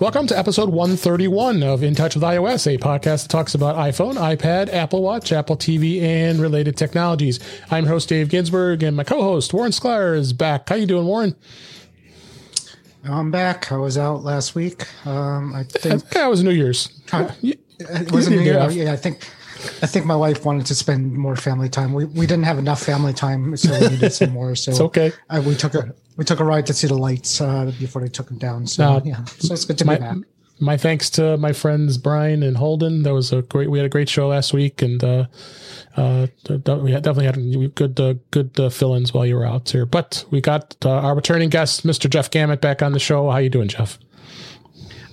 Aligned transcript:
Welcome 0.00 0.28
to 0.28 0.38
episode 0.38 0.68
131 0.68 1.64
of 1.64 1.82
In 1.82 1.96
Touch 1.96 2.14
with 2.14 2.22
iOS, 2.22 2.72
a 2.72 2.78
podcast 2.78 3.22
that 3.22 3.30
talks 3.30 3.56
about 3.56 3.74
iPhone, 3.74 4.14
iPad, 4.14 4.72
Apple 4.72 5.02
Watch, 5.02 5.32
Apple 5.32 5.56
TV, 5.56 6.00
and 6.00 6.38
related 6.38 6.76
technologies. 6.76 7.40
I'm 7.68 7.84
host 7.84 8.08
Dave 8.08 8.28
Ginsburg, 8.28 8.84
and 8.84 8.96
my 8.96 9.02
co-host 9.02 9.52
Warren 9.52 9.72
Sklar 9.72 10.16
is 10.16 10.32
back. 10.32 10.68
How 10.68 10.76
you 10.76 10.86
doing, 10.86 11.04
Warren? 11.04 11.34
I'm 13.02 13.32
back. 13.32 13.72
I 13.72 13.76
was 13.76 13.98
out 13.98 14.22
last 14.22 14.54
week. 14.54 14.86
Um, 15.04 15.52
I 15.52 15.64
think 15.64 16.08
that 16.10 16.30
was 16.30 16.44
New 16.44 16.52
Year's. 16.52 17.02
It 17.42 18.12
was 18.12 18.30
New 18.30 18.38
Year. 18.38 18.70
Yeah, 18.70 18.92
I 18.92 18.96
think. 18.96 19.28
I 19.82 19.86
think 19.86 20.06
my 20.06 20.16
wife 20.16 20.44
wanted 20.44 20.66
to 20.66 20.74
spend 20.74 21.12
more 21.12 21.36
family 21.36 21.68
time. 21.68 21.92
We 21.92 22.04
we 22.06 22.26
didn't 22.26 22.44
have 22.44 22.58
enough 22.58 22.82
family 22.82 23.12
time, 23.12 23.56
so 23.56 23.78
we 23.78 23.88
needed 23.88 24.12
some 24.12 24.30
more. 24.30 24.54
So 24.54 24.70
it's 24.72 24.80
okay. 24.80 25.12
I, 25.30 25.40
we 25.40 25.54
took 25.54 25.74
a 25.74 25.94
we 26.16 26.24
took 26.24 26.40
a 26.40 26.44
ride 26.44 26.66
to 26.66 26.74
see 26.74 26.86
the 26.86 26.96
lights 26.96 27.40
uh, 27.40 27.72
before 27.78 28.02
they 28.02 28.08
took 28.08 28.28
them 28.28 28.38
down. 28.38 28.66
So 28.66 28.84
uh, 28.84 29.00
yeah, 29.04 29.24
so 29.24 29.54
it's 29.54 29.64
good 29.64 29.78
to 29.78 29.84
my, 29.84 29.94
be 29.96 30.00
back. 30.00 30.16
My 30.60 30.76
thanks 30.76 31.08
to 31.10 31.36
my 31.36 31.52
friends 31.52 31.98
Brian 31.98 32.42
and 32.42 32.56
Holden. 32.56 33.04
That 33.04 33.14
was 33.14 33.32
a 33.32 33.42
great. 33.42 33.70
We 33.70 33.78
had 33.78 33.86
a 33.86 33.90
great 33.90 34.08
show 34.08 34.28
last 34.28 34.52
week, 34.52 34.82
and 34.82 35.02
uh, 35.04 35.26
uh, 35.96 36.26
we 36.48 36.58
definitely 36.58 37.26
had 37.26 37.74
good 37.74 38.00
uh, 38.00 38.14
good 38.30 38.58
uh, 38.58 38.68
fill-ins 38.68 39.14
while 39.14 39.26
you 39.26 39.36
were 39.36 39.46
out 39.46 39.68
here. 39.68 39.86
But 39.86 40.24
we 40.30 40.40
got 40.40 40.76
uh, 40.84 40.90
our 40.90 41.14
returning 41.14 41.48
guest, 41.48 41.86
Mr. 41.86 42.10
Jeff 42.10 42.30
Gamet, 42.30 42.60
back 42.60 42.82
on 42.82 42.92
the 42.92 42.98
show. 42.98 43.30
How 43.30 43.38
you 43.38 43.50
doing, 43.50 43.68
Jeff? 43.68 43.98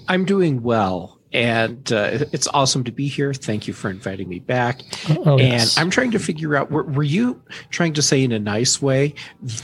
I'm 0.07 0.25
doing 0.25 0.61
well 0.61 1.14
and 1.35 1.91
uh, 1.91 2.23
it's 2.31 2.47
awesome 2.47 2.85
to 2.85 2.93
be 2.93 3.09
here. 3.09 3.33
Thank 3.33 3.67
you 3.67 3.73
for 3.73 3.89
inviting 3.89 4.29
me 4.29 4.39
back. 4.39 4.79
Oh, 5.09 5.33
and 5.37 5.41
yes. 5.41 5.77
I'm 5.77 5.89
trying 5.89 6.11
to 6.11 6.19
figure 6.19 6.55
out 6.55 6.71
were, 6.71 6.83
were, 6.83 7.03
you 7.03 7.41
trying 7.71 7.93
to 7.95 8.01
say 8.01 8.23
in 8.23 8.31
a 8.31 8.39
nice 8.39 8.81
way 8.81 9.13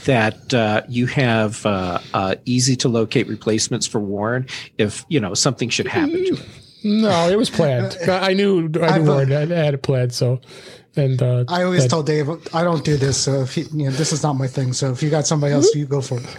that 0.04 0.52
uh, 0.52 0.82
you 0.86 1.06
have 1.06 1.64
uh, 1.64 1.98
uh 2.12 2.34
easy 2.44 2.76
to 2.76 2.90
locate 2.90 3.26
replacements 3.26 3.86
for 3.86 4.00
Warren 4.00 4.46
if 4.76 5.06
you 5.08 5.18
know 5.18 5.32
something 5.32 5.70
should 5.70 5.86
happen 5.86 6.22
to 6.26 6.36
him? 6.36 6.50
No, 6.84 7.30
it 7.30 7.38
was 7.38 7.48
planned. 7.48 7.96
I 8.08 8.34
knew 8.34 8.70
I 8.82 8.98
knew 8.98 9.04
Warren 9.06 9.30
had, 9.30 9.48
had 9.48 9.72
it 9.72 9.82
planned. 9.82 10.12
So, 10.12 10.42
and 10.94 11.22
uh, 11.22 11.44
I 11.48 11.62
always 11.62 11.84
that, 11.84 11.88
told 11.88 12.04
Dave 12.04 12.28
I 12.54 12.64
don't 12.64 12.84
do 12.84 12.98
this. 12.98 13.16
So 13.16 13.40
if 13.40 13.54
he, 13.54 13.62
you 13.62 13.86
know, 13.86 13.92
this 13.92 14.12
is 14.12 14.22
not 14.22 14.34
my 14.34 14.46
thing. 14.46 14.74
So 14.74 14.92
if 14.92 15.02
you 15.02 15.08
got 15.08 15.26
somebody 15.26 15.54
else, 15.54 15.74
you 15.74 15.86
go 15.86 16.02
for 16.02 16.18
it. 16.18 16.38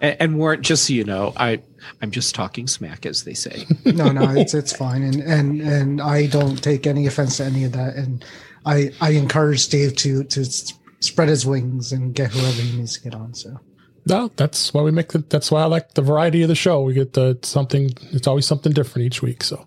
And, 0.00 0.16
and 0.20 0.38
Warren, 0.38 0.62
just 0.62 0.86
so 0.86 0.92
you 0.92 1.02
know, 1.02 1.32
I 1.36 1.60
I'm 2.02 2.10
just 2.10 2.34
talking 2.34 2.66
smack, 2.66 3.06
as 3.06 3.24
they 3.24 3.34
say. 3.34 3.66
no, 3.84 4.10
no, 4.10 4.30
it's 4.30 4.54
it's 4.54 4.72
fine, 4.72 5.02
and 5.02 5.20
and 5.22 5.60
and 5.60 6.00
I 6.00 6.26
don't 6.26 6.62
take 6.62 6.86
any 6.86 7.06
offense 7.06 7.38
to 7.38 7.44
any 7.44 7.64
of 7.64 7.72
that, 7.72 7.96
and 7.96 8.24
I 8.66 8.90
I 9.00 9.10
encourage 9.10 9.68
Dave 9.68 9.96
to 9.96 10.24
to 10.24 10.44
spread 11.00 11.28
his 11.28 11.46
wings 11.46 11.92
and 11.92 12.14
get 12.14 12.32
whoever 12.32 12.62
he 12.62 12.76
needs 12.76 12.94
to 12.98 13.02
get 13.02 13.14
on. 13.14 13.34
So. 13.34 13.60
No, 14.06 14.30
that's 14.36 14.72
why 14.72 14.80
we 14.80 14.90
make 14.90 15.12
the. 15.12 15.18
That's 15.18 15.50
why 15.50 15.62
I 15.62 15.66
like 15.66 15.92
the 15.92 16.00
variety 16.00 16.42
of 16.42 16.48
the 16.48 16.54
show. 16.54 16.80
We 16.80 16.94
get 16.94 17.12
the 17.12 17.38
something. 17.42 17.90
It's 18.12 18.26
always 18.26 18.46
something 18.46 18.72
different 18.72 19.04
each 19.04 19.20
week. 19.20 19.44
So, 19.44 19.66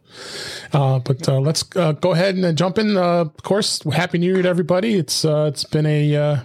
uh, 0.74 0.98
but 0.98 1.30
uh, 1.30 1.40
let's 1.40 1.64
uh, 1.76 1.92
go 1.92 2.14
ahead 2.14 2.36
and 2.36 2.58
jump 2.58 2.80
in. 2.80 2.98
Uh, 2.98 3.22
of 3.22 3.44
course, 3.44 3.84
happy 3.84 4.18
New 4.18 4.34
Year 4.34 4.42
to 4.42 4.50
everybody. 4.50 4.96
It's 4.96 5.24
uh, 5.24 5.46
it's 5.54 5.64
been 5.64 5.86
a 5.86 6.16
uh, 6.16 6.40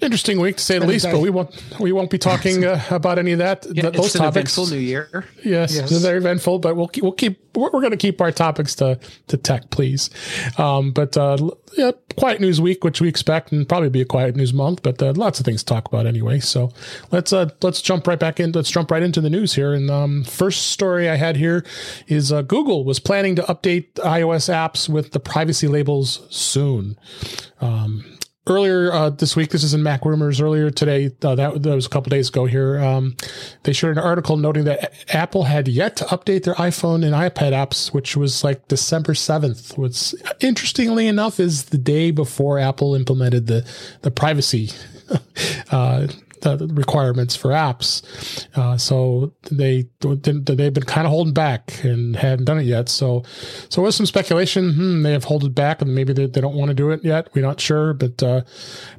interesting 0.00 0.40
week 0.40 0.56
to 0.56 0.62
say 0.62 0.78
the 0.78 0.86
least, 0.86 1.06
but 1.06 1.20
we 1.20 1.30
won't 1.30 1.54
we 1.78 1.92
won't 1.92 2.10
be 2.10 2.18
talking 2.18 2.64
uh, 2.64 2.82
about 2.90 3.18
any 3.18 3.32
of 3.32 3.38
that. 3.38 3.66
Yeah, 3.66 3.82
th- 3.82 3.94
those 3.94 4.12
topics. 4.12 4.56
Eventful 4.56 4.76
New 4.76 4.82
Year. 4.82 5.26
Yes, 5.44 5.74
yes. 5.74 5.90
it's 5.90 6.02
very 6.02 6.18
eventful, 6.18 6.58
but 6.58 6.76
we'll 6.76 6.88
keep 6.88 7.02
we'll 7.02 7.12
keep 7.12 7.40
we're, 7.56 7.70
we're 7.70 7.80
going 7.80 7.90
to 7.90 7.96
keep 7.96 8.20
our 8.20 8.32
topics 8.32 8.74
to 8.76 8.98
to 9.28 9.36
tech, 9.36 9.70
please. 9.70 10.10
Um, 10.58 10.92
but 10.92 11.16
uh, 11.16 11.36
yeah, 11.76 11.92
quiet 12.16 12.40
news 12.40 12.60
week, 12.60 12.84
which 12.84 13.00
we 13.00 13.08
expect, 13.08 13.52
and 13.52 13.68
probably 13.68 13.88
be 13.88 14.00
a 14.00 14.04
quiet 14.04 14.36
news 14.36 14.52
month. 14.52 14.82
But 14.82 15.02
uh, 15.02 15.12
lots 15.14 15.40
of 15.40 15.46
things 15.46 15.62
to 15.62 15.66
talk 15.66 15.88
about 15.88 16.06
anyway. 16.06 16.40
So 16.40 16.70
let's 17.10 17.32
uh, 17.32 17.50
let's 17.62 17.82
jump 17.82 18.06
right 18.06 18.18
back 18.18 18.40
in. 18.40 18.52
Let's 18.52 18.70
jump 18.70 18.90
right 18.90 19.02
into 19.02 19.20
the 19.20 19.30
news 19.30 19.54
here. 19.54 19.72
And 19.72 19.90
um, 19.90 20.24
first 20.24 20.68
story 20.68 21.08
I 21.08 21.16
had 21.16 21.36
here 21.36 21.64
is 22.06 22.32
uh, 22.32 22.42
Google 22.42 22.84
was 22.84 23.00
planning 23.00 23.36
to 23.36 23.42
update 23.42 23.92
iOS 23.94 24.48
apps 24.52 24.88
with 24.88 25.12
the 25.12 25.20
privacy 25.20 25.68
labels 25.68 26.26
soon. 26.30 26.98
Um, 27.60 28.17
earlier 28.48 28.92
uh, 28.92 29.10
this 29.10 29.36
week, 29.36 29.50
this 29.50 29.62
is 29.62 29.74
in 29.74 29.82
MacRumors. 29.82 30.42
Earlier 30.42 30.70
today, 30.70 31.10
uh, 31.22 31.34
that, 31.34 31.62
that, 31.62 31.74
was 31.74 31.86
a 31.86 31.88
couple 31.88 32.10
days 32.10 32.28
ago 32.28 32.46
here. 32.46 32.78
Um, 32.80 33.16
they 33.62 33.72
shared 33.72 33.96
an 33.96 34.04
article 34.04 34.36
noting 34.36 34.64
that 34.64 34.92
Apple 35.14 35.44
had 35.44 35.68
yet 35.68 35.96
to 35.96 36.04
update 36.06 36.44
their 36.44 36.54
iPhone 36.54 37.04
and 37.04 37.14
iPad 37.14 37.52
apps, 37.52 37.92
which 37.92 38.16
was 38.16 38.42
like 38.42 38.66
December 38.68 39.14
seventh. 39.14 39.76
What's 39.76 40.14
interestingly 40.40 41.06
enough 41.06 41.38
is 41.38 41.66
the 41.66 41.78
day 41.78 42.10
before 42.10 42.58
Apple 42.58 42.94
implemented 42.94 43.46
the 43.46 43.68
the 44.02 44.10
privacy. 44.10 44.70
uh, 45.70 46.08
the 46.42 46.68
requirements 46.72 47.36
for 47.36 47.50
apps. 47.50 48.02
Uh, 48.56 48.76
so 48.76 49.32
they 49.50 49.88
they've 50.00 50.74
been 50.74 50.82
kind 50.84 51.06
of 51.06 51.10
holding 51.10 51.34
back 51.34 51.82
and 51.84 52.16
hadn't 52.16 52.44
done 52.44 52.58
it 52.58 52.64
yet. 52.64 52.88
So 52.88 53.24
so 53.68 53.82
with 53.82 53.94
some 53.94 54.06
speculation, 54.06 54.72
hmm, 54.74 55.02
they 55.02 55.12
have 55.12 55.24
held 55.24 55.44
it 55.44 55.54
back 55.54 55.82
and 55.82 55.94
maybe 55.94 56.12
they, 56.12 56.26
they 56.26 56.40
don't 56.40 56.56
want 56.56 56.68
to 56.68 56.74
do 56.74 56.90
it 56.90 57.04
yet. 57.04 57.28
We're 57.34 57.42
not 57.42 57.60
sure, 57.60 57.92
but 57.92 58.22
uh, 58.22 58.42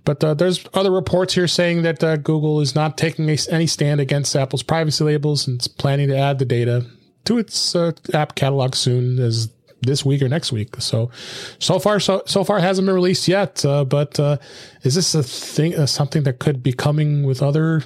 but 0.05 0.23
uh, 0.23 0.33
there's 0.33 0.65
other 0.73 0.91
reports 0.91 1.33
here 1.33 1.47
saying 1.47 1.83
that 1.83 2.03
uh, 2.03 2.17
Google 2.17 2.61
is 2.61 2.75
not 2.75 2.97
taking 2.97 3.29
a, 3.29 3.37
any 3.49 3.67
stand 3.67 3.99
against 3.99 4.35
Apple's 4.35 4.63
privacy 4.63 5.03
labels 5.03 5.47
and 5.47 5.57
it's 5.57 5.67
planning 5.67 6.09
to 6.09 6.17
add 6.17 6.39
the 6.39 6.45
data 6.45 6.85
to 7.25 7.37
its 7.37 7.75
uh, 7.75 7.91
app 8.13 8.35
catalog 8.35 8.75
soon 8.75 9.19
as 9.19 9.49
this 9.81 10.05
week 10.05 10.21
or 10.21 10.29
next 10.29 10.51
week. 10.51 10.75
So, 10.79 11.11
so 11.59 11.79
far, 11.79 11.99
so 11.99 12.23
so 12.25 12.43
far 12.43 12.59
hasn't 12.59 12.85
been 12.85 12.95
released 12.95 13.27
yet. 13.27 13.65
Uh, 13.65 13.85
but 13.85 14.19
uh, 14.19 14.37
is 14.83 14.95
this 14.95 15.15
a 15.15 15.23
thing, 15.23 15.75
uh, 15.75 15.85
something 15.85 16.23
that 16.23 16.39
could 16.39 16.61
be 16.63 16.73
coming 16.73 17.23
with 17.23 17.41
other 17.41 17.83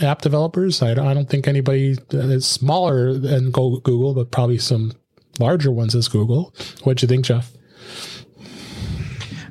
app 0.00 0.22
developers? 0.22 0.82
I, 0.82 0.92
I 0.92 1.14
don't 1.14 1.28
think 1.28 1.48
anybody 1.48 1.96
is 2.10 2.46
smaller 2.46 3.14
than 3.14 3.50
Google, 3.50 4.14
but 4.14 4.30
probably 4.30 4.58
some 4.58 4.92
larger 5.38 5.70
ones 5.70 5.94
as 5.94 6.08
Google. 6.08 6.54
What 6.84 6.98
do 6.98 7.04
you 7.04 7.08
think, 7.08 7.24
Jeff? 7.24 7.52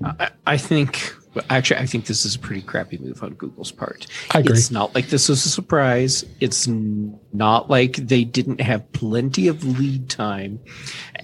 I, 0.04 0.30
I 0.48 0.58
think 0.58 1.14
actually, 1.50 1.80
I 1.80 1.86
think 1.86 2.06
this 2.06 2.26
is 2.26 2.36
a 2.36 2.40
pretty 2.40 2.62
crappy 2.62 2.98
move 2.98 3.24
on 3.24 3.34
Google's 3.36 3.72
part. 3.72 4.08
I 4.32 4.40
agree. 4.40 4.54
It's 4.54 4.72
not 4.72 4.94
like 4.94 5.08
this 5.08 5.30
was 5.30 5.46
a 5.46 5.50
surprise. 5.50 6.26
It's 6.40 6.68
not 6.68 7.70
like 7.70 7.96
they 7.96 8.24
didn't 8.24 8.62
have 8.62 8.92
plenty 8.94 9.48
of 9.48 9.64
lead 9.64 10.10
time, 10.10 10.60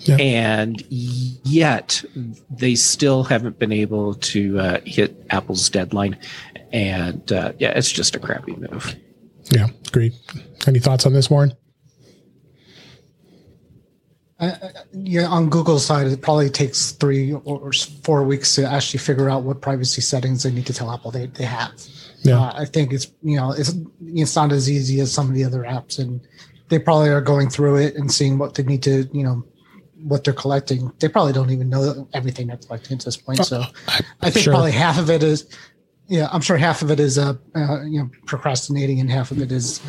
and 0.08 0.82
yet 0.90 2.04
they 2.50 2.76
still 2.76 3.24
haven't 3.24 3.60
been 3.60 3.72
able 3.72 4.16
to 4.16 4.60
uh, 4.60 4.80
hit 4.86 5.26
Apple's 5.30 5.70
deadline. 5.70 6.18
And 6.72 7.32
uh, 7.32 7.54
yeah, 7.60 7.72
it's 7.78 7.92
just 7.92 8.16
a 8.16 8.20
crappy 8.20 8.56
move. 8.56 8.96
Yeah, 9.52 9.68
agreed. 9.88 10.14
Any 10.68 10.80
thoughts 10.80 11.06
on 11.06 11.14
this, 11.14 11.30
Warren? 11.30 11.54
Uh, 14.40 14.56
yeah, 14.94 15.26
on 15.26 15.50
Google's 15.50 15.86
side, 15.86 16.08
it 16.08 16.22
probably 16.22 16.50
takes 16.50 16.92
three 16.92 17.34
or 17.34 17.72
four 18.04 18.24
weeks 18.24 18.54
to 18.56 18.70
actually 18.70 19.00
figure 19.00 19.30
out 19.30 19.44
what 19.44 19.62
privacy 19.62 20.02
settings 20.02 20.44
they 20.44 20.52
need 20.52 20.68
to 20.68 20.74
tell 20.74 20.92
Apple 20.92 21.10
they, 21.10 21.26
they 21.26 21.44
have. 21.44 21.72
Yeah. 22.22 22.42
Uh, 22.42 22.54
I 22.56 22.66
think 22.66 22.94
it's 22.94 23.08
you 23.24 23.38
know 23.38 23.52
it's 23.52 23.74
it's 24.02 24.36
not 24.36 24.52
as 24.52 24.70
easy 24.70 25.00
as 25.00 25.12
some 25.12 25.28
of 25.28 25.34
the 25.34 25.44
other 25.44 25.64
apps, 25.64 25.98
and 25.98 26.22
they 26.70 26.78
probably 26.78 27.10
are 27.10 27.22
going 27.22 27.50
through 27.50 27.78
it 27.78 27.96
and 27.96 28.12
seeing 28.12 28.38
what 28.38 28.56
they 28.56 28.64
need 28.64 28.84
to 28.84 29.10
you 29.12 29.24
know 29.24 29.44
what 30.04 30.24
they're 30.24 30.34
collecting. 30.34 30.92
They 31.00 31.10
probably 31.10 31.34
don't 31.34 31.50
even 31.50 31.70
know 31.70 32.08
everything 32.14 32.48
they're 32.48 32.58
collecting 32.58 32.98
at 32.98 33.06
this 33.06 33.18
point. 33.18 33.44
So 33.44 33.62
uh, 33.62 34.00
I 34.22 34.30
think 34.30 34.44
sure. 34.44 34.54
probably 34.54 34.72
half 34.72 35.00
of 35.00 35.10
it 35.10 35.24
is 35.24 35.50
yeah, 36.08 36.30
I'm 36.32 36.42
sure 36.42 36.58
half 36.58 36.82
of 36.82 36.90
it 36.90 37.00
is 37.00 37.18
uh, 37.18 37.34
uh, 37.56 37.82
you 37.82 38.00
know 38.00 38.10
procrastinating, 38.26 39.00
and 39.00 39.10
half 39.10 39.32
of 39.32 39.42
it 39.42 39.52
is 39.52 39.82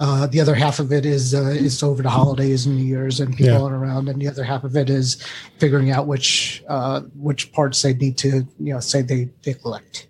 uh, 0.00 0.26
the 0.26 0.40
other 0.40 0.54
half 0.54 0.78
of 0.78 0.92
it 0.92 1.06
is 1.06 1.34
uh, 1.34 1.44
is 1.44 1.82
over 1.82 2.02
the 2.02 2.10
holidays 2.10 2.66
and 2.66 2.76
New 2.76 2.84
Year's 2.84 3.20
and 3.20 3.34
people 3.34 3.54
yeah. 3.54 3.60
are 3.60 3.76
around, 3.76 4.08
and 4.08 4.20
the 4.20 4.28
other 4.28 4.44
half 4.44 4.64
of 4.64 4.76
it 4.76 4.90
is 4.90 5.22
figuring 5.58 5.90
out 5.90 6.06
which 6.06 6.62
uh, 6.68 7.00
which 7.16 7.52
parts 7.52 7.80
they 7.82 7.94
need 7.94 8.18
to 8.18 8.46
you 8.58 8.74
know 8.74 8.80
say 8.80 9.00
they 9.02 9.30
they 9.42 9.54
collect. 9.54 10.08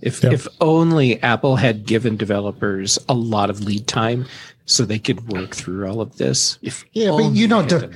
If 0.00 0.24
if 0.24 0.48
only 0.60 1.22
Apple 1.22 1.56
had 1.56 1.86
given 1.86 2.16
developers 2.16 2.98
a 3.08 3.14
lot 3.14 3.50
of 3.50 3.60
lead 3.60 3.86
time 3.86 4.26
so 4.64 4.84
they 4.84 4.98
could 4.98 5.28
work 5.28 5.54
through 5.54 5.88
all 5.88 6.00
of 6.00 6.16
this. 6.16 6.58
If 6.60 6.84
yeah, 6.92 7.10
but 7.10 7.32
you 7.32 7.46
know, 7.46 7.64
de- 7.64 7.90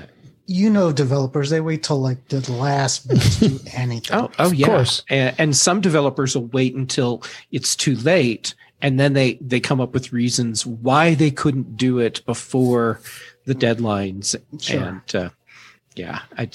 you 0.47 0.71
know 0.71 0.93
developers 0.93 1.51
they 1.51 1.61
wait 1.61 1.83
till 1.83 2.01
like 2.01 2.29
the 2.29 2.53
last 2.53 3.09
minute 3.09 3.23
to 3.23 3.49
do 3.49 3.61
anything 3.73 4.17
oh, 4.17 4.31
oh 4.39 4.53
yeah 4.53 4.67
of 4.67 4.73
course. 4.73 5.03
And, 5.09 5.35
and 5.39 5.57
some 5.57 5.81
developers 5.81 6.37
will 6.37 6.47
wait 6.47 6.75
until 6.75 7.23
it's 7.51 7.75
too 7.75 7.97
late 7.97 8.55
and 8.81 9.01
then 9.01 9.13
they 9.15 9.35
they 9.35 9.61
come 9.61 9.81
up 9.81 9.93
with 9.93 10.13
reasons 10.13 10.65
why 10.65 11.15
they 11.15 11.31
couldn't 11.31 11.77
do 11.77 11.99
it 11.99 12.25
before 12.27 13.01
the 13.45 13.55
deadlines 13.55 14.37
sure. 14.61 14.83
and 14.83 15.15
uh, 15.15 15.31
yeah 15.95 16.21
i 16.39 16.49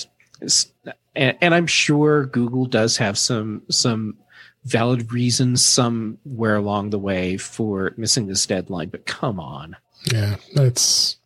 and, 1.16 1.38
and 1.42 1.54
i'm 1.54 1.68
sure 1.68 2.26
google 2.26 2.66
does 2.66 2.98
have 2.98 3.18
some 3.18 3.62
some 3.70 4.16
valid 4.64 5.12
reasons 5.12 5.66
somewhere 5.66 6.56
along 6.56 6.92
the 6.92 7.00
way 7.00 7.36
for 7.36 7.94
missing 7.98 8.28
this 8.28 8.46
deadline 8.46 8.90
but 8.90 9.06
come 9.06 9.40
on 9.40 9.76
yeah 10.12 10.36
that's 10.54 11.18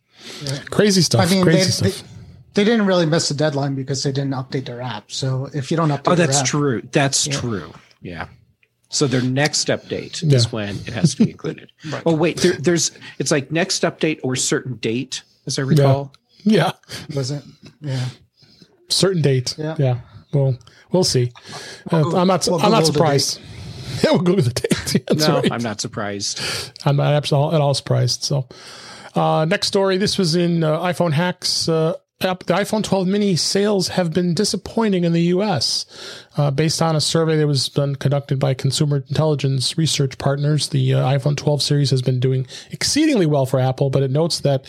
yeah. 0.42 0.58
crazy 0.70 1.02
stuff 1.02 1.30
I 1.30 1.34
mean, 1.34 1.42
crazy 1.42 1.82
they, 1.82 1.90
stuff 1.90 2.10
they, 2.10 2.15
they 2.56 2.64
didn't 2.64 2.86
really 2.86 3.06
miss 3.06 3.28
the 3.28 3.34
deadline 3.34 3.74
because 3.74 4.02
they 4.02 4.10
didn't 4.10 4.32
update 4.32 4.64
their 4.64 4.80
app. 4.80 5.12
So 5.12 5.48
if 5.54 5.70
you 5.70 5.76
don't 5.76 5.90
update, 5.90 6.12
oh, 6.12 6.14
that's 6.14 6.40
app, 6.40 6.46
true. 6.46 6.82
That's 6.90 7.26
yeah. 7.26 7.32
true. 7.34 7.72
Yeah. 8.00 8.28
So 8.88 9.06
their 9.06 9.20
next 9.20 9.68
update 9.68 10.22
yeah. 10.22 10.36
is 10.36 10.50
when 10.50 10.70
it 10.70 10.94
has 10.94 11.14
to 11.14 11.24
be 11.24 11.30
included. 11.32 11.70
right. 11.90 12.02
Oh 12.06 12.16
wait, 12.16 12.38
there, 12.38 12.54
there's 12.54 12.92
it's 13.18 13.30
like 13.30 13.52
next 13.52 13.82
update 13.82 14.20
or 14.22 14.36
certain 14.36 14.76
date, 14.76 15.22
as 15.46 15.58
I 15.58 15.62
recall. 15.62 16.14
Yeah. 16.38 16.72
yeah. 17.10 17.16
Was 17.16 17.30
it? 17.30 17.44
Yeah. 17.80 18.06
Certain 18.88 19.20
date. 19.20 19.54
Yeah. 19.58 19.76
Yeah. 19.78 20.00
Well, 20.32 20.58
we'll 20.92 21.04
see. 21.04 21.32
Uh, 21.92 22.16
I'm 22.16 22.28
not. 22.28 22.46
We'll 22.48 22.60
I'm 22.60 22.72
not 22.72 22.86
surprised. 22.86 23.40
Yeah, 24.04 24.10
we'll 24.10 24.20
go 24.20 24.36
to 24.36 24.42
the 24.42 24.50
date. 24.50 25.04
no, 25.16 25.36
right. 25.36 25.50
I'm 25.50 25.62
not 25.62 25.80
surprised. 25.80 26.38
I'm 26.84 26.96
not 26.96 27.14
at 27.14 27.32
all 27.32 27.72
surprised. 27.72 28.24
So, 28.24 28.46
uh, 29.14 29.46
next 29.46 29.68
story. 29.68 29.96
This 29.96 30.18
was 30.18 30.34
in 30.34 30.62
uh, 30.62 30.78
iPhone 30.80 31.12
hacks. 31.12 31.66
Uh, 31.66 31.94
the 32.18 32.54
iPhone 32.54 32.82
12 32.82 33.06
mini 33.06 33.36
sales 33.36 33.88
have 33.88 34.12
been 34.12 34.34
disappointing 34.34 35.04
in 35.04 35.12
the 35.12 35.22
US. 35.22 35.84
Uh, 36.36 36.50
based 36.50 36.80
on 36.80 36.96
a 36.96 37.00
survey 37.00 37.36
that 37.36 37.46
was 37.46 37.68
done 37.68 37.96
conducted 37.96 38.38
by 38.38 38.54
Consumer 38.54 39.04
Intelligence 39.08 39.76
Research 39.76 40.16
Partners, 40.18 40.68
the 40.68 40.94
uh, 40.94 41.04
iPhone 41.04 41.36
12 41.36 41.62
series 41.62 41.90
has 41.90 42.02
been 42.02 42.20
doing 42.20 42.46
exceedingly 42.70 43.26
well 43.26 43.46
for 43.46 43.60
Apple, 43.60 43.90
but 43.90 44.02
it 44.02 44.10
notes 44.10 44.40
that 44.40 44.64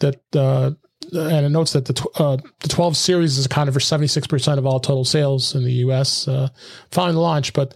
that 0.00 0.20
uh, 0.34 0.72
and 1.12 1.46
it 1.46 1.48
notes 1.48 1.72
that 1.72 1.84
the 1.84 2.08
uh, 2.16 2.36
the 2.60 2.68
12 2.68 2.96
series 2.96 3.38
is 3.38 3.46
accounted 3.46 3.74
for 3.74 3.80
76% 3.80 4.58
of 4.58 4.66
all 4.66 4.80
total 4.80 5.04
sales 5.04 5.54
in 5.54 5.64
the 5.64 5.72
U.S. 5.84 6.28
Uh, 6.28 6.48
following 6.90 7.14
the 7.14 7.20
launch, 7.20 7.52
but 7.52 7.74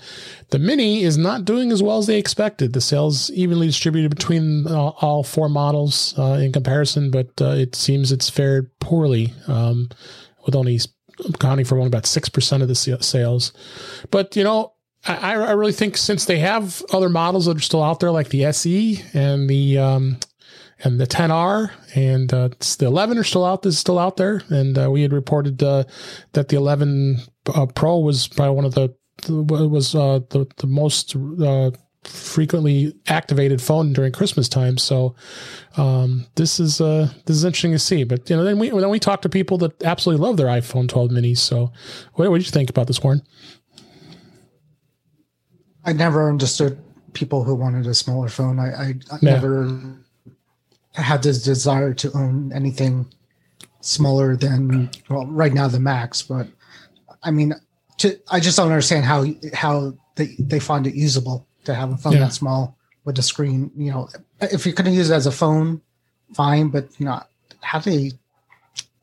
the 0.51 0.59
Mini 0.59 1.03
is 1.03 1.17
not 1.17 1.45
doing 1.45 1.73
as 1.73 1.83
well 1.83 1.99
as 1.99 2.07
they 2.07 2.19
expected. 2.19 2.73
The 2.73 2.81
sales 2.81 3.31
evenly 3.31 3.67
distributed 3.67 4.15
between 4.15 4.67
uh, 4.67 4.89
all 5.01 5.23
four 5.23 5.49
models 5.49 6.15
uh, 6.19 6.35
in 6.35 6.53
comparison, 6.53 7.11
but 7.11 7.29
uh, 7.41 7.51
it 7.51 7.75
seems 7.75 8.13
it's 8.13 8.31
fared 8.31 8.71
poorly, 8.81 9.33
um, 9.47 9.89
with 10.45 10.55
only 10.55 10.81
accounting 11.29 11.65
for 11.65 11.77
only 11.77 11.89
about 11.89 12.07
six 12.07 12.29
percent 12.29 12.63
of 12.63 12.69
the 12.69 12.75
sales. 12.75 13.53
But 14.11 14.37
you 14.37 14.45
know, 14.45 14.75
I, 15.07 15.35
I 15.35 15.53
really 15.53 15.73
think 15.73 15.97
since 15.97 16.25
they 16.25 16.39
have 16.39 16.83
other 16.93 17.09
models 17.09 17.47
that 17.47 17.59
are 17.59 17.61
still 17.61 17.83
out 17.83 18.01
there, 18.01 18.11
like 18.11 18.29
the 18.29 18.47
SE 18.47 19.03
and 19.13 19.49
the 19.49 19.79
um, 19.79 20.19
and 20.85 21.01
the 21.01 21.07
10R 21.07 21.71
and 21.97 22.33
uh, 22.33 22.51
the 22.79 22.87
11 22.87 23.19
are 23.19 23.25
still 23.25 23.45
out. 23.45 23.63
This 23.63 23.75
is 23.75 23.81
still 23.81 23.99
out 23.99 24.17
there, 24.17 24.43
and 24.51 24.79
uh, 24.79 24.91
we 24.91 25.03
had 25.03 25.13
reported 25.13 25.63
uh, 25.63 25.85
that 26.33 26.49
the 26.49 26.57
11 26.57 27.19
uh, 27.55 27.67
Pro 27.67 27.99
was 27.99 28.29
probably 28.29 28.55
one 28.55 28.65
of 28.65 28.75
the 28.75 28.95
was 29.29 29.95
uh, 29.95 30.21
the 30.31 30.47
the 30.57 30.67
most 30.67 31.17
uh, 31.17 31.71
frequently 32.03 32.95
activated 33.07 33.63
phone 33.63 33.93
during 33.93 34.13
Christmas 34.13 34.49
time. 34.49 34.77
So 34.77 35.15
um, 35.77 36.27
this 36.35 36.61
is 36.61 36.81
uh, 36.81 37.11
this 37.25 37.37
is 37.37 37.45
interesting 37.45 37.73
to 37.73 37.79
see. 37.79 38.05
But 38.05 38.29
you 38.29 38.37
know, 38.37 38.45
then 38.45 38.59
we 38.59 38.71
then 38.71 38.91
we 38.91 38.99
talk 38.99 39.23
to 39.23 39.29
people 39.29 39.59
that 39.59 39.83
absolutely 39.83 40.25
love 40.25 40.37
their 40.37 40.47
iPhone 40.47 40.89
12 40.89 41.11
minis. 41.11 41.39
So 41.39 41.73
what, 42.15 42.31
what 42.31 42.39
did 42.39 42.47
you 42.47 42.53
think 42.53 42.71
about 42.71 42.87
this, 42.87 43.03
Warren? 43.03 43.23
I 45.85 45.93
never 45.93 46.29
understood 46.29 46.79
people 47.13 47.45
who 47.45 47.55
wanted 47.55 47.87
a 47.87 47.95
smaller 47.95 48.29
phone. 48.29 48.59
I, 48.59 48.67
I, 48.67 48.95
I 49.13 49.19
yeah. 49.21 49.31
never 49.35 49.81
had 51.03 51.23
this 51.23 51.43
desire 51.43 51.95
to 51.95 52.13
own 52.13 52.53
anything 52.53 53.07
smaller 53.81 54.37
than 54.37 54.91
well 55.11 55.27
right 55.27 55.53
now 55.53 55.69
the 55.69 55.81
max 55.81 56.23
but 56.23 56.47
i 57.23 57.31
mean 57.31 57.55
to 57.99 58.19
i 58.31 58.41
just 58.41 58.57
don't 58.57 58.71
understand 58.71 59.05
how 59.05 59.25
how 59.53 59.93
they, 60.17 60.35
they 60.39 60.59
find 60.59 60.87
it 60.87 60.95
usable 60.95 61.47
to 61.65 61.75
have 61.75 61.93
a 61.93 61.97
phone 61.97 62.15
yeah. 62.15 62.21
that 62.21 62.33
small 62.33 62.79
with 63.05 63.19
a 63.19 63.23
screen 63.23 63.71
you 63.77 63.91
know 63.91 64.09
if 64.41 64.65
you're 64.65 64.75
going 64.75 64.91
to 64.91 64.97
use 64.97 65.11
it 65.11 65.15
as 65.15 65.27
a 65.27 65.33
phone 65.33 65.81
fine 66.35 66.69
but 66.69 66.89
not 66.99 67.29
how 67.61 67.79
do 67.79 67.91
they 67.91 68.13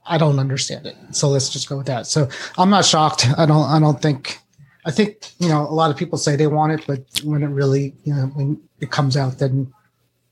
i 0.06 0.18
don't 0.18 0.40
understand 0.40 0.86
it. 0.86 0.96
So 1.12 1.30
let's 1.30 1.50
just 1.50 1.70
go 1.70 1.78
with 1.78 1.88
that. 1.88 2.08
So 2.08 2.28
i'm 2.58 2.70
not 2.70 2.86
shocked. 2.86 3.28
I 3.38 3.46
don't 3.46 3.70
i 3.70 3.80
don't 3.80 4.02
think 4.02 4.40
i 4.86 4.92
think 4.92 5.32
you 5.40 5.48
know 5.48 5.62
a 5.62 5.76
lot 5.82 5.92
of 5.92 5.98
people 5.98 6.18
say 6.18 6.36
they 6.36 6.48
want 6.48 6.72
it 6.74 6.86
but 6.88 7.22
when 7.24 7.44
it 7.44 7.48
really 7.48 7.94
you 8.04 8.14
know 8.14 8.26
when 8.34 8.60
it 8.80 8.90
comes 8.90 9.16
out 9.16 9.38
then 9.38 9.72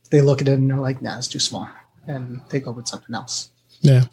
they 0.09 0.21
look 0.21 0.41
at 0.41 0.47
it 0.47 0.53
and 0.53 0.69
they're 0.69 0.77
like, 0.77 1.01
nah, 1.01 1.17
it's 1.17 1.27
too 1.27 1.39
small. 1.39 1.69
And 2.07 2.41
they 2.49 2.59
go 2.59 2.71
with 2.71 2.87
something 2.87 3.13
else. 3.15 3.49
Yeah. 3.81 4.05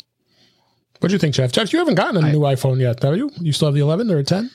What 1.00 1.08
do 1.08 1.14
you 1.14 1.18
think, 1.18 1.34
Jeff? 1.34 1.52
Jeff, 1.52 1.72
you 1.72 1.78
haven't 1.78 1.94
gotten 1.94 2.22
a 2.22 2.26
I, 2.26 2.32
new 2.32 2.40
iPhone 2.40 2.80
yet, 2.80 3.02
have 3.02 3.16
you? 3.16 3.30
You 3.40 3.52
still 3.52 3.68
have 3.68 3.74
the 3.74 3.80
11 3.80 4.10
or 4.10 4.18
a 4.18 4.24
10? 4.24 4.50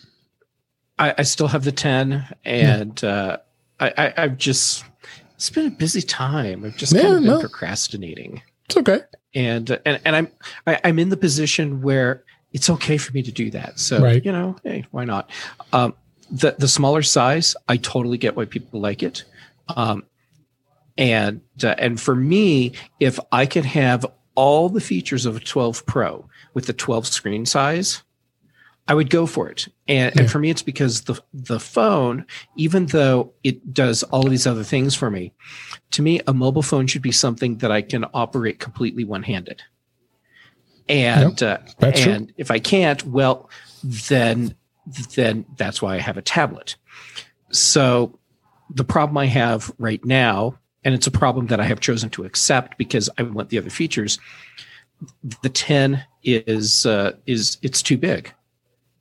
I, 0.97 1.15
I 1.19 1.23
still 1.23 1.47
have 1.47 1.63
the 1.63 1.71
10, 1.71 2.27
and 2.45 3.01
yeah. 3.01 3.09
uh, 3.09 3.37
I, 3.79 4.13
I, 4.17 4.21
have 4.21 4.37
just, 4.37 4.83
it's 5.35 5.49
been 5.49 5.67
a 5.67 5.71
busy 5.71 6.01
time. 6.01 6.63
I've 6.65 6.77
just 6.77 6.93
yeah, 6.93 7.03
kind 7.03 7.13
of 7.13 7.21
been 7.21 7.31
no. 7.31 7.39
procrastinating. 7.39 8.41
It's 8.65 8.77
okay. 8.77 8.99
And, 9.33 9.69
and, 9.85 9.99
and 10.03 10.15
I'm, 10.15 10.27
I, 10.67 10.73
am 10.73 10.79
i 10.83 10.89
am 10.89 10.99
in 10.99 11.09
the 11.09 11.17
position 11.17 11.81
where 11.81 12.23
it's 12.53 12.69
okay 12.69 12.97
for 12.97 13.13
me 13.13 13.23
to 13.23 13.31
do 13.31 13.49
that. 13.51 13.79
So, 13.79 14.01
right. 14.01 14.23
you 14.23 14.31
know, 14.31 14.55
hey, 14.63 14.85
why 14.91 15.05
not? 15.05 15.29
Um, 15.73 15.93
the, 16.29 16.55
the 16.57 16.67
smaller 16.67 17.01
size, 17.01 17.55
I 17.67 17.77
totally 17.77 18.17
get 18.17 18.35
why 18.35 18.45
people 18.45 18.79
like 18.79 19.03
it. 19.03 19.23
Um, 19.75 20.03
and 20.97 21.41
uh, 21.63 21.75
and 21.77 21.99
for 21.99 22.15
me 22.15 22.73
if 22.99 23.19
i 23.31 23.45
can 23.45 23.63
have 23.63 24.05
all 24.35 24.69
the 24.69 24.81
features 24.81 25.25
of 25.25 25.35
a 25.35 25.39
12 25.39 25.85
pro 25.85 26.27
with 26.53 26.65
the 26.65 26.73
12 26.73 27.07
screen 27.07 27.45
size 27.45 28.03
i 28.87 28.93
would 28.93 29.09
go 29.09 29.25
for 29.25 29.49
it 29.49 29.67
and, 29.87 30.13
yeah. 30.15 30.21
and 30.21 30.31
for 30.31 30.39
me 30.39 30.49
it's 30.49 30.61
because 30.61 31.01
the 31.01 31.19
the 31.33 31.59
phone 31.59 32.25
even 32.55 32.85
though 32.87 33.33
it 33.43 33.73
does 33.73 34.03
all 34.03 34.25
of 34.25 34.31
these 34.31 34.47
other 34.47 34.63
things 34.63 34.95
for 34.95 35.09
me 35.09 35.33
to 35.91 36.01
me 36.01 36.21
a 36.27 36.33
mobile 36.33 36.63
phone 36.63 36.87
should 36.87 37.01
be 37.01 37.11
something 37.11 37.57
that 37.57 37.71
i 37.71 37.81
can 37.81 38.05
operate 38.13 38.59
completely 38.59 39.03
one-handed 39.03 39.61
and 40.89 41.41
yep, 41.41 41.61
uh, 41.81 41.85
and 41.85 42.27
true. 42.27 42.35
if 42.37 42.51
i 42.51 42.59
can't 42.59 43.05
well 43.05 43.49
then 43.83 44.55
then 45.15 45.45
that's 45.57 45.81
why 45.81 45.95
i 45.95 45.99
have 45.99 46.17
a 46.17 46.21
tablet 46.21 46.75
so 47.51 48.17
the 48.69 48.83
problem 48.83 49.17
i 49.17 49.25
have 49.25 49.71
right 49.77 50.03
now 50.05 50.57
and 50.83 50.93
it's 50.93 51.07
a 51.07 51.11
problem 51.11 51.47
that 51.47 51.59
I 51.59 51.65
have 51.65 51.79
chosen 51.79 52.09
to 52.11 52.23
accept 52.23 52.77
because 52.77 53.09
I 53.17 53.23
want 53.23 53.49
the 53.49 53.57
other 53.57 53.69
features. 53.69 54.19
The 55.41 55.49
10 55.49 56.03
is 56.23 56.85
uh, 56.85 57.13
is 57.25 57.57
it's 57.61 57.81
too 57.81 57.97
big 57.97 58.33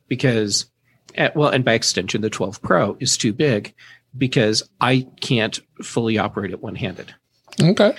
because 0.09 0.67
at, 1.15 1.31
eh, 1.31 1.33
well, 1.35 1.49
and 1.49 1.65
by 1.65 1.73
extension, 1.73 2.21
the 2.21 2.31
12 2.31 2.63
Pro 2.63 2.97
is 3.01 3.17
too 3.17 3.33
big 3.33 3.75
because 4.17 4.63
I 4.81 5.07
can't 5.21 5.61
fully 5.83 6.19
operate 6.19 6.51
it 6.51 6.63
one 6.63 6.75
handed. 6.75 7.15
Okay, 7.61 7.95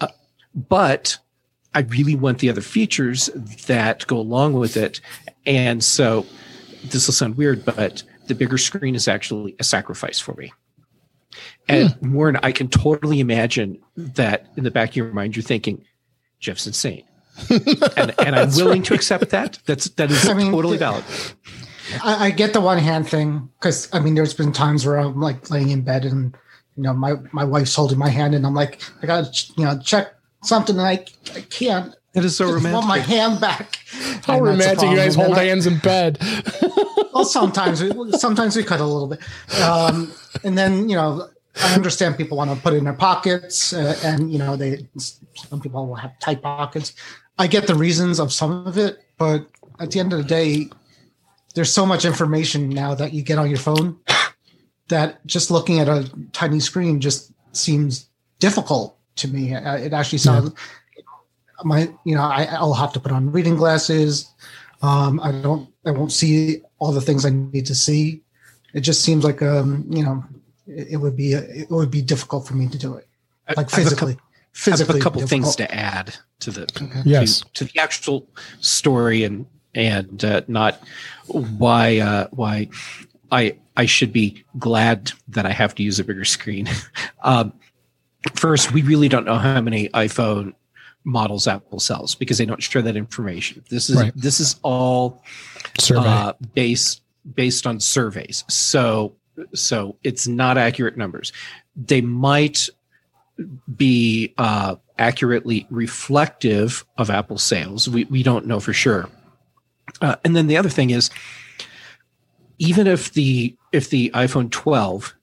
uh, 0.00 0.08
but 0.54 1.18
I 1.74 1.80
really 1.80 2.14
want 2.14 2.38
the 2.38 2.48
other 2.48 2.60
features 2.60 3.28
that 3.66 4.06
go 4.06 4.18
along 4.18 4.54
with 4.54 4.76
it, 4.76 5.00
and 5.44 5.82
so 5.82 6.26
this 6.84 7.06
will 7.06 7.14
sound 7.14 7.36
weird, 7.36 7.64
but 7.64 8.02
the 8.26 8.34
bigger 8.34 8.58
screen 8.58 8.94
is 8.94 9.08
actually 9.08 9.54
a 9.58 9.64
sacrifice 9.64 10.18
for 10.18 10.34
me. 10.34 10.52
And 11.68 11.90
hmm. 11.92 12.12
Warren, 12.12 12.38
I 12.42 12.52
can 12.52 12.68
totally 12.68 13.20
imagine 13.20 13.78
that 13.96 14.46
in 14.56 14.64
the 14.64 14.70
back 14.70 14.90
of 14.90 14.96
your 14.96 15.12
mind, 15.12 15.36
you're 15.36 15.42
thinking, 15.42 15.84
Jeff's 16.40 16.66
insane. 16.66 17.04
and, 17.50 18.14
and 18.20 18.36
I'm 18.36 18.50
willing 18.50 18.80
right. 18.80 18.84
to 18.84 18.94
accept 18.94 19.30
that. 19.30 19.58
That's 19.66 19.88
that 19.90 20.10
is 20.10 20.28
I 20.28 20.34
mean, 20.34 20.52
totally 20.52 20.78
valid. 20.78 21.04
I, 22.02 22.26
I, 22.26 22.30
get 22.30 22.52
the 22.52 22.60
one 22.60 22.78
hand 22.78 23.08
thing 23.08 23.50
because 23.58 23.88
I 23.92 24.00
mean, 24.00 24.14
there's 24.14 24.34
been 24.34 24.52
times 24.52 24.86
where 24.86 24.98
I'm 24.98 25.20
like 25.20 25.50
laying 25.50 25.70
in 25.70 25.82
bed 25.82 26.04
and 26.04 26.36
you 26.76 26.84
know 26.84 26.94
my 26.94 27.14
my 27.32 27.44
wife's 27.44 27.74
holding 27.74 27.98
my 27.98 28.08
hand 28.08 28.34
and 28.34 28.46
I'm 28.46 28.54
like, 28.54 28.80
I 29.02 29.06
gotta 29.06 29.30
you 29.56 29.64
know 29.64 29.78
check 29.78 30.14
something 30.42 30.78
and 30.78 30.86
I 30.86 31.04
I 31.34 31.40
can't. 31.50 31.94
It 32.14 32.24
is 32.24 32.36
so 32.36 32.46
romantic. 32.46 32.70
I 32.70 32.74
want 32.74 32.86
my 32.86 32.98
hand 32.98 33.40
back. 33.40 33.76
How 34.24 34.40
romantic 34.40 34.88
you 34.88 34.96
guys 34.96 35.14
hold 35.14 35.36
hands 35.36 35.66
in 35.66 35.78
bed. 35.78 36.18
well, 37.12 37.24
sometimes 37.24 37.82
sometimes 38.20 38.56
we 38.56 38.62
cut 38.62 38.80
a 38.80 38.84
little 38.84 39.08
bit, 39.08 39.20
um, 39.60 40.12
and 40.44 40.56
then 40.56 40.88
you 40.88 40.96
know 40.96 41.28
I 41.62 41.74
understand 41.74 42.16
people 42.16 42.36
want 42.36 42.50
to 42.50 42.60
put 42.60 42.74
it 42.74 42.78
in 42.78 42.84
their 42.84 42.92
pockets, 42.92 43.72
uh, 43.72 43.96
and 44.04 44.32
you 44.32 44.38
know, 44.38 44.56
they 44.56 44.86
some 44.96 45.60
people 45.60 45.86
will 45.86 45.94
have 45.94 46.18
tight 46.18 46.42
pockets. 46.42 46.94
I 47.38 47.46
get 47.46 47.66
the 47.66 47.74
reasons 47.74 48.18
of 48.18 48.32
some 48.32 48.66
of 48.66 48.78
it, 48.78 48.98
but 49.18 49.46
at 49.80 49.90
the 49.90 50.00
end 50.00 50.12
of 50.12 50.18
the 50.18 50.24
day, 50.24 50.68
there's 51.54 51.72
so 51.72 51.86
much 51.86 52.04
information 52.04 52.68
now 52.68 52.94
that 52.94 53.12
you 53.12 53.22
get 53.22 53.38
on 53.38 53.48
your 53.48 53.58
phone 53.58 53.98
that 54.88 55.24
just 55.26 55.50
looking 55.50 55.78
at 55.78 55.88
a 55.88 56.10
tiny 56.32 56.60
screen 56.60 57.00
just 57.00 57.32
seems 57.52 58.08
difficult 58.40 58.98
to 59.16 59.28
me. 59.28 59.54
Uh, 59.54 59.76
it 59.76 59.92
actually 59.92 60.18
sounds 60.18 60.50
yeah. 60.50 60.60
My 61.64 61.90
you 62.04 62.14
know 62.14 62.22
I, 62.22 62.60
will 62.60 62.74
have 62.74 62.92
to 62.94 63.00
put 63.00 63.12
on 63.12 63.32
reading 63.32 63.56
glasses. 63.56 64.30
Um, 64.82 65.20
I 65.20 65.32
don't 65.32 65.68
I 65.86 65.90
won't 65.90 66.12
see 66.12 66.62
all 66.78 66.92
the 66.92 67.00
things 67.00 67.24
I 67.24 67.30
need 67.30 67.66
to 67.66 67.74
see. 67.74 68.22
It 68.74 68.80
just 68.80 69.02
seems 69.02 69.24
like 69.24 69.42
um 69.42 69.86
you 69.88 70.04
know 70.04 70.24
it 70.66 71.00
would 71.00 71.16
be 71.16 71.32
it 71.32 71.70
would 71.70 71.90
be 71.90 72.02
difficult 72.02 72.46
for 72.46 72.54
me 72.54 72.68
to 72.68 72.78
do 72.78 72.94
it, 72.94 73.06
like 73.56 73.70
physically. 73.70 74.16
physically, 74.52 74.94
I 74.94 74.96
have 74.96 75.00
a 75.00 75.04
couple 75.04 75.20
difficult. 75.20 75.30
things 75.30 75.56
to 75.56 75.74
add 75.74 76.14
to 76.40 76.50
the 76.50 76.62
okay. 76.62 77.02
yes 77.04 77.40
to, 77.40 77.52
to, 77.52 77.72
the 77.72 77.80
actual 77.80 78.28
story 78.60 79.24
and 79.24 79.46
and 79.74 80.24
uh, 80.24 80.42
not 80.48 80.80
why 81.26 81.98
uh, 81.98 82.28
why 82.30 82.68
I 83.30 83.56
I 83.76 83.86
should 83.86 84.12
be 84.12 84.44
glad 84.58 85.12
that 85.28 85.46
I 85.46 85.50
have 85.50 85.74
to 85.76 85.82
use 85.82 85.98
a 85.98 86.04
bigger 86.04 86.24
screen. 86.24 86.68
um, 87.22 87.52
first, 88.34 88.72
we 88.72 88.82
really 88.82 89.08
don't 89.08 89.24
know 89.24 89.38
how 89.38 89.60
many 89.60 89.88
iPhone 89.90 90.54
models 91.04 91.46
Apple 91.46 91.80
sells 91.80 92.14
because 92.14 92.38
they 92.38 92.46
don't 92.46 92.62
share 92.62 92.82
that 92.82 92.96
information. 92.96 93.62
This 93.68 93.90
is 93.90 93.96
right. 93.96 94.12
this 94.16 94.40
is 94.40 94.56
all 94.62 95.22
uh, 95.94 96.32
based 96.54 97.02
based 97.34 97.66
on 97.66 97.80
surveys. 97.80 98.44
So 98.48 99.14
so 99.54 99.96
it's 100.02 100.26
not 100.26 100.58
accurate 100.58 100.96
numbers. 100.96 101.32
They 101.76 102.00
might 102.00 102.68
be 103.76 104.32
uh, 104.38 104.76
accurately 104.98 105.66
reflective 105.70 106.84
of 106.98 107.10
Apple 107.10 107.38
sales. 107.38 107.88
We 107.88 108.04
we 108.04 108.22
don't 108.22 108.46
know 108.46 108.60
for 108.60 108.72
sure. 108.72 109.08
Uh, 110.00 110.16
and 110.24 110.34
then 110.34 110.46
the 110.46 110.56
other 110.56 110.68
thing 110.68 110.90
is, 110.90 111.10
even 112.58 112.86
if 112.86 113.12
the 113.12 113.56
if 113.72 113.90
the 113.90 114.10
iPhone 114.14 114.50
12 114.50 115.14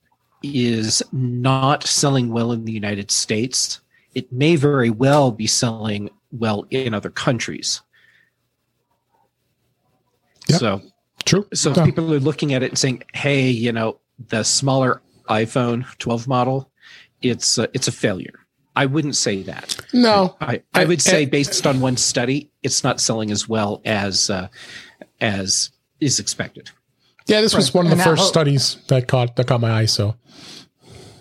is 0.42 1.02
not 1.12 1.84
selling 1.84 2.32
well 2.32 2.52
in 2.52 2.64
the 2.64 2.72
United 2.72 3.10
States, 3.10 3.80
it 4.14 4.32
may 4.32 4.56
very 4.56 4.90
well 4.90 5.30
be 5.30 5.46
selling 5.46 6.10
well 6.30 6.66
in 6.70 6.94
other 6.94 7.10
countries. 7.10 7.82
Yep. 10.48 10.60
So 10.60 10.82
True. 11.24 11.46
so 11.54 11.72
Yeah. 11.74 11.84
people 11.84 12.12
are 12.12 12.20
looking 12.20 12.52
at 12.54 12.62
it 12.62 12.70
and 12.70 12.78
saying, 12.78 13.04
"Hey, 13.14 13.48
you 13.50 13.72
know, 13.72 14.00
the 14.28 14.42
smaller 14.42 15.02
iPhone 15.28 15.84
12 15.98 16.26
model, 16.26 16.70
it's 17.20 17.58
a, 17.58 17.68
it's 17.74 17.88
a 17.88 17.92
failure." 17.92 18.34
I 18.74 18.86
wouldn't 18.86 19.16
say 19.16 19.42
that. 19.42 19.76
No. 19.92 20.34
I, 20.40 20.62
I 20.72 20.86
would 20.86 21.02
say, 21.02 21.26
based 21.26 21.66
on 21.66 21.80
one 21.80 21.98
study, 21.98 22.50
it's 22.62 22.82
not 22.82 23.00
selling 23.02 23.30
as 23.30 23.46
well 23.46 23.82
as 23.84 24.30
uh, 24.30 24.48
as 25.20 25.70
is 26.00 26.18
expected. 26.18 26.70
Yeah, 27.26 27.40
this 27.42 27.54
was 27.54 27.72
one 27.72 27.86
of 27.86 27.96
the 27.96 28.02
first 28.02 28.26
studies 28.26 28.78
that 28.88 29.06
caught 29.08 29.36
that 29.36 29.46
caught 29.46 29.60
my 29.60 29.70
eye. 29.70 29.84
So 29.86 30.16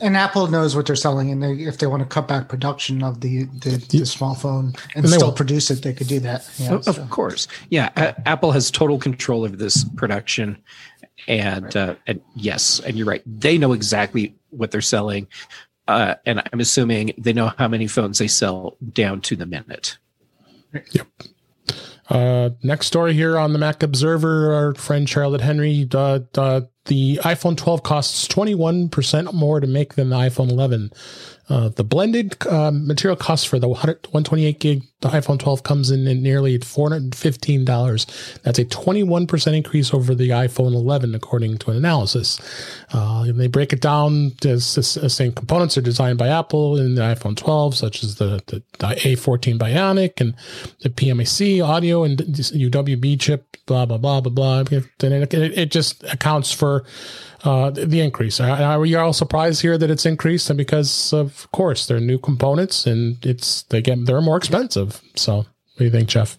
And 0.01 0.17
Apple 0.17 0.47
knows 0.47 0.75
what 0.75 0.85
they're 0.87 0.95
selling, 0.95 1.29
and 1.31 1.43
they, 1.43 1.53
if 1.53 1.77
they 1.77 1.85
want 1.87 2.01
to 2.01 2.07
cut 2.09 2.27
back 2.27 2.49
production 2.49 3.03
of 3.03 3.21
the 3.21 3.43
the, 3.45 3.77
the 3.89 4.05
small 4.05 4.33
phone 4.35 4.73
and, 4.95 5.05
And 5.05 5.09
still 5.09 5.27
will. 5.27 5.33
produce 5.33 5.69
it, 5.69 5.83
they 5.83 5.93
could 5.93 6.07
do 6.07 6.19
that. 6.21 6.49
Yeah, 6.57 6.73
Of- 6.73 6.83
so- 6.85 7.05
course, 7.07 7.47
yeah. 7.69 8.13
Apple 8.25 8.51
has 8.51 8.71
total 8.71 8.97
control 8.97 9.45
of 9.45 9.57
this 9.59 9.83
production, 9.95 10.57
and 11.27 11.75
uh, 11.75 11.95
and 12.07 12.19
yes, 12.35 12.79
and 12.79 12.97
you're 12.97 13.05
right. 13.07 13.21
They 13.25 13.57
know 13.57 13.73
exactly 13.73 14.35
what 14.49 14.71
they're 14.71 14.81
selling, 14.81 15.27
uh, 15.87 16.15
and 16.25 16.41
I'm 16.51 16.59
assuming 16.59 17.13
they 17.17 17.33
know 17.33 17.51
how 17.57 17.67
many 17.67 17.87
phones 17.87 18.17
they 18.17 18.27
sell 18.27 18.77
down 18.93 19.21
to 19.21 19.35
the 19.35 19.45
minute. 19.45 19.97
Uh, 22.11 22.49
next 22.61 22.87
story 22.87 23.13
here 23.13 23.37
on 23.37 23.53
the 23.53 23.59
Mac 23.59 23.81
Observer, 23.81 24.53
our 24.53 24.75
friend 24.75 25.07
Charlotte 25.07 25.39
Henry. 25.39 25.87
Uh, 25.93 26.19
uh, 26.35 26.61
the 26.85 27.21
iPhone 27.23 27.55
12 27.55 27.83
costs 27.83 28.27
21% 28.27 29.33
more 29.33 29.61
to 29.61 29.67
make 29.67 29.93
than 29.95 30.09
the 30.09 30.17
iPhone 30.17 30.49
11. 30.49 30.91
Uh, 31.51 31.67
the 31.67 31.83
blended 31.83 32.37
uh, 32.47 32.71
material 32.71 33.17
cost 33.17 33.49
for 33.49 33.59
the 33.59 33.67
100, 33.67 34.07
128 34.11 34.59
gig 34.59 34.83
the 35.01 35.09
iPhone 35.09 35.39
12 35.39 35.63
comes 35.63 35.89
in 35.89 36.07
at 36.07 36.17
nearly 36.17 36.59
$415. 36.59 38.41
That's 38.43 38.59
a 38.59 38.65
21% 38.65 39.57
increase 39.57 39.93
over 39.93 40.13
the 40.13 40.29
iPhone 40.29 40.73
11, 40.73 41.15
according 41.15 41.57
to 41.59 41.71
an 41.71 41.77
analysis. 41.77 42.39
Uh, 42.93 43.25
and 43.27 43.39
they 43.39 43.47
break 43.47 43.73
it 43.73 43.81
down 43.81 44.33
as, 44.45 44.77
as 44.77 45.13
saying 45.13 45.33
components 45.33 45.75
are 45.77 45.81
designed 45.81 46.19
by 46.19 46.27
Apple 46.27 46.77
in 46.77 46.95
the 46.95 47.01
iPhone 47.01 47.35
12, 47.35 47.75
such 47.75 48.03
as 48.03 48.15
the, 48.15 48.43
the, 48.45 48.61
the 48.77 48.87
A14 48.87 49.57
Bionic 49.57 50.21
and 50.21 50.35
the 50.81 50.89
PMIC 50.89 51.67
audio 51.67 52.03
and 52.03 52.19
UWB 52.19 53.19
chip, 53.19 53.57
blah, 53.65 53.87
blah, 53.87 53.97
blah, 53.97 54.21
blah, 54.21 54.31
blah. 54.31 54.63
It, 54.69 55.33
it 55.33 55.71
just 55.71 56.03
accounts 56.03 56.51
for 56.51 56.85
uh, 57.43 57.69
the 57.71 58.01
increase. 58.01 58.39
Are, 58.39 58.49
are 58.49 58.85
you 58.85 58.99
all 58.99 59.13
surprised 59.13 59.61
here 59.61 59.77
that 59.77 59.89
it's 59.89 60.05
increased? 60.05 60.49
And 60.49 60.57
because 60.57 61.13
of 61.13 61.51
course 61.51 61.87
they're 61.87 61.99
new 61.99 62.17
components 62.19 62.85
and 62.85 63.23
it's 63.25 63.63
they 63.63 63.81
get 63.81 64.05
they're 64.05 64.21
more 64.21 64.37
expensive. 64.37 65.01
So 65.15 65.37
what 65.37 65.47
do 65.77 65.85
you 65.85 65.91
think, 65.91 66.09
Jeff? 66.09 66.37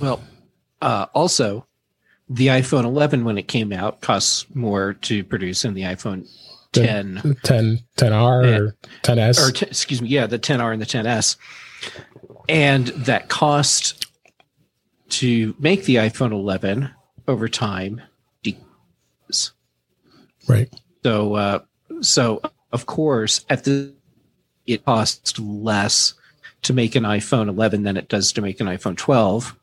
Well, 0.00 0.20
uh, 0.80 1.06
also, 1.14 1.66
the 2.28 2.48
iPhone 2.48 2.84
11 2.84 3.24
when 3.24 3.38
it 3.38 3.48
came 3.48 3.72
out 3.72 4.00
costs 4.00 4.46
more 4.54 4.94
to 4.94 5.22
produce 5.24 5.62
than 5.62 5.74
the 5.74 5.82
iPhone 5.82 6.26
10 6.72 7.36
10 7.42 7.80
10R 7.98 8.58
or 8.58 8.76
10S? 9.02 9.38
or 9.38 9.52
t- 9.52 9.66
excuse 9.66 10.00
me, 10.00 10.08
yeah, 10.08 10.26
the 10.26 10.38
10R 10.38 10.72
and 10.72 10.80
the 10.80 10.86
10S, 10.86 11.36
and 12.48 12.88
that 12.88 13.28
cost 13.28 14.06
to 15.10 15.54
make 15.58 15.84
the 15.84 15.96
iPhone 15.96 16.32
11 16.32 16.90
over 17.28 17.48
time. 17.48 18.00
Right. 20.52 20.72
So, 21.02 21.34
uh, 21.34 21.58
so 22.00 22.40
of 22.72 22.86
course, 22.86 23.44
at 23.48 23.64
the 23.64 23.92
it 24.66 24.84
costs 24.84 25.38
less 25.38 26.14
to 26.62 26.72
make 26.72 26.94
an 26.94 27.02
iPhone 27.02 27.48
11 27.48 27.82
than 27.82 27.96
it 27.96 28.08
does 28.08 28.32
to 28.32 28.40
make 28.40 28.60
an 28.60 28.68
iPhone 28.68 28.96
12, 28.96 29.56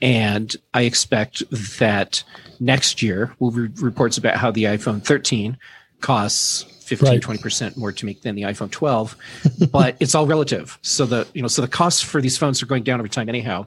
and 0.00 0.54
I 0.72 0.82
expect 0.82 1.42
that 1.78 2.22
next 2.60 3.02
year 3.02 3.34
we'll 3.38 3.50
re- 3.50 3.70
reports 3.76 4.18
about 4.18 4.36
how 4.36 4.50
the 4.50 4.64
iPhone 4.64 5.02
13 5.04 5.56
costs 6.00 6.62
15 6.86 7.08
Right. 7.08 7.20
20% 7.20 7.76
more 7.76 7.92
to 7.92 8.06
make 8.06 8.22
than 8.22 8.34
the 8.34 8.42
iPhone 8.42 8.70
12 8.70 9.16
but 9.72 9.96
it's 10.00 10.14
all 10.14 10.26
relative 10.26 10.78
so 10.82 11.06
the 11.06 11.26
you 11.34 11.42
know 11.42 11.48
so 11.48 11.60
the 11.60 11.68
costs 11.68 12.00
for 12.00 12.20
these 12.20 12.38
phones 12.38 12.62
are 12.62 12.66
going 12.66 12.82
down 12.82 13.00
over 13.00 13.08
time 13.08 13.28
anyhow 13.28 13.66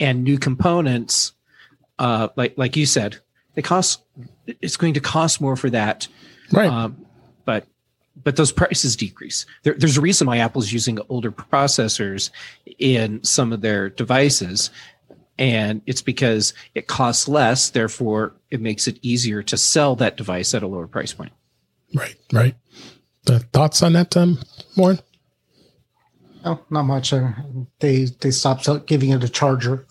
and 0.00 0.24
new 0.24 0.38
components 0.38 1.32
uh 1.98 2.28
like 2.36 2.56
like 2.56 2.76
you 2.76 2.86
said 2.86 3.18
they 3.54 3.62
cost 3.62 4.02
it's 4.46 4.76
going 4.76 4.94
to 4.94 5.00
cost 5.00 5.40
more 5.40 5.56
for 5.56 5.70
that 5.70 6.08
Right. 6.52 6.68
um, 6.70 7.06
but 7.44 7.66
but 8.22 8.36
those 8.36 8.52
prices 8.52 8.94
decrease. 8.96 9.44
There, 9.64 9.74
there's 9.74 9.96
a 9.96 10.00
reason 10.00 10.26
why 10.26 10.38
Apple's 10.38 10.72
using 10.72 10.98
older 11.08 11.32
processors 11.32 12.30
in 12.78 13.22
some 13.24 13.52
of 13.52 13.60
their 13.60 13.88
devices, 13.90 14.70
and 15.38 15.82
it's 15.86 16.02
because 16.02 16.54
it 16.74 16.86
costs 16.86 17.26
less. 17.26 17.70
Therefore, 17.70 18.34
it 18.50 18.60
makes 18.60 18.86
it 18.86 18.98
easier 19.02 19.42
to 19.42 19.56
sell 19.56 19.96
that 19.96 20.16
device 20.16 20.54
at 20.54 20.62
a 20.62 20.66
lower 20.68 20.86
price 20.86 21.12
point. 21.12 21.32
right. 21.94 22.14
Right. 22.32 22.54
Uh, 23.28 23.40
thoughts 23.52 23.82
on 23.82 23.94
that, 23.94 24.16
um, 24.16 24.38
Warren? 24.76 25.00
No, 26.44 26.60
not 26.70 26.82
much. 26.82 27.12
Uh, 27.12 27.30
they 27.80 28.04
they 28.20 28.30
stopped 28.30 28.68
giving 28.86 29.10
it 29.10 29.24
a 29.24 29.28
charger, 29.28 29.86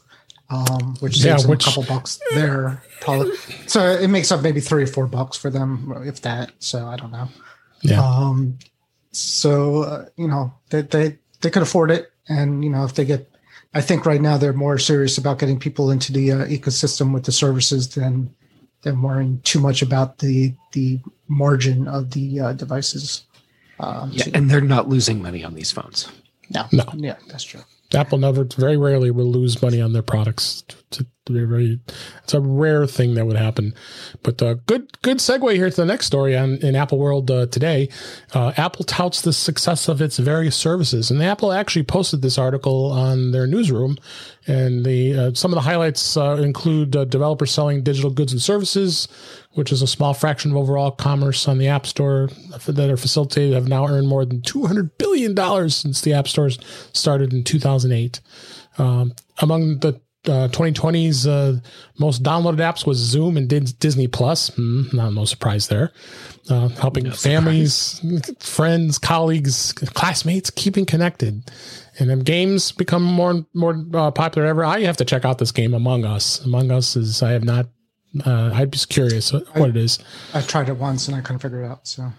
um, 0.54 0.96
which 1.00 1.18
Yeah, 1.18 1.32
saves 1.34 1.44
them 1.44 1.50
which- 1.52 1.64
a 1.64 1.66
couple 1.68 1.84
bucks 1.84 2.20
there. 2.34 2.82
Probably, 3.02 3.36
so 3.68 3.86
it 3.86 4.08
makes 4.10 4.32
up 4.32 4.42
maybe 4.42 4.62
three 4.62 4.84
or 4.84 4.88
four 4.88 5.08
bucks 5.08 5.36
for 5.38 5.50
them, 5.50 5.92
if 6.06 6.22
that. 6.22 6.52
So 6.60 6.88
I 6.88 6.96
don't 6.96 7.12
know. 7.12 7.28
Yeah. 7.82 8.02
Um, 8.02 8.58
so 9.12 9.84
uh, 9.84 10.06
you 10.16 10.28
know 10.28 10.54
they 10.70 10.82
they 10.84 11.18
they 11.42 11.50
could 11.50 11.62
afford 11.64 11.92
it, 11.92 12.12
and 12.30 12.64
you 12.64 12.70
know 12.70 12.84
if 12.86 12.94
they 12.96 13.06
get, 13.06 13.30
I 13.74 13.82
think 13.82 14.06
right 14.06 14.22
now 14.22 14.38
they're 14.38 14.54
more 14.54 14.78
serious 14.78 15.18
about 15.18 15.40
getting 15.40 15.60
people 15.60 15.92
into 15.92 16.14
the 16.14 16.32
uh, 16.32 16.46
ecosystem 16.46 17.14
with 17.14 17.26
the 17.26 17.32
services 17.32 17.90
than 17.90 18.34
than 18.84 19.02
worrying 19.02 19.40
too 19.44 19.60
much 19.60 19.82
about 19.82 20.20
the 20.20 20.54
the 20.72 21.00
margin 21.28 21.88
of 21.88 22.12
the 22.12 22.40
uh, 22.40 22.54
devices. 22.54 23.24
Um, 23.80 24.12
Yeah, 24.14 24.26
so- 24.26 24.32
and 24.34 24.50
they're 24.50 24.62
not 24.62 24.88
losing 24.90 25.22
money 25.22 25.44
on 25.44 25.54
these 25.56 25.72
phones. 25.72 26.08
no, 26.50 26.66
No. 26.72 26.86
yeah, 26.96 27.16
that's 27.28 27.44
true. 27.44 27.62
Apple 27.94 28.18
never, 28.18 28.44
very 28.44 28.78
rarely 28.78 29.12
will 29.12 29.32
lose 29.32 29.62
money 29.62 29.82
on 29.82 29.94
their 29.94 30.02
products. 30.02 30.64
It's 31.26 32.34
a 32.34 32.42
rare 32.42 32.86
thing 32.86 33.14
that 33.16 33.26
would 33.26 33.38
happen. 33.38 33.74
But 34.24 34.42
uh, 34.42 34.56
good, 34.66 35.02
good 35.02 35.18
segue 35.18 35.56
here 35.56 35.70
to 35.70 35.76
the 35.76 35.86
next 35.86 36.08
story 36.08 36.36
on 36.36 36.58
in 36.58 36.76
Apple 36.76 37.00
World 37.00 37.32
uh, 37.32 37.46
today. 37.48 37.90
Uh, 38.34 38.52
Apple 38.58 38.84
touts 38.84 39.22
the 39.22 39.32
success 39.32 39.88
of 39.88 40.02
its 40.02 40.18
various 40.18 40.56
services, 40.56 41.10
and 41.10 41.24
Apple 41.24 41.54
actually 41.54 41.84
posted 41.84 42.22
this 42.22 42.38
article 42.38 42.92
on 42.92 43.32
their 43.32 43.48
newsroom. 43.48 43.98
And 44.48 44.86
the 44.86 45.16
uh, 45.16 45.34
some 45.34 45.52
of 45.52 45.56
the 45.56 45.62
highlights 45.62 46.18
uh, 46.18 46.36
include 46.42 46.96
uh, 46.96 47.06
developers 47.06 47.52
selling 47.52 47.84
digital 47.84 48.12
goods 48.12 48.34
and 48.34 48.42
services, 48.42 49.08
which 49.54 49.72
is 49.72 49.82
a 49.82 49.88
small 49.88 50.14
fraction 50.14 50.52
of 50.52 50.58
overall 50.58 50.92
commerce 50.92 51.48
on 51.48 51.58
the 51.58 51.68
App 51.68 51.86
Store 51.86 52.30
that 52.68 52.90
are 52.90 52.98
facilitated, 52.98 53.54
have 53.54 53.68
now 53.68 53.88
earned 53.88 54.08
more 54.08 54.26
than 54.26 54.42
$200 54.42 54.92
billion 54.98 55.70
since 55.70 56.02
the 56.02 56.14
App 56.14 56.28
Stores 56.28 56.58
started 56.94 57.34
in 57.34 57.44
2008. 57.44 58.20
Um, 58.78 59.14
among 59.40 59.80
the 59.80 60.02
uh, 60.26 60.48
2020's 60.48 61.28
uh, 61.28 61.60
most 62.00 62.24
downloaded 62.24 62.58
apps 62.58 62.86
was 62.86 62.98
Zoom 62.98 63.36
and 63.36 63.50
Disney 63.80 64.08
Plus. 64.08 64.50
Hmm, 64.56 64.84
not 64.94 65.14
no 65.14 65.26
surprise 65.26 65.68
there. 65.68 65.92
Uh, 66.50 66.70
helping 66.70 67.12
families, 67.12 68.02
friends, 68.40 68.98
colleagues, 68.98 69.74
classmates 69.74 70.50
keeping 70.50 70.86
connected. 70.86 71.44
And 72.00 72.10
then 72.10 72.20
games 72.20 72.72
become 72.72 73.04
more 73.04 73.32
and 73.32 73.46
more 73.54 73.86
uh, 73.94 74.12
popular 74.12 74.48
ever. 74.48 74.64
I 74.66 74.82
have 74.82 74.98
to 74.98 75.06
check 75.06 75.26
out 75.26 75.38
this 75.38 75.52
game 75.52 75.74
Among 75.74 76.06
Us. 76.06 76.44
Among 76.44 76.72
Us 76.72 76.96
is 76.96 77.22
I 77.22 77.32
have 77.32 77.44
not. 77.44 77.68
Uh, 78.26 78.52
I'd 78.54 78.72
be 78.72 78.78
curious 78.78 79.32
what 79.32 79.70
it 79.70 79.78
is. 79.78 80.00
I 80.34 80.42
tried 80.42 80.70
it 80.70 80.78
once 80.78 81.08
and 81.08 81.18
I 81.18 81.22
couldn't 81.22 81.40
figure 81.40 81.64
it 81.64 81.68
out. 81.68 81.88
So 81.88 82.12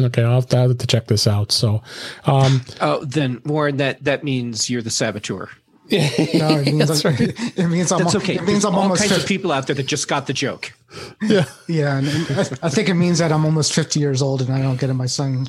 Okay, 0.00 0.22
I'll 0.22 0.36
have 0.36 0.46
to, 0.48 0.56
I'll 0.56 0.68
have 0.68 0.78
to 0.78 0.86
check 0.86 1.08
this 1.08 1.26
out. 1.26 1.52
So, 1.52 1.82
um, 2.24 2.62
Oh, 2.80 3.04
then 3.04 3.42
Warren, 3.44 3.78
that 3.78 4.04
that 4.04 4.24
means 4.24 4.70
you're 4.70 4.82
the 4.82 4.90
saboteur. 4.90 5.48
no, 5.90 5.98
it 5.98 6.72
means 6.72 7.04
I'm, 7.04 7.14
it 7.18 7.68
means 7.68 7.90
I'm 7.90 8.04
That's 8.04 8.14
okay. 8.14 8.34
it 8.36 8.42
means 8.42 8.46
There's 8.46 8.64
I'm 8.64 8.76
all 8.76 8.82
almost 8.82 9.08
kinds 9.08 9.20
of 9.20 9.26
people 9.26 9.50
out 9.50 9.66
there 9.66 9.74
that 9.74 9.86
just 9.86 10.06
got 10.06 10.28
the 10.28 10.32
joke. 10.32 10.72
yeah, 11.20 11.46
yeah, 11.66 11.98
and 11.98 12.06
I, 12.08 12.66
I 12.66 12.68
think 12.68 12.88
it 12.88 12.94
means 12.94 13.18
that 13.18 13.32
I'm 13.32 13.44
almost 13.44 13.72
50 13.72 13.98
years 13.98 14.22
old 14.22 14.40
and 14.40 14.52
I 14.52 14.62
don't 14.62 14.78
get 14.78 14.88
it. 14.88 14.94
My 14.94 15.06
son 15.06 15.48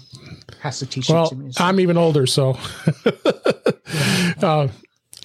has 0.59 0.79
to 0.79 0.87
teach 0.87 1.11
it 1.11 1.29
to 1.29 1.35
me. 1.35 1.51
So. 1.51 1.63
I'm 1.63 1.79
even 1.79 1.95
older, 1.95 2.25
so 2.25 2.57
uh, 4.41 4.67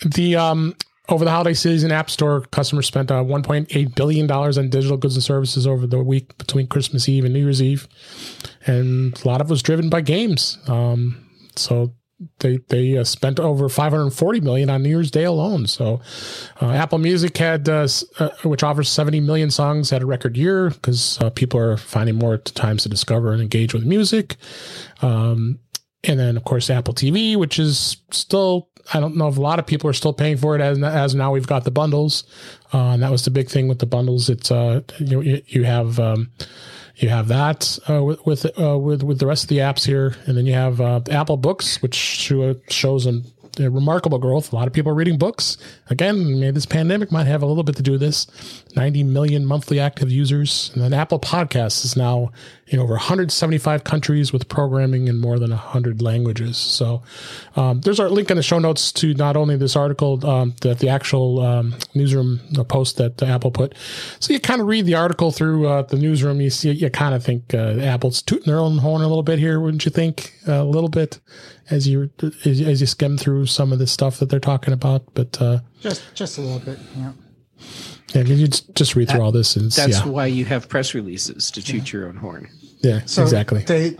the 0.04 0.36
um, 0.36 0.76
over 1.08 1.24
the 1.24 1.30
holiday 1.30 1.54
season, 1.54 1.92
App 1.92 2.10
Store 2.10 2.42
customers 2.42 2.86
spent 2.86 3.10
uh, 3.10 3.22
1.8 3.22 3.94
billion 3.94 4.26
dollars 4.26 4.58
on 4.58 4.70
digital 4.70 4.96
goods 4.96 5.14
and 5.14 5.22
services 5.22 5.66
over 5.66 5.86
the 5.86 6.02
week 6.02 6.36
between 6.38 6.66
Christmas 6.66 7.08
Eve 7.08 7.24
and 7.24 7.34
New 7.34 7.40
Year's 7.40 7.62
Eve, 7.62 7.86
and 8.66 9.20
a 9.24 9.28
lot 9.28 9.40
of 9.40 9.48
it 9.48 9.52
was 9.52 9.62
driven 9.62 9.88
by 9.88 10.00
games. 10.00 10.58
Um, 10.66 11.26
so 11.54 11.94
they 12.38 12.58
they 12.68 12.96
uh, 12.96 13.04
spent 13.04 13.38
over 13.38 13.68
540 13.68 14.40
million 14.40 14.70
on 14.70 14.82
New 14.82 14.88
Year's 14.88 15.10
Day 15.10 15.24
alone. 15.24 15.66
So 15.66 16.00
uh, 16.60 16.70
Apple 16.70 16.98
Music 16.98 17.36
had, 17.36 17.68
uh, 17.68 17.86
uh 18.18 18.30
which 18.42 18.62
offers 18.62 18.88
70 18.88 19.20
million 19.20 19.50
songs, 19.50 19.90
had 19.90 20.02
a 20.02 20.06
record 20.06 20.36
year 20.36 20.70
because 20.70 21.20
uh, 21.20 21.30
people 21.30 21.60
are 21.60 21.76
finding 21.76 22.16
more 22.16 22.38
times 22.38 22.84
to 22.84 22.88
discover 22.88 23.32
and 23.32 23.42
engage 23.42 23.74
with 23.74 23.84
music. 23.84 24.36
Um, 25.02 25.58
and 26.04 26.18
then 26.18 26.36
of 26.36 26.44
course 26.44 26.70
Apple 26.70 26.94
TV, 26.94 27.36
which 27.36 27.58
is 27.58 27.98
still 28.10 28.70
I 28.92 29.00
don't 29.00 29.16
know 29.16 29.28
if 29.28 29.36
a 29.36 29.40
lot 29.40 29.58
of 29.58 29.66
people 29.66 29.90
are 29.90 29.94
still 29.94 30.12
paying 30.12 30.36
for 30.36 30.54
it 30.54 30.60
as 30.60 30.82
as 30.82 31.14
now 31.14 31.32
we've 31.32 31.46
got 31.46 31.64
the 31.64 31.70
bundles, 31.70 32.24
uh, 32.72 32.90
and 32.90 33.02
that 33.02 33.10
was 33.10 33.24
the 33.24 33.30
big 33.30 33.48
thing 33.48 33.68
with 33.68 33.78
the 33.78 33.86
bundles. 33.86 34.28
It's 34.28 34.50
you 34.50 34.84
know, 35.00 35.20
you 35.20 35.64
have. 35.64 35.98
Um, 35.98 36.30
you 36.98 37.10
have 37.10 37.28
that 37.28 37.78
uh, 37.90 38.02
with 38.02 38.24
with, 38.24 38.58
uh, 38.58 38.78
with 38.78 39.02
with 39.02 39.18
the 39.18 39.26
rest 39.26 39.44
of 39.44 39.48
the 39.50 39.58
apps 39.58 39.84
here, 39.84 40.16
and 40.24 40.36
then 40.36 40.46
you 40.46 40.54
have 40.54 40.80
uh, 40.80 41.00
Apple 41.10 41.36
Books, 41.36 41.82
which 41.82 41.94
shows 41.94 43.04
an 43.04 43.24
remarkable 43.58 44.18
growth. 44.18 44.52
A 44.52 44.56
lot 44.56 44.66
of 44.66 44.72
people 44.72 44.92
are 44.92 44.94
reading 44.94 45.18
books. 45.18 45.56
Again, 45.90 46.40
this 46.40 46.66
pandemic 46.66 47.10
might 47.10 47.26
have 47.26 47.42
a 47.42 47.46
little 47.46 47.62
bit 47.62 47.76
to 47.76 47.82
do 47.82 47.92
with 47.92 48.00
this. 48.00 48.26
90 48.76 49.04
million 49.04 49.46
monthly 49.46 49.80
active 49.80 50.10
users. 50.10 50.70
And 50.74 50.82
then 50.82 50.92
Apple 50.92 51.18
Podcasts 51.18 51.84
is 51.84 51.96
now 51.96 52.30
in 52.68 52.78
over 52.78 52.94
175 52.94 53.84
countries 53.84 54.32
with 54.32 54.48
programming 54.48 55.08
in 55.08 55.18
more 55.18 55.38
than 55.38 55.50
100 55.50 56.02
languages. 56.02 56.56
So 56.56 57.02
um, 57.54 57.80
there's 57.80 58.00
our 58.00 58.10
link 58.10 58.30
in 58.30 58.36
the 58.36 58.42
show 58.42 58.58
notes 58.58 58.92
to 58.92 59.14
not 59.14 59.36
only 59.36 59.56
this 59.56 59.76
article, 59.76 60.24
um, 60.26 60.54
the, 60.60 60.74
the 60.74 60.88
actual 60.88 61.40
um, 61.40 61.74
newsroom 61.94 62.40
post 62.68 62.96
that 62.98 63.22
Apple 63.22 63.50
put. 63.50 63.74
So 64.20 64.32
you 64.32 64.40
kind 64.40 64.60
of 64.60 64.66
read 64.66 64.86
the 64.86 64.94
article 64.94 65.30
through 65.30 65.66
uh, 65.66 65.82
the 65.82 65.96
newsroom. 65.96 66.40
You 66.40 66.50
see, 66.50 66.72
you 66.72 66.90
kind 66.90 67.14
of 67.14 67.24
think 67.24 67.54
uh, 67.54 67.78
Apple's 67.80 68.20
tooting 68.20 68.46
their 68.46 68.58
own 68.58 68.78
horn 68.78 69.02
a 69.02 69.08
little 69.08 69.22
bit 69.22 69.38
here, 69.38 69.60
wouldn't 69.60 69.84
you 69.84 69.90
think? 69.90 70.36
a 70.46 70.64
little 70.64 70.88
bit 70.88 71.20
as 71.70 71.88
you 71.88 72.10
as, 72.22 72.60
as 72.60 72.80
you 72.80 72.86
skim 72.86 73.18
through 73.18 73.46
some 73.46 73.72
of 73.72 73.78
the 73.78 73.86
stuff 73.86 74.18
that 74.18 74.28
they're 74.28 74.40
talking 74.40 74.72
about, 74.72 75.02
but 75.14 75.40
uh, 75.40 75.60
just 75.80 76.02
just 76.14 76.38
a 76.38 76.40
little 76.40 76.60
bit, 76.60 76.78
yeah. 76.96 77.12
Yeah, 78.14 78.22
you 78.22 78.46
just 78.46 78.94
read 78.94 79.08
through 79.08 79.18
that, 79.18 79.24
all 79.24 79.32
this, 79.32 79.56
and 79.56 79.70
that's 79.72 79.98
yeah. 79.98 80.06
why 80.06 80.26
you 80.26 80.44
have 80.44 80.68
press 80.68 80.94
releases 80.94 81.50
to 81.50 81.62
toot 81.62 81.92
yeah. 81.92 81.98
your 81.98 82.08
own 82.08 82.16
horn. 82.16 82.48
Yeah, 82.80 83.00
so 83.04 83.22
exactly. 83.22 83.62
They 83.64 83.96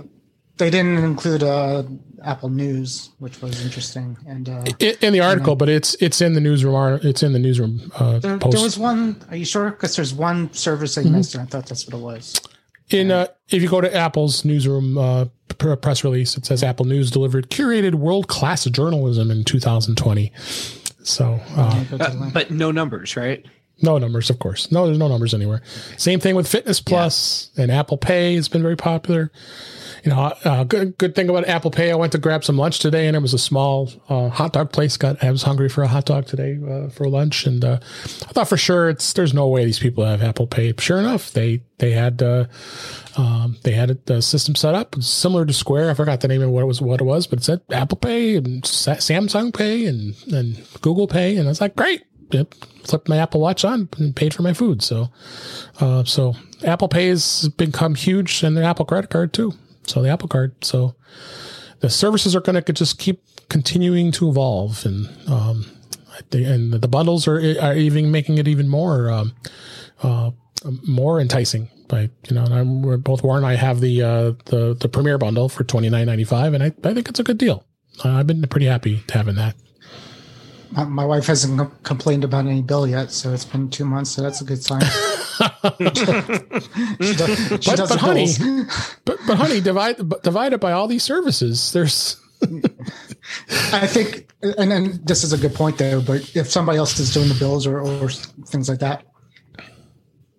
they 0.59 0.71
didn't 0.71 0.99
include 0.99 1.43
uh, 1.43 1.83
Apple 2.25 2.49
News, 2.49 3.11
which 3.19 3.43
was 3.43 3.65
interesting, 3.65 4.17
and 4.27 4.49
uh, 4.49 4.65
in, 4.79 4.95
in 5.03 5.13
the 5.13 5.21
article, 5.21 5.57
but 5.57 5.69
it's 5.69 5.95
it's 5.97 6.21
in 6.21 6.35
the 6.35 6.41
newsroom. 6.41 7.01
It's 7.03 7.23
in 7.23 7.33
the 7.33 7.39
newsroom. 7.39 7.93
Uh, 7.97 8.19
there, 8.19 8.39
there, 8.39 8.63
was 8.63 8.79
one. 8.79 9.23
Are 9.31 9.37
you 9.37 9.45
sure? 9.45 9.71
Because 9.71 9.97
there's 9.97 10.15
one 10.15 10.53
service 10.53 10.95
that 10.95 11.03
you 11.03 11.09
mm-hmm. 11.09 11.19
missed, 11.19 11.35
and 11.35 11.43
I 11.43 11.47
thought 11.47 11.67
that's 11.67 11.87
what 11.87 11.95
it 11.95 12.03
was. 12.03 12.41
In 12.91 13.11
uh, 13.11 13.27
if 13.49 13.63
you 13.63 13.69
go 13.69 13.81
to 13.81 13.95
Apple's 13.95 14.45
newsroom 14.45 14.97
uh, 14.99 15.27
press 15.59 16.05
release, 16.05 16.37
it 16.37 16.47
says 16.47 16.63
Apple 16.63 16.87
News 16.87 17.11
delivered 17.11 17.51
curated 17.51 17.95
world 17.95 18.29
class 18.29 18.65
journalism 18.65 19.31
in 19.31 19.45
2020. 19.45 20.33
So, 21.03 21.41
uh, 21.57 21.85
uh, 21.99 22.31
but 22.31 22.51
no 22.51 22.71
numbers, 22.71 23.17
right? 23.17 23.45
No 23.83 23.99
numbers, 23.99 24.31
of 24.31 24.39
course. 24.39 24.73
No, 24.73 24.87
there's 24.87 24.99
no 24.99 25.09
numbers 25.09 25.35
anywhere. 25.35 25.63
Same 25.97 26.19
thing 26.19 26.35
with 26.35 26.49
Fitness 26.49 26.81
Plus 26.81 27.51
yeah. 27.55 27.65
and 27.65 27.73
Apple 27.73 27.99
Pay 27.99 28.35
has 28.37 28.49
been 28.49 28.63
very 28.63 28.77
popular 28.77 29.31
you 30.07 30.13
know, 30.13 30.33
uh, 30.45 30.63
good 30.63 30.97
good 30.99 31.17
thing 31.17 31.29
about 31.29 31.49
Apple 31.49 31.73
Pay. 31.73 31.91
I 31.91 31.97
went 31.97 32.13
to 32.13 32.19
grab 32.19 32.45
some 32.45 32.57
lunch 32.57 32.79
today, 32.79 33.09
and 33.09 33.17
it 33.17 33.21
was 33.21 33.35
a 33.35 33.39
small 33.39 33.91
uh, 34.09 34.29
hot 34.29 34.53
dog 34.53 34.71
place. 34.71 34.97
Got 34.97 35.23
I 35.23 35.33
was 35.33 35.43
hungry 35.43 35.69
for 35.69 35.83
a 35.83 35.89
hot 35.89 36.05
dog 36.05 36.27
today 36.27 36.61
uh, 36.65 36.91
for 36.91 37.09
lunch, 37.09 37.45
and 37.45 37.65
uh, 37.65 37.81
I 37.83 38.33
thought 38.33 38.49
for 38.49 38.57
sure 38.57 38.89
it's 38.89 39.13
there's 39.15 39.35
no 39.35 39.49
way 39.49 39.65
these 39.65 39.81
people 39.81 40.05
have 40.05 40.23
Apple 40.23 40.47
Pay. 40.47 40.73
Sure 40.79 41.01
enough, 41.01 41.33
they 41.33 41.65
they 41.79 41.91
had 41.91 42.23
uh, 42.23 42.45
um, 43.17 43.57
they 43.65 43.73
had 43.73 43.99
the 44.07 44.23
system 44.23 44.55
set 44.55 44.77
up 44.77 44.95
similar 45.03 45.45
to 45.45 45.53
Square. 45.53 45.91
I 45.91 45.95
forgot 45.95 46.21
the 46.21 46.29
name 46.29 46.43
of 46.43 46.51
what 46.51 46.63
it 46.63 46.67
was 46.67 46.81
what 46.81 47.01
it 47.01 47.05
was, 47.05 47.27
but 47.27 47.41
it 47.41 47.45
said 47.45 47.63
Apple 47.73 47.99
Pay 47.99 48.37
and 48.37 48.63
Samsung 48.63 49.53
Pay 49.53 49.87
and 49.87 50.15
and 50.33 50.65
Google 50.83 51.09
Pay, 51.09 51.37
and 51.37 51.49
I 51.49 51.51
was 51.51 51.61
like, 51.61 51.75
great. 51.75 52.05
Yep. 52.31 52.55
Flipped 52.85 53.09
my 53.09 53.19
Apple 53.19 53.41
Watch 53.41 53.65
on 53.65 53.89
and 53.99 54.15
paid 54.15 54.35
for 54.35 54.43
my 54.43 54.53
food. 54.53 54.83
So, 54.83 55.11
uh, 55.81 56.03
so 56.03 56.35
Apple 56.65 56.89
Pay 56.89 57.09
has 57.09 57.49
become 57.57 57.97
huge, 57.97 58.45
and 58.45 58.57
the 58.57 58.65
Apple 58.65 58.85
credit 58.85 59.11
card 59.11 59.33
too. 59.33 59.53
So 59.87 60.03
the 60.03 60.09
Apple 60.09 60.29
Card. 60.29 60.65
So 60.65 60.95
the 61.81 61.91
services 61.91 62.35
are 62.35 62.41
going 62.41 62.63
to 62.63 62.73
just 62.73 62.99
keep 62.99 63.23
continuing 63.49 64.13
to 64.13 64.29
evolve, 64.29 64.85
and 64.85 65.09
um, 65.29 65.67
and 66.33 66.73
the 66.75 66.89
bundles 66.89 67.29
are 67.29 67.39
are 67.61 67.75
even 67.75 68.11
making 68.11 68.39
it 68.39 68.49
even 68.49 68.69
more 68.69 69.11
um, 69.11 69.33
uh, 70.03 70.31
more 70.87 71.21
enticing. 71.21 71.69
By 71.89 72.11
you 72.29 72.35
know, 72.35 72.45
I'm, 72.45 72.83
we're 72.83 72.97
both 72.97 73.23
Warren 73.23 73.45
and 73.45 73.53
I 73.53 73.55
have 73.55 73.81
the 73.81 74.03
uh, 74.03 74.33
the 74.47 74.77
the 74.79 74.89
Premier 74.89 75.19
bundle 75.19 75.49
for 75.49 75.65
twenty 75.65 75.89
nine 75.89 76.07
ninety 76.07 76.25
five, 76.25 76.55
and 76.55 76.63
I 76.63 76.73
I 76.85 76.95
think 76.95 77.09
it's 77.09 77.21
a 77.21 77.25
good 77.25 77.39
deal. 77.39 77.65
I've 78.05 78.27
been 78.27 78.43
pretty 78.43 78.67
happy 78.67 79.03
to 79.07 79.15
having 79.15 79.37
that. 79.37 79.55
My 80.73 81.05
wife 81.05 81.27
hasn't 81.27 81.83
complained 81.85 82.25
about 82.25 82.47
any 82.47 82.61
bill 82.61 82.87
yet, 82.87 83.13
so 83.13 83.33
it's 83.33 83.45
been 83.45 83.71
two 83.71 83.85
months, 83.85 84.11
so 84.11 84.23
that's 84.23 84.41
a 84.41 84.45
good 84.45 84.63
sign. 84.63 84.83
she 85.79 87.15
does, 87.15 87.65
she 87.65 87.71
but, 87.71 87.89
but 87.89 87.99
honey, 87.99 88.27
but, 89.05 89.19
but 89.27 89.37
honey, 89.37 89.61
divide 89.61 89.97
divide 90.23 90.53
it 90.53 90.61
by 90.61 90.73
all 90.73 90.87
these 90.89 91.03
services. 91.03 91.73
There's. 91.73 92.21
I 93.73 93.87
think, 93.87 94.31
and 94.43 94.71
then 94.71 95.01
this 95.05 95.25
is 95.25 95.33
a 95.33 95.39
good 95.39 95.55
point 95.55 95.79
though. 95.79 96.01
But 96.01 96.37
if 96.37 96.51
somebody 96.51 96.79
else 96.79 96.99
is 96.99 97.13
doing 97.13 97.29
the 97.29 97.35
bills 97.35 97.67
or, 97.67 97.81
or 97.81 98.11
things 98.11 98.69
like 98.69 98.81
that, 98.81 99.05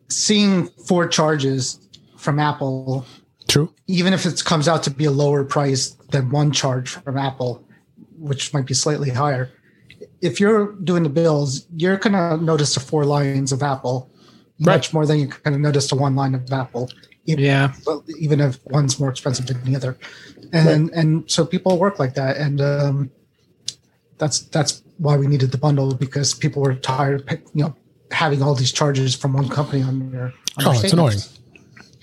seeing 0.09 0.67
four 0.87 1.07
charges 1.07 1.79
from 2.17 2.39
Apple, 2.39 3.05
true, 3.47 3.73
even 3.87 4.13
if 4.13 4.25
it 4.25 4.43
comes 4.45 4.67
out 4.67 4.83
to 4.83 4.91
be 4.91 5.05
a 5.05 5.11
lower 5.11 5.43
price 5.43 5.89
than 6.11 6.29
one 6.29 6.51
charge 6.51 6.89
from 6.89 7.17
Apple, 7.17 7.67
which 8.17 8.53
might 8.53 8.65
be 8.65 8.73
slightly 8.73 9.09
higher. 9.09 9.51
If 10.21 10.39
you're 10.39 10.73
doing 10.73 11.03
the 11.03 11.09
bills, 11.09 11.65
you're 11.75 11.97
gonna 11.97 12.37
notice 12.37 12.75
the 12.75 12.79
four 12.79 13.05
lines 13.05 13.51
of 13.51 13.63
Apple 13.63 14.11
right. 14.59 14.75
much 14.75 14.93
more 14.93 15.05
than 15.05 15.19
you 15.19 15.27
can 15.27 15.41
kind 15.41 15.55
of 15.55 15.61
notice 15.61 15.89
the 15.89 15.95
one 15.95 16.15
line 16.15 16.35
of 16.35 16.51
Apple. 16.51 16.89
Even, 17.25 17.43
yeah. 17.43 17.73
Even 18.19 18.39
if 18.39 18.59
one's 18.65 18.99
more 18.99 19.09
expensive 19.09 19.47
than 19.47 19.61
the 19.65 19.75
other, 19.75 19.97
and 20.53 20.89
right. 20.89 20.97
and 20.97 21.29
so 21.29 21.45
people 21.45 21.77
work 21.77 21.99
like 21.99 22.13
that, 22.13 22.37
and 22.37 22.61
um, 22.61 23.11
that's 24.17 24.41
that's 24.41 24.81
why 24.97 25.17
we 25.17 25.27
needed 25.27 25.51
the 25.51 25.57
bundle 25.57 25.93
because 25.93 26.33
people 26.33 26.61
were 26.61 26.75
tired, 26.75 27.29
of, 27.29 27.39
you 27.53 27.63
know, 27.63 27.75
having 28.11 28.41
all 28.41 28.55
these 28.55 28.71
charges 28.71 29.13
from 29.13 29.33
one 29.33 29.49
company 29.49 29.83
on 29.83 30.11
their. 30.11 30.33
On 30.57 30.67
oh, 30.67 30.71
it's 30.71 30.93
annoying. 30.93 31.19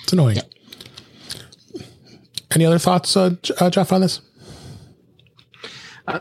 It's 0.02 0.12
annoying. 0.12 0.36
Yeah. 0.36 0.42
Any 2.54 2.66
other 2.66 2.78
thoughts, 2.78 3.16
uh, 3.16 3.34
uh, 3.58 3.70
Jeff, 3.70 3.92
on 3.92 4.02
this? 4.02 4.20
Uh, 6.06 6.20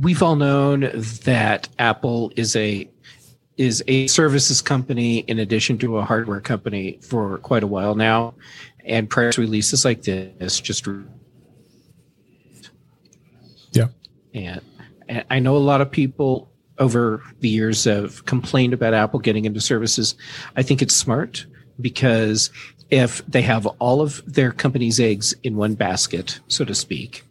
we've 0.00 0.22
all 0.22 0.34
known 0.34 0.90
that 1.24 1.68
Apple 1.78 2.32
is 2.36 2.56
a 2.56 2.90
is 3.60 3.84
a 3.88 4.06
services 4.06 4.62
company 4.62 5.18
in 5.18 5.38
addition 5.38 5.76
to 5.76 5.98
a 5.98 6.02
hardware 6.02 6.40
company 6.40 6.98
for 7.02 7.36
quite 7.38 7.62
a 7.62 7.66
while 7.66 7.94
now, 7.94 8.32
and 8.86 9.10
press 9.10 9.36
releases 9.36 9.84
like 9.84 10.02
this 10.02 10.58
just 10.60 10.88
yeah. 13.72 13.88
And, 14.32 14.62
and 15.10 15.24
I 15.28 15.40
know 15.40 15.58
a 15.58 15.58
lot 15.58 15.82
of 15.82 15.90
people 15.90 16.50
over 16.78 17.22
the 17.40 17.50
years 17.50 17.84
have 17.84 18.24
complained 18.24 18.72
about 18.72 18.94
Apple 18.94 19.20
getting 19.20 19.44
into 19.44 19.60
services. 19.60 20.14
I 20.56 20.62
think 20.62 20.80
it's 20.80 20.96
smart 20.96 21.44
because 21.82 22.48
if 22.88 23.24
they 23.26 23.42
have 23.42 23.66
all 23.66 24.00
of 24.00 24.22
their 24.24 24.52
company's 24.52 24.98
eggs 24.98 25.34
in 25.42 25.56
one 25.56 25.74
basket, 25.74 26.40
so 26.48 26.64
to 26.64 26.74
speak, 26.74 27.24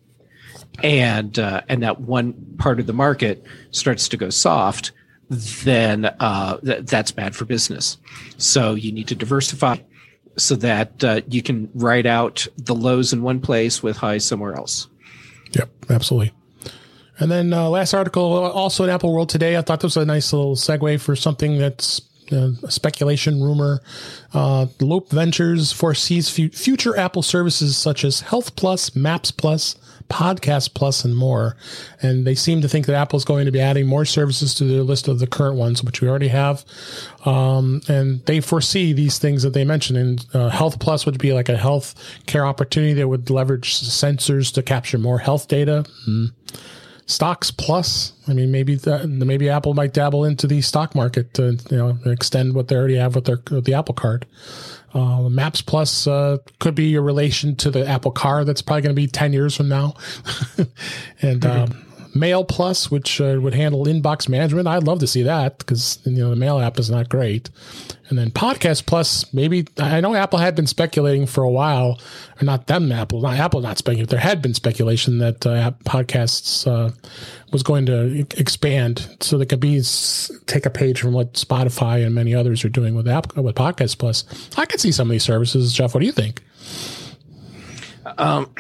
and 0.84 1.40
uh, 1.40 1.62
and 1.68 1.82
that 1.82 2.02
one 2.02 2.34
part 2.60 2.80
of 2.80 2.86
the 2.86 2.94
market 2.94 3.44
starts 3.72 4.08
to 4.10 4.18
go 4.18 4.30
soft, 4.30 4.92
then 5.30 6.06
uh, 6.06 6.58
th- 6.58 6.86
that's 6.86 7.12
bad 7.12 7.36
for 7.36 7.46
business. 7.46 7.98
So 8.38 8.74
you 8.74 8.92
need 8.92 9.08
to 9.10 9.16
diversify 9.16 9.78
so 10.38 10.56
that 10.56 11.04
uh, 11.04 11.22
you 11.28 11.42
can 11.42 11.70
write 11.74 12.06
out 12.06 12.48
the 12.58 12.76
lows 12.76 13.14
in 13.14 13.22
one 13.22 13.40
place 13.40 13.84
with 13.84 13.98
highs 13.98 14.26
somewhere 14.26 14.56
else. 14.56 14.88
Yep, 15.54 15.70
absolutely. 15.90 16.32
And 17.20 17.30
then 17.30 17.52
uh, 17.52 17.70
last 17.70 17.94
article, 17.94 18.24
also 18.24 18.86
in 18.86 18.90
Apple 18.90 19.14
World 19.14 19.30
today. 19.30 19.58
I 19.58 19.62
thought 19.62 19.82
this 19.82 19.96
was 19.96 20.04
a 20.04 20.06
nice 20.06 20.32
little 20.32 20.56
segue 20.56 21.02
for 21.02 21.16
something 21.16 21.58
that's 21.58 22.02
uh, 22.32 22.52
speculation, 22.70 23.42
rumor. 23.42 23.82
Uh, 24.34 24.68
Loop 24.80 25.10
Ventures 25.10 25.72
foresees 25.72 26.40
f- 26.40 26.54
future 26.54 26.98
Apple 26.98 27.22
services 27.22 27.76
such 27.76 28.06
as 28.06 28.22
Health 28.22 28.56
Plus, 28.56 28.96
Maps 28.96 29.32
Plus, 29.32 29.76
Podcast 30.10 30.74
Plus, 30.74 31.06
and 31.06 31.16
more. 31.16 31.56
And 32.02 32.26
they 32.26 32.36
seem 32.36 32.62
to 32.62 32.68
think 32.68 32.86
that 32.88 32.96
Apple 32.96 33.18
is 33.18 33.26
going 33.26 33.46
to 33.46 33.52
be 33.52 33.62
adding 33.62 33.88
more 33.88 34.06
services 34.06 34.54
to 34.56 34.64
their 34.66 34.84
list 34.84 35.08
of 35.08 35.20
the 35.20 35.28
current 35.28 35.56
ones, 35.56 35.84
which 35.84 36.02
we 36.02 36.10
already 36.10 36.28
have. 36.30 36.66
Um, 37.26 37.82
and 37.88 38.26
they 38.26 38.42
foresee 38.42 38.94
these 38.94 39.20
things 39.20 39.44
that 39.44 39.54
they 39.54 39.64
mentioned. 39.64 39.98
And 39.98 40.26
uh, 40.34 40.50
Health 40.50 40.80
Plus 40.80 41.06
would 41.06 41.20
be 41.20 41.34
like 41.34 41.50
a 41.50 41.58
health 41.58 41.96
care 42.26 42.46
opportunity 42.46 42.94
that 42.94 43.08
would 43.08 43.30
leverage 43.30 43.80
sensors 43.80 44.54
to 44.54 44.64
capture 44.64 44.98
more 44.98 45.20
health 45.20 45.48
data. 45.48 45.86
Mm. 46.08 46.32
stocks 47.06 47.50
plus. 47.52 48.14
I 48.28 48.34
mean, 48.34 48.52
maybe 48.52 48.80
maybe 49.06 49.50
Apple 49.50 49.74
might 49.74 49.94
dabble 49.94 50.26
into 50.26 50.46
the 50.48 50.62
stock 50.62 50.94
market 50.94 51.34
to 51.36 51.58
you 51.70 51.78
know 51.78 51.98
extend 52.06 52.54
what 52.54 52.68
they 52.68 52.76
already 52.76 52.96
have 52.98 53.16
with 53.16 53.26
their 53.26 53.40
with 53.50 53.66
the 53.66 53.74
Apple 53.74 53.96
Card. 53.96 54.26
Uh, 54.94 55.30
Maps 55.30 55.62
Plus 55.62 56.08
uh, 56.08 56.38
could 56.60 56.76
be 56.76 56.96
a 56.96 57.02
relation 57.02 57.56
to 57.58 57.72
the 57.72 57.88
Apple 57.88 58.12
Car 58.12 58.44
that's 58.44 58.62
probably 58.62 58.82
going 58.82 58.96
to 58.96 59.02
be 59.02 59.08
ten 59.08 59.34
years 59.34 59.56
from 59.56 59.70
now, 59.70 59.96
and. 61.22 61.42
Mm-hmm. 61.42 61.74
Um, 61.74 61.86
Mail 62.16 62.44
Plus, 62.44 62.90
which 62.90 63.22
uh, 63.22 63.38
would 63.42 63.54
handle 63.54 63.86
inbox 63.86 64.28
management. 64.28 64.68
I'd 64.68 64.84
love 64.84 65.00
to 65.00 65.08
see 65.08 65.24
that 65.24 65.60
because 65.60 66.00
you 66.06 66.18
know 66.18 66.30
the 66.30 66.36
Mail 66.36 66.60
app 66.60 66.80
is 66.80 66.90
not 66.90 67.10
great. 67.10 67.50
And 68.10 68.18
then 68.18 68.32
Podcast 68.32 68.88
Plus, 68.88 69.32
maybe 69.34 69.68
I 69.78 70.02
know 70.02 70.16
Apple 70.16 70.40
had 70.40 70.56
been 70.56 70.66
speculating 70.66 71.28
for 71.28 71.44
a 71.44 71.50
while, 71.50 72.00
or 72.42 72.46
not 72.46 72.68
them 72.68 72.92
Apple, 72.92 73.22
not 73.22 73.38
Apple, 73.38 73.62
not 73.62 73.78
speculating. 73.78 74.10
There 74.10 74.20
had 74.20 74.42
been 74.42 74.56
speculation 74.56 75.20
that 75.20 75.46
uh, 75.46 75.72
podcasts 75.86 76.66
uh, 76.66 76.92
was 77.52 77.62
going 77.62 77.86
to 77.86 78.26
expand, 78.38 79.18
so 79.20 79.38
they 79.38 79.46
could 79.46 79.60
be 79.60 79.82
take 80.48 80.66
a 80.66 80.72
page 80.72 81.00
from 81.00 81.14
what 81.14 81.34
Spotify 81.34 82.04
and 82.04 82.16
many 82.16 82.34
others 82.34 82.66
are 82.66 82.70
doing 82.70 82.96
with 82.96 83.06
with 83.08 83.56
Podcast 83.56 84.00
Plus. 84.00 84.24
I 84.58 84.66
could 84.66 84.80
see 84.80 84.92
some 84.92 85.08
of 85.08 85.12
these 85.12 85.24
services, 85.24 85.74
Jeff. 85.74 85.94
What 85.94 86.00
do 86.00 86.08
you 86.08 86.12
think? 86.12 86.42
Um, 88.18 88.54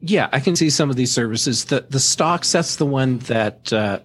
yeah, 0.00 0.28
I 0.32 0.40
can 0.40 0.56
see 0.56 0.70
some 0.70 0.90
of 0.90 0.96
these 0.96 1.12
services. 1.12 1.66
The 1.66 1.86
the 1.88 2.00
stocks 2.00 2.50
that's 2.52 2.76
the 2.76 2.86
one 2.86 3.18
that 3.20 3.72
uh, 3.72 4.00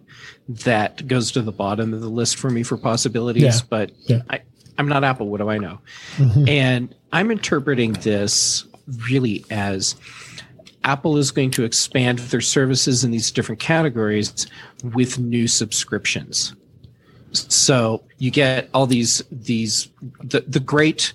that 0.50 1.08
goes 1.08 1.32
to 1.34 1.42
the 1.42 1.52
bottom 1.52 1.94
of 1.94 2.02
the 2.02 2.10
list 2.10 2.38
for 2.38 2.50
me 2.50 2.64
for 2.64 2.78
possibilities. 2.78 3.44
Yeah. 3.44 3.60
But 3.70 3.92
yeah. 4.08 4.22
I 4.30 4.42
I'm 4.78 4.88
not 4.88 5.04
Apple. 5.04 5.30
What 5.30 5.40
do 5.40 5.50
I 5.50 5.58
know? 5.58 5.80
Mm-hmm. 6.18 6.50
And 6.50 6.96
I'm 7.14 7.32
interpreting 7.32 7.94
this 7.94 8.66
really 9.10 9.46
as 9.50 9.96
Apple 10.84 11.18
is 11.18 11.32
going 11.32 11.52
to 11.52 11.64
expand 11.64 12.20
their 12.20 12.42
services 12.42 13.04
in 13.04 13.12
these 13.12 13.32
different 13.32 13.60
categories 13.60 14.48
with 14.84 15.18
new 15.18 15.48
subscriptions. 15.48 16.54
So 17.32 18.04
you 18.18 18.32
get 18.32 18.70
all 18.74 18.86
these 18.86 19.24
these 19.32 19.90
the, 20.24 20.42
the 20.42 20.60
great 20.60 21.14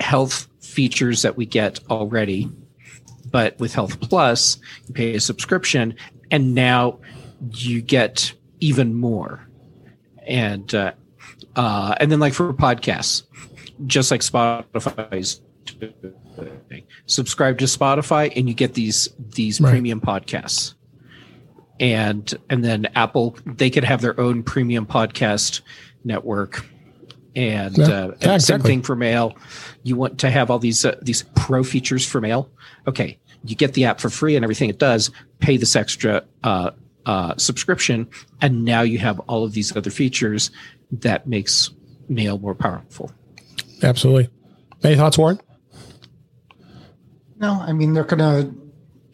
health 0.00 0.48
features 0.60 1.22
that 1.22 1.36
we 1.36 1.46
get 1.46 1.80
already 1.88 2.50
but 3.36 3.60
with 3.60 3.74
Health 3.74 4.00
Plus, 4.00 4.56
you 4.86 4.94
pay 4.94 5.14
a 5.14 5.20
subscription, 5.20 5.94
and 6.30 6.54
now 6.54 7.00
you 7.52 7.82
get 7.82 8.32
even 8.60 8.94
more. 8.94 9.46
And 10.26 10.74
uh, 10.74 10.92
uh, 11.54 11.94
and 12.00 12.10
then 12.10 12.18
like 12.18 12.32
for 12.32 12.54
podcasts, 12.54 13.24
just 13.84 14.10
like 14.10 14.22
Spotify's 14.22 15.42
subscribe 17.04 17.58
to 17.58 17.66
Spotify, 17.66 18.32
and 18.34 18.48
you 18.48 18.54
get 18.54 18.72
these 18.72 19.10
these 19.18 19.60
right. 19.60 19.68
premium 19.68 20.00
podcasts. 20.00 20.72
And 21.78 22.32
and 22.48 22.64
then 22.64 22.86
Apple, 22.94 23.36
they 23.44 23.68
could 23.68 23.84
have 23.84 24.00
their 24.00 24.18
own 24.18 24.44
premium 24.44 24.86
podcast 24.86 25.60
network 26.04 26.64
and, 27.36 27.76
yeah, 27.76 27.84
uh, 27.84 27.88
and 27.88 28.22
yeah, 28.22 28.34
exactly. 28.34 28.40
same 28.40 28.60
thing 28.62 28.82
for 28.82 28.96
mail. 28.96 29.36
You 29.82 29.94
want 29.96 30.20
to 30.20 30.30
have 30.30 30.50
all 30.50 30.58
these 30.58 30.86
uh, 30.86 30.96
these 31.02 31.22
pro 31.34 31.62
features 31.62 32.04
for 32.06 32.20
mail. 32.20 32.50
Okay, 32.88 33.18
you 33.46 33.56
get 33.56 33.74
the 33.74 33.84
app 33.84 34.00
for 34.00 34.10
free 34.10 34.36
and 34.36 34.44
everything 34.44 34.70
it 34.70 34.78
does. 34.78 35.10
Pay 35.40 35.56
this 35.56 35.76
extra 35.76 36.24
uh, 36.44 36.70
uh, 37.04 37.36
subscription, 37.36 38.08
and 38.40 38.64
now 38.64 38.82
you 38.82 38.98
have 38.98 39.20
all 39.20 39.44
of 39.44 39.52
these 39.52 39.76
other 39.76 39.90
features 39.90 40.50
that 40.90 41.26
makes 41.26 41.70
mail 42.08 42.38
more 42.38 42.54
powerful. 42.54 43.12
Absolutely. 43.82 44.28
Any 44.82 44.96
thoughts, 44.96 45.18
Warren? 45.18 45.40
No, 47.38 47.52
I 47.60 47.72
mean 47.72 47.92
they're 47.92 48.04
gonna 48.04 48.50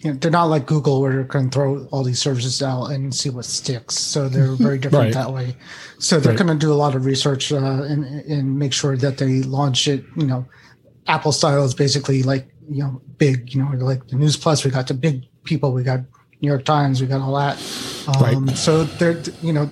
you 0.02 0.12
know, 0.12 0.18
they're 0.18 0.30
not 0.30 0.44
like 0.44 0.66
Google 0.66 1.00
where 1.00 1.12
they're 1.12 1.24
going 1.24 1.48
to 1.48 1.54
throw 1.54 1.84
all 1.86 2.02
these 2.02 2.20
services 2.20 2.60
out 2.60 2.86
and 2.86 3.14
see 3.14 3.30
what 3.30 3.44
sticks. 3.44 3.96
So 3.96 4.28
they're 4.28 4.52
very 4.56 4.78
different 4.78 5.14
right. 5.14 5.14
that 5.14 5.32
way. 5.32 5.56
So 5.98 6.18
they're 6.18 6.32
right. 6.32 6.46
going 6.46 6.58
to 6.58 6.66
do 6.66 6.72
a 6.72 6.74
lot 6.74 6.96
of 6.96 7.04
research 7.04 7.52
uh, 7.52 7.56
and, 7.56 8.04
and 8.04 8.58
make 8.58 8.72
sure 8.72 8.96
that 8.96 9.18
they 9.18 9.42
launch 9.42 9.86
it. 9.86 10.04
You 10.16 10.26
know, 10.26 10.46
Apple 11.06 11.30
style 11.30 11.64
is 11.64 11.74
basically 11.74 12.24
like 12.24 12.51
you 12.68 12.82
know 12.82 13.00
big. 13.18 13.54
You 13.54 13.64
know, 13.64 13.70
like 13.84 14.06
the 14.08 14.16
News 14.16 14.36
Plus. 14.36 14.64
We 14.64 14.70
got 14.70 14.86
the 14.86 14.94
big 14.94 15.24
people. 15.44 15.72
We 15.72 15.82
got 15.82 16.00
New 16.40 16.48
York 16.48 16.64
Times. 16.64 17.00
We 17.00 17.06
got 17.06 17.20
all 17.20 17.34
that. 17.36 17.56
Um, 18.08 18.46
right. 18.46 18.56
So 18.56 18.84
they're 18.84 19.20
you 19.42 19.52
know. 19.52 19.70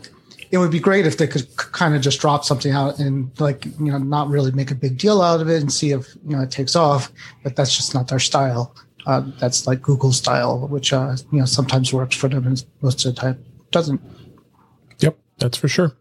It 0.53 0.59
would 0.59 0.73
be 0.73 0.81
great 0.81 1.07
if 1.07 1.17
they 1.17 1.29
could 1.29 1.47
kind 1.57 1.95
of 1.95 2.03
just 2.03 2.21
drop 2.21 2.45
something 2.45 2.73
out 2.73 2.99
and 2.99 3.31
like 3.39 3.67
you 3.67 3.93
know 3.93 3.99
not 3.99 4.29
really 4.29 4.51
make 4.51 4.73
a 4.73 4.75
big 4.75 4.99
deal 4.99 5.23
out 5.23 5.41
of 5.41 5.49
it 5.49 5.61
and 5.61 5.73
see 5.73 5.93
if 5.93 6.17
you 6.27 6.37
know 6.37 6.43
it 6.43 6.51
takes 6.51 6.75
off, 6.75 7.13
but 7.45 7.55
that's 7.55 7.77
just 7.77 7.95
not 7.95 8.09
their 8.09 8.19
style. 8.19 8.75
Uh, 9.07 9.23
that's 9.39 9.69
like 9.69 9.81
Google 9.81 10.13
style, 10.13 10.67
which 10.67 10.93
uh, 10.93 11.17
you 11.31 11.39
know 11.39 11.45
sometimes 11.45 11.93
works 11.93 12.17
for 12.17 12.29
them 12.29 12.47
and 12.49 12.65
most 12.83 13.05
of 13.07 13.15
the 13.15 13.21
time 13.21 13.45
doesn't. 13.71 14.01
Yep, 14.99 15.17
that's 15.39 15.57
for 15.57 15.69
sure. 15.69 15.97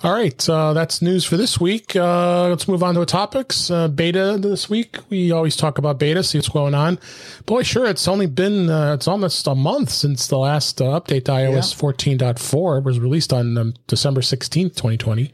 All 0.00 0.12
right, 0.12 0.48
uh, 0.48 0.74
that's 0.74 1.02
news 1.02 1.24
for 1.24 1.36
this 1.36 1.58
week. 1.58 1.96
Uh, 1.96 2.50
let's 2.50 2.68
move 2.68 2.84
on 2.84 2.94
to 2.94 3.04
topics. 3.04 3.68
Uh, 3.68 3.88
beta 3.88 4.38
this 4.40 4.70
week. 4.70 4.98
We 5.10 5.32
always 5.32 5.56
talk 5.56 5.76
about 5.76 5.98
beta, 5.98 6.22
see 6.22 6.38
what's 6.38 6.48
going 6.48 6.72
on. 6.72 7.00
Boy, 7.46 7.64
sure, 7.64 7.84
it's 7.84 8.06
only 8.06 8.26
been 8.26 8.70
uh, 8.70 8.94
it's 8.94 9.08
almost 9.08 9.44
a 9.48 9.56
month 9.56 9.90
since 9.90 10.28
the 10.28 10.38
last 10.38 10.80
uh, 10.80 11.00
update 11.00 11.24
to 11.24 11.32
iOS 11.32 11.82
yeah. 11.82 12.16
14.4 12.16 12.84
was 12.84 13.00
released 13.00 13.32
on 13.32 13.58
um, 13.58 13.74
December 13.88 14.20
16th, 14.20 14.76
2020. 14.76 15.22
And 15.22 15.32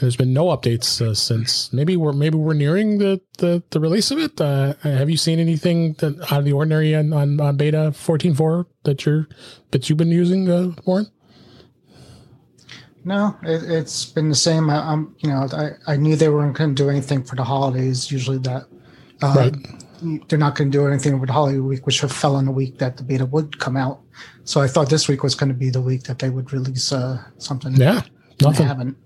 there's 0.00 0.14
been 0.14 0.32
no 0.32 0.46
updates 0.46 1.00
uh, 1.00 1.12
since. 1.14 1.72
Maybe 1.72 1.96
we're 1.96 2.12
maybe 2.12 2.36
we're 2.36 2.54
nearing 2.54 2.98
the 2.98 3.20
the, 3.38 3.64
the 3.70 3.80
release 3.80 4.12
of 4.12 4.20
it. 4.20 4.38
have 4.38 5.10
you 5.10 5.16
seen 5.16 5.40
anything 5.40 5.94
that, 5.94 6.20
out 6.30 6.38
of 6.38 6.44
the 6.44 6.52
ordinary 6.52 6.94
on, 6.94 7.12
on, 7.12 7.40
on 7.40 7.56
beta 7.56 7.90
14.4 7.92 8.66
that 8.84 9.04
you're 9.04 9.26
that 9.72 9.88
you've 9.88 9.98
been 9.98 10.12
using, 10.12 10.76
Warren? 10.84 11.10
No, 13.04 13.36
it, 13.42 13.62
has 13.62 14.06
been 14.06 14.30
the 14.30 14.34
same. 14.34 14.70
I, 14.70 14.92
am 14.92 15.14
you 15.18 15.28
know, 15.28 15.46
I, 15.52 15.92
I 15.92 15.96
knew 15.96 16.16
they 16.16 16.30
weren't 16.30 16.56
going 16.56 16.74
to 16.74 16.82
do 16.82 16.88
anything 16.88 17.22
for 17.22 17.36
the 17.36 17.44
holidays. 17.44 18.10
Usually, 18.10 18.38
that 18.38 18.66
uh, 19.22 19.34
right. 19.36 20.28
they're 20.28 20.38
not 20.38 20.54
going 20.54 20.70
to 20.70 20.78
do 20.78 20.86
anything 20.86 21.20
with 21.20 21.28
holiday 21.28 21.58
week, 21.58 21.84
which 21.84 22.00
fell 22.00 22.36
on 22.36 22.46
the 22.46 22.50
week 22.50 22.78
that 22.78 22.96
the 22.96 23.02
beta 23.02 23.26
would 23.26 23.58
come 23.60 23.76
out. 23.76 24.00
So 24.44 24.62
I 24.62 24.68
thought 24.68 24.88
this 24.88 25.06
week 25.06 25.22
was 25.22 25.34
going 25.34 25.50
to 25.50 25.54
be 25.54 25.68
the 25.68 25.82
week 25.82 26.04
that 26.04 26.18
they 26.18 26.30
would 26.30 26.52
release 26.52 26.92
uh, 26.92 27.22
something. 27.36 27.74
Yeah, 27.74 28.02
nothing. 28.40 28.64
They 28.64 28.68
haven't. 28.68 28.96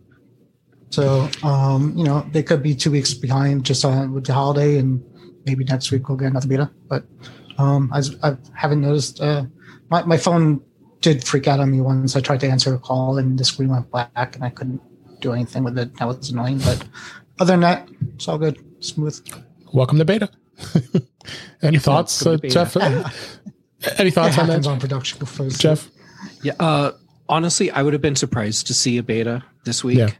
So, 0.90 1.28
um, 1.42 1.92
you 1.96 2.04
know, 2.04 2.26
they 2.32 2.42
could 2.42 2.62
be 2.62 2.74
two 2.74 2.92
weeks 2.92 3.12
behind 3.14 3.64
just 3.64 3.84
on 3.84 4.14
with 4.14 4.26
the 4.26 4.32
holiday, 4.32 4.78
and 4.78 5.02
maybe 5.44 5.64
next 5.64 5.90
week 5.90 6.08
we'll 6.08 6.18
get 6.18 6.28
another 6.30 6.48
beta. 6.48 6.70
But 6.88 7.04
um, 7.58 7.92
I, 7.92 8.02
I 8.22 8.36
haven't 8.54 8.80
noticed. 8.80 9.20
Uh, 9.20 9.46
my 9.90 10.04
my 10.04 10.16
phone 10.16 10.62
did 11.00 11.24
freak 11.24 11.46
out 11.46 11.60
on 11.60 11.70
me 11.70 11.80
once. 11.80 12.16
I 12.16 12.20
tried 12.20 12.40
to 12.40 12.48
answer 12.48 12.74
a 12.74 12.78
call 12.78 13.18
and 13.18 13.38
the 13.38 13.44
screen 13.44 13.68
went 13.68 13.90
black 13.90 14.34
and 14.34 14.44
I 14.44 14.50
couldn't 14.50 14.80
do 15.20 15.32
anything 15.32 15.64
with 15.64 15.78
it. 15.78 15.96
That 15.96 16.08
was 16.08 16.30
annoying. 16.30 16.58
But 16.58 16.84
other 17.38 17.52
than 17.52 17.60
that, 17.60 17.88
it's 18.14 18.28
all 18.28 18.38
good, 18.38 18.58
smooth. 18.80 19.20
Welcome 19.72 19.98
to 19.98 20.04
beta. 20.04 20.30
Any 21.62 21.78
thoughts, 21.78 22.24
uh, 22.26 22.36
Jeff? 22.36 22.76
Any 22.76 24.10
thoughts 24.10 24.38
on 24.38 24.48
that? 24.48 24.66
On 24.66 24.80
production, 24.80 25.18
Jeff. 25.50 25.88
Yeah. 26.42 26.54
Uh, 26.58 26.92
honestly, 27.28 27.70
I 27.70 27.82
would 27.82 27.92
have 27.92 28.02
been 28.02 28.16
surprised 28.16 28.66
to 28.68 28.74
see 28.74 28.98
a 28.98 29.02
beta 29.02 29.44
this 29.64 29.84
week. 29.84 29.98
Yeah. 29.98 30.10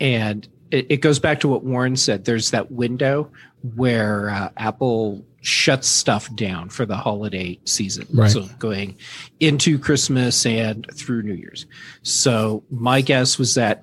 And 0.00 0.46
it, 0.70 0.86
it 0.90 0.96
goes 0.98 1.18
back 1.18 1.40
to 1.40 1.48
what 1.48 1.64
Warren 1.64 1.96
said. 1.96 2.24
There's 2.24 2.50
that 2.50 2.70
window 2.70 3.30
where 3.74 4.30
uh, 4.30 4.50
Apple 4.56 5.24
shuts 5.44 5.86
stuff 5.86 6.34
down 6.34 6.70
for 6.70 6.86
the 6.86 6.96
holiday 6.96 7.60
season. 7.64 8.06
Right. 8.12 8.30
So 8.30 8.46
going 8.58 8.96
into 9.40 9.78
Christmas 9.78 10.46
and 10.46 10.86
through 10.94 11.22
New 11.22 11.34
Year's. 11.34 11.66
So 12.02 12.64
my 12.70 13.02
guess 13.02 13.38
was 13.38 13.54
that 13.54 13.82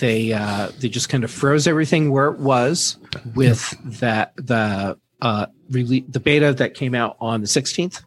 they 0.00 0.32
uh, 0.32 0.70
they 0.78 0.88
just 0.88 1.08
kind 1.08 1.24
of 1.24 1.30
froze 1.30 1.66
everything 1.66 2.12
where 2.12 2.28
it 2.28 2.38
was 2.38 2.98
with 3.34 3.74
that 3.98 4.32
the 4.36 4.96
uh 5.20 5.46
rele- 5.70 6.10
the 6.10 6.20
beta 6.20 6.52
that 6.54 6.74
came 6.74 6.94
out 6.94 7.16
on 7.20 7.40
the 7.40 7.48
16th 7.48 8.02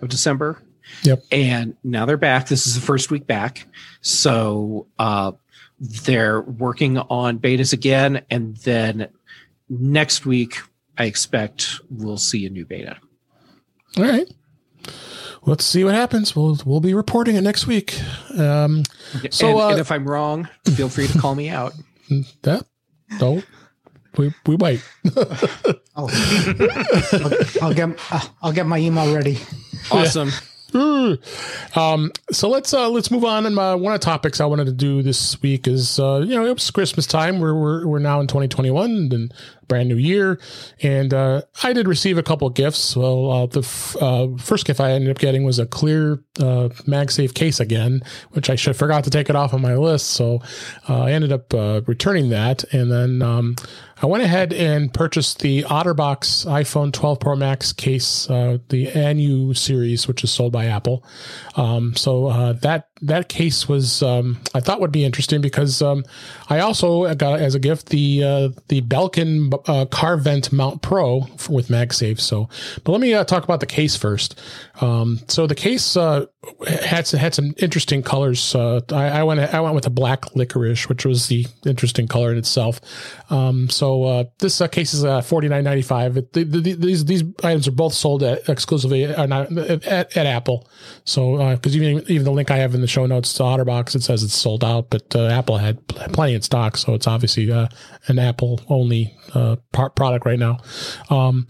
of 0.00 0.08
December. 0.08 0.62
Yep. 1.02 1.24
And 1.30 1.76
now 1.84 2.06
they're 2.06 2.16
back. 2.16 2.48
This 2.48 2.66
is 2.66 2.74
the 2.74 2.80
first 2.80 3.10
week 3.10 3.26
back. 3.26 3.66
So 4.00 4.86
uh 4.98 5.32
they're 5.78 6.40
working 6.40 6.96
on 6.98 7.38
betas 7.38 7.74
again 7.74 8.24
and 8.30 8.56
then 8.56 9.08
next 9.68 10.24
week 10.24 10.56
I 10.98 11.04
expect 11.04 11.80
we'll 11.90 12.18
see 12.18 12.44
a 12.46 12.50
new 12.50 12.66
beta. 12.66 12.96
All 13.96 14.04
right. 14.04 14.28
Let's 15.42 15.64
see 15.64 15.84
what 15.84 15.94
happens. 15.94 16.34
We'll 16.36 16.58
we'll 16.66 16.80
be 16.80 16.92
reporting 16.92 17.36
it 17.36 17.42
next 17.42 17.66
week. 17.66 17.98
Um, 18.36 18.82
so, 19.30 19.48
and, 19.48 19.58
uh, 19.58 19.68
and 19.68 19.80
if 19.80 19.90
I'm 19.92 20.06
wrong, 20.06 20.48
feel 20.74 20.88
free 20.88 21.06
to 21.06 21.18
call 21.18 21.34
me 21.34 21.48
out. 21.48 21.72
That 22.40 22.64
don't 23.18 23.44
we 24.16 24.32
we 24.46 24.56
might. 24.56 24.82
I'll, 25.94 26.10
I'll, 26.10 27.32
I'll, 27.62 27.74
get 27.74 27.98
I'll 28.42 28.52
get 28.52 28.66
my 28.66 28.78
email 28.78 29.14
ready. 29.14 29.38
Awesome. 29.90 30.28
Yeah. 30.28 30.34
Um, 30.74 32.12
so 32.30 32.48
let's 32.48 32.74
uh, 32.74 32.88
let's 32.90 33.10
move 33.10 33.24
on. 33.24 33.46
And 33.46 33.54
my, 33.54 33.74
one 33.74 33.94
of 33.94 34.00
the 34.00 34.04
topics 34.04 34.40
I 34.40 34.44
wanted 34.44 34.66
to 34.66 34.72
do 34.72 35.02
this 35.02 35.40
week 35.42 35.66
is 35.66 35.98
uh, 35.98 36.24
you 36.26 36.34
know 36.34 36.44
it 36.44 36.52
was 36.52 36.70
Christmas 36.70 37.06
time. 37.06 37.40
We're 37.40 37.54
we're, 37.54 37.86
we're 37.86 37.98
now 37.98 38.20
in 38.20 38.26
2021 38.26 39.10
and 39.12 39.34
brand 39.68 39.88
new 39.88 39.96
year, 39.96 40.40
and 40.82 41.12
uh, 41.12 41.42
I 41.62 41.72
did 41.72 41.86
receive 41.86 42.18
a 42.18 42.22
couple 42.22 42.48
gifts. 42.50 42.96
Well, 42.96 43.30
uh, 43.30 43.46
the 43.46 43.60
f- 43.60 43.96
uh, 44.00 44.28
first 44.38 44.64
gift 44.66 44.80
I 44.80 44.92
ended 44.92 45.10
up 45.10 45.18
getting 45.18 45.44
was 45.44 45.58
a 45.58 45.66
clear 45.66 46.14
uh, 46.38 46.70
MagSafe 46.86 47.34
case 47.34 47.60
again, 47.60 48.02
which 48.30 48.50
I 48.50 48.56
should 48.56 48.76
forgot 48.76 49.04
to 49.04 49.10
take 49.10 49.28
it 49.28 49.36
off 49.36 49.52
on 49.54 49.60
my 49.60 49.74
list. 49.76 50.10
So 50.10 50.40
uh, 50.88 51.02
I 51.02 51.12
ended 51.12 51.32
up 51.32 51.52
uh, 51.52 51.82
returning 51.86 52.30
that, 52.30 52.64
and 52.72 52.90
then 52.90 53.22
um, 53.22 53.56
I 54.00 54.06
went 54.06 54.22
ahead 54.22 54.52
and 54.52 54.94
purchased 54.94 55.40
the 55.40 55.64
OtterBox 55.64 56.46
iPhone 56.46 56.92
12 56.92 57.18
Pro 57.18 57.34
Max 57.34 57.72
case, 57.72 58.30
uh, 58.30 58.58
the 58.68 58.86
Aneu 58.86 59.56
series, 59.56 60.06
which 60.06 60.22
is 60.22 60.30
sold 60.30 60.52
by 60.52 60.66
Apple. 60.66 61.04
Um, 61.56 61.96
so 61.96 62.26
uh, 62.26 62.52
that 62.54 62.87
that 63.02 63.28
case 63.28 63.68
was 63.68 64.02
um, 64.02 64.38
I 64.54 64.60
thought 64.60 64.80
would 64.80 64.92
be 64.92 65.04
interesting 65.04 65.40
because 65.40 65.82
um, 65.82 66.04
I 66.48 66.60
also 66.60 67.12
got 67.14 67.40
as 67.40 67.54
a 67.54 67.58
gift 67.58 67.88
the 67.90 68.24
uh, 68.24 68.48
the 68.68 68.82
Belkin 68.82 69.52
uh, 69.68 69.86
Car 69.86 70.16
Vent 70.16 70.52
Mount 70.52 70.82
Pro 70.82 71.26
with 71.48 71.68
MagSafe. 71.68 72.20
So, 72.20 72.48
but 72.84 72.92
let 72.92 73.00
me 73.00 73.14
uh, 73.14 73.24
talk 73.24 73.44
about 73.44 73.60
the 73.60 73.66
case 73.66 73.96
first. 73.96 74.40
Um, 74.80 75.20
so 75.28 75.46
the 75.46 75.54
case 75.54 75.96
uh, 75.96 76.26
had 76.66 77.08
had 77.08 77.34
some 77.34 77.54
interesting 77.58 78.02
colors. 78.02 78.54
Uh, 78.54 78.80
I, 78.90 79.20
I, 79.20 79.22
went 79.22 79.40
I 79.40 79.60
went 79.60 79.74
with 79.74 79.86
a 79.86 79.90
black 79.90 80.34
licorice, 80.34 80.88
which 80.88 81.04
was 81.04 81.28
the 81.28 81.46
interesting 81.66 82.08
color 82.08 82.32
in 82.32 82.38
itself. 82.38 82.80
Um, 83.30 83.68
so 83.68 84.04
uh, 84.04 84.24
this 84.38 84.60
uh, 84.60 84.68
case 84.68 84.94
is 84.94 85.04
uh, 85.04 85.20
forty 85.20 85.48
nine 85.48 85.64
ninety 85.64 85.82
five. 85.82 86.14
The, 86.14 86.44
the, 86.44 86.74
these 86.74 87.04
these 87.04 87.24
items 87.42 87.68
are 87.68 87.72
both 87.72 87.94
sold 87.94 88.22
at, 88.22 88.48
exclusively 88.48 89.04
at, 89.04 89.30
at, 89.30 90.16
at 90.16 90.26
Apple. 90.26 90.68
So 91.04 91.54
because 91.54 91.76
even 91.76 92.04
even 92.08 92.24
the 92.24 92.32
link 92.32 92.50
I 92.50 92.58
have 92.58 92.74
in 92.74 92.80
the 92.80 92.87
show 92.88 93.06
notes 93.06 93.32
to 93.34 93.42
OtterBox, 93.42 93.94
it 93.94 94.02
says 94.02 94.22
it's 94.22 94.34
sold 94.34 94.64
out, 94.64 94.90
but 94.90 95.14
uh, 95.14 95.26
Apple 95.26 95.58
had 95.58 95.86
plenty 95.88 96.34
in 96.34 96.42
stock, 96.42 96.76
so 96.76 96.94
it's 96.94 97.06
obviously 97.06 97.50
uh, 97.50 97.68
an 98.06 98.18
Apple 98.18 98.60
only 98.68 99.14
uh, 99.34 99.56
product 99.72 100.24
right 100.26 100.38
now. 100.38 100.58
Um, 101.10 101.46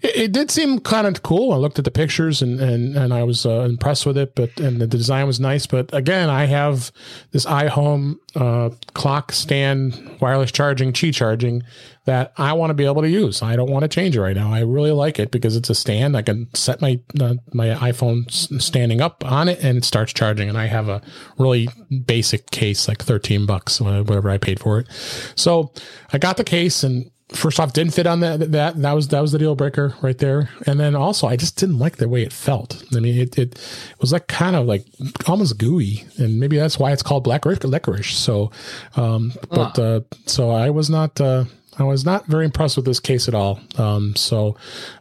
it, 0.00 0.16
it, 0.16 0.32
did 0.32 0.50
seem 0.50 0.78
kind 0.80 1.06
of 1.06 1.22
cool. 1.22 1.52
I 1.52 1.56
looked 1.56 1.78
at 1.78 1.84
the 1.84 1.90
pictures 1.90 2.42
and 2.42 2.60
and 2.60 2.96
and 2.96 3.12
I 3.12 3.22
was 3.24 3.44
impressed 3.44 4.06
with 4.06 4.18
it, 4.18 4.34
but 4.34 4.58
and 4.60 4.80
the 4.80 4.86
design 4.86 5.26
was 5.26 5.40
nice. 5.40 5.66
But 5.66 5.92
again, 5.94 6.30
I 6.30 6.46
have 6.46 6.92
this 7.30 7.46
iHome 7.46 8.16
uh, 8.34 8.70
clock 8.94 9.32
stand 9.32 10.18
wireless 10.20 10.52
charging, 10.52 10.92
Qi 10.92 11.12
charging 11.12 11.62
that 12.04 12.32
I 12.36 12.52
want 12.54 12.70
to 12.70 12.74
be 12.74 12.84
able 12.84 13.02
to 13.02 13.08
use. 13.08 13.42
I 13.42 13.54
don't 13.54 13.70
want 13.70 13.82
to 13.82 13.88
change 13.88 14.16
it 14.16 14.20
right 14.20 14.34
now. 14.34 14.52
I 14.52 14.60
really 14.60 14.90
like 14.90 15.18
it 15.18 15.30
because 15.30 15.56
it's 15.56 15.70
a 15.70 15.74
stand. 15.74 16.16
I 16.16 16.22
can 16.22 16.52
set 16.54 16.80
my 16.80 17.00
uh, 17.20 17.34
my 17.52 17.68
iPhone 17.68 18.30
standing 18.60 19.00
up 19.00 19.24
on 19.24 19.48
it 19.48 19.62
and 19.62 19.78
it 19.78 19.84
starts 19.84 20.12
charging. 20.12 20.48
And 20.48 20.58
I 20.58 20.66
have 20.66 20.88
a 20.88 21.02
really 21.38 21.68
basic 22.06 22.50
case, 22.50 22.88
like 22.88 23.02
thirteen 23.02 23.46
bucks, 23.46 23.80
whatever 23.80 24.30
I 24.30 24.38
paid 24.38 24.60
for 24.60 24.80
it. 24.80 24.88
So 25.36 25.72
I 26.12 26.18
got 26.18 26.36
the 26.36 26.44
case 26.44 26.82
and 26.82 27.10
first 27.32 27.58
off 27.58 27.72
didn't 27.72 27.94
fit 27.94 28.06
on 28.06 28.20
that 28.20 28.52
that 28.52 28.80
that 28.80 28.92
was 28.92 29.08
that 29.08 29.20
was 29.20 29.32
the 29.32 29.38
deal 29.38 29.54
breaker 29.54 29.94
right 30.02 30.18
there. 30.18 30.50
And 30.66 30.78
then 30.78 30.94
also 30.94 31.26
i 31.26 31.36
just 31.36 31.56
didn't 31.56 31.78
like 31.78 31.96
the 31.96 32.08
way 32.08 32.22
it 32.22 32.32
felt. 32.32 32.84
I 32.94 33.00
mean 33.00 33.18
it, 33.18 33.38
it 33.38 33.58
was 34.00 34.12
like 34.12 34.26
kind 34.28 34.56
of 34.56 34.66
like 34.66 34.84
almost 35.26 35.58
gooey. 35.58 36.04
And 36.18 36.38
maybe 36.38 36.56
that's 36.56 36.78
why 36.78 36.92
it's 36.92 37.02
called 37.02 37.24
black 37.24 37.44
licorice. 37.44 38.16
So 38.16 38.50
um 38.96 39.32
but 39.50 39.78
uh 39.78 40.00
so 40.26 40.50
i 40.50 40.70
was 40.70 40.90
not 40.90 41.20
uh 41.20 41.44
I 41.78 41.84
was 41.84 42.04
not 42.04 42.26
very 42.26 42.44
impressed 42.44 42.76
with 42.76 42.84
this 42.84 43.00
case 43.00 43.28
at 43.28 43.34
all. 43.34 43.58
Um, 43.78 44.14
so, 44.14 44.56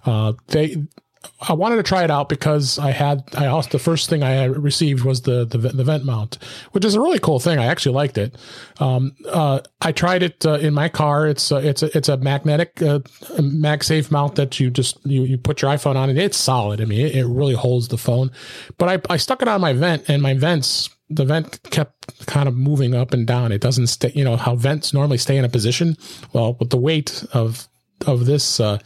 uh, 0.06 0.34
they, 0.48 0.78
I 1.48 1.54
wanted 1.54 1.76
to 1.78 1.84
try 1.84 2.04
it 2.04 2.12
out 2.12 2.30
because 2.30 2.80
I 2.80 2.92
had 2.92 3.24
I 3.36 3.48
also 3.48 3.70
the 3.70 3.80
first 3.80 4.10
thing 4.10 4.24
I 4.24 4.46
received 4.46 5.04
was 5.04 5.22
the, 5.22 5.46
the 5.46 5.58
the 5.58 5.84
vent 5.84 6.04
mount, 6.04 6.38
which 6.72 6.84
is 6.84 6.96
a 6.96 7.02
really 7.02 7.20
cool 7.20 7.40
thing. 7.40 7.60
I 7.60 7.66
actually 7.66 7.96
liked 7.96 8.18
it. 8.18 8.36
Um, 8.80 9.16
uh, 9.28 9.62
I 9.82 9.92
tried 9.92 10.24
it 10.24 10.46
uh, 10.46 10.54
in 10.54 10.74
my 10.74 10.90
car. 10.90 11.28
It's 11.28 11.52
uh, 11.52 11.58
it's 11.58 11.84
a 11.84 11.96
it's 11.96 12.10
a 12.10 12.18
magnetic 12.18 12.82
uh, 12.82 13.00
MagSafe 13.40 14.10
mount 14.10 14.36
that 14.36 14.60
you 14.60 14.72
just 14.72 14.98
you 15.06 15.24
you 15.24 15.38
put 15.38 15.62
your 15.62 15.72
iPhone 15.72 15.96
on 15.96 16.10
and 16.10 16.18
it's 16.18 16.38
solid. 16.38 16.82
I 16.82 16.86
mean, 16.86 17.06
it, 17.06 17.16
it 17.16 17.26
really 17.26 17.56
holds 17.56 17.88
the 17.90 17.98
phone. 17.98 18.32
But 18.78 18.90
I 18.90 19.14
I 19.14 19.18
stuck 19.18 19.42
it 19.42 19.48
on 19.48 19.62
my 19.62 19.74
vent 19.74 20.10
and 20.10 20.22
my 20.22 20.34
vents 20.34 20.90
the 21.12 21.26
vent 21.26 21.62
kept 21.70 22.26
kind 22.26 22.48
of 22.48 22.56
moving 22.56 22.96
up 22.96 23.14
and 23.14 23.28
down. 23.28 23.52
It 23.52 23.62
doesn't 23.62 23.88
stay, 23.88 24.12
you 24.16 24.24
know, 24.24 24.38
how 24.38 24.56
vents 24.56 24.94
normally 24.94 25.18
stay 25.18 25.38
in 25.38 25.44
a 25.44 25.50
position. 25.50 25.98
Well, 26.34 26.56
with 26.60 26.70
the 26.70 26.78
weight 26.78 27.26
of 27.34 27.68
of 28.08 28.26
this 28.26 28.60
uh, 28.60 28.80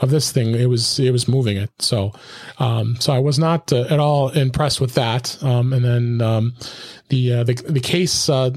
of 0.00 0.10
this 0.10 0.32
thing, 0.32 0.54
it 0.54 0.66
was 0.66 0.98
it 0.98 1.10
was 1.10 1.28
moving 1.28 1.56
it. 1.56 1.70
So 1.78 2.12
um, 2.58 2.96
so 3.00 3.12
I 3.12 3.18
was 3.18 3.38
not 3.38 3.72
uh, 3.72 3.86
at 3.90 4.00
all 4.00 4.30
impressed 4.30 4.80
with 4.80 4.94
that. 4.94 5.42
Um, 5.42 5.72
and 5.72 5.84
then 5.84 6.20
um, 6.20 6.54
the, 7.08 7.32
uh, 7.32 7.44
the 7.44 7.54
the 7.54 7.80
case 7.80 8.28
uh, 8.28 8.50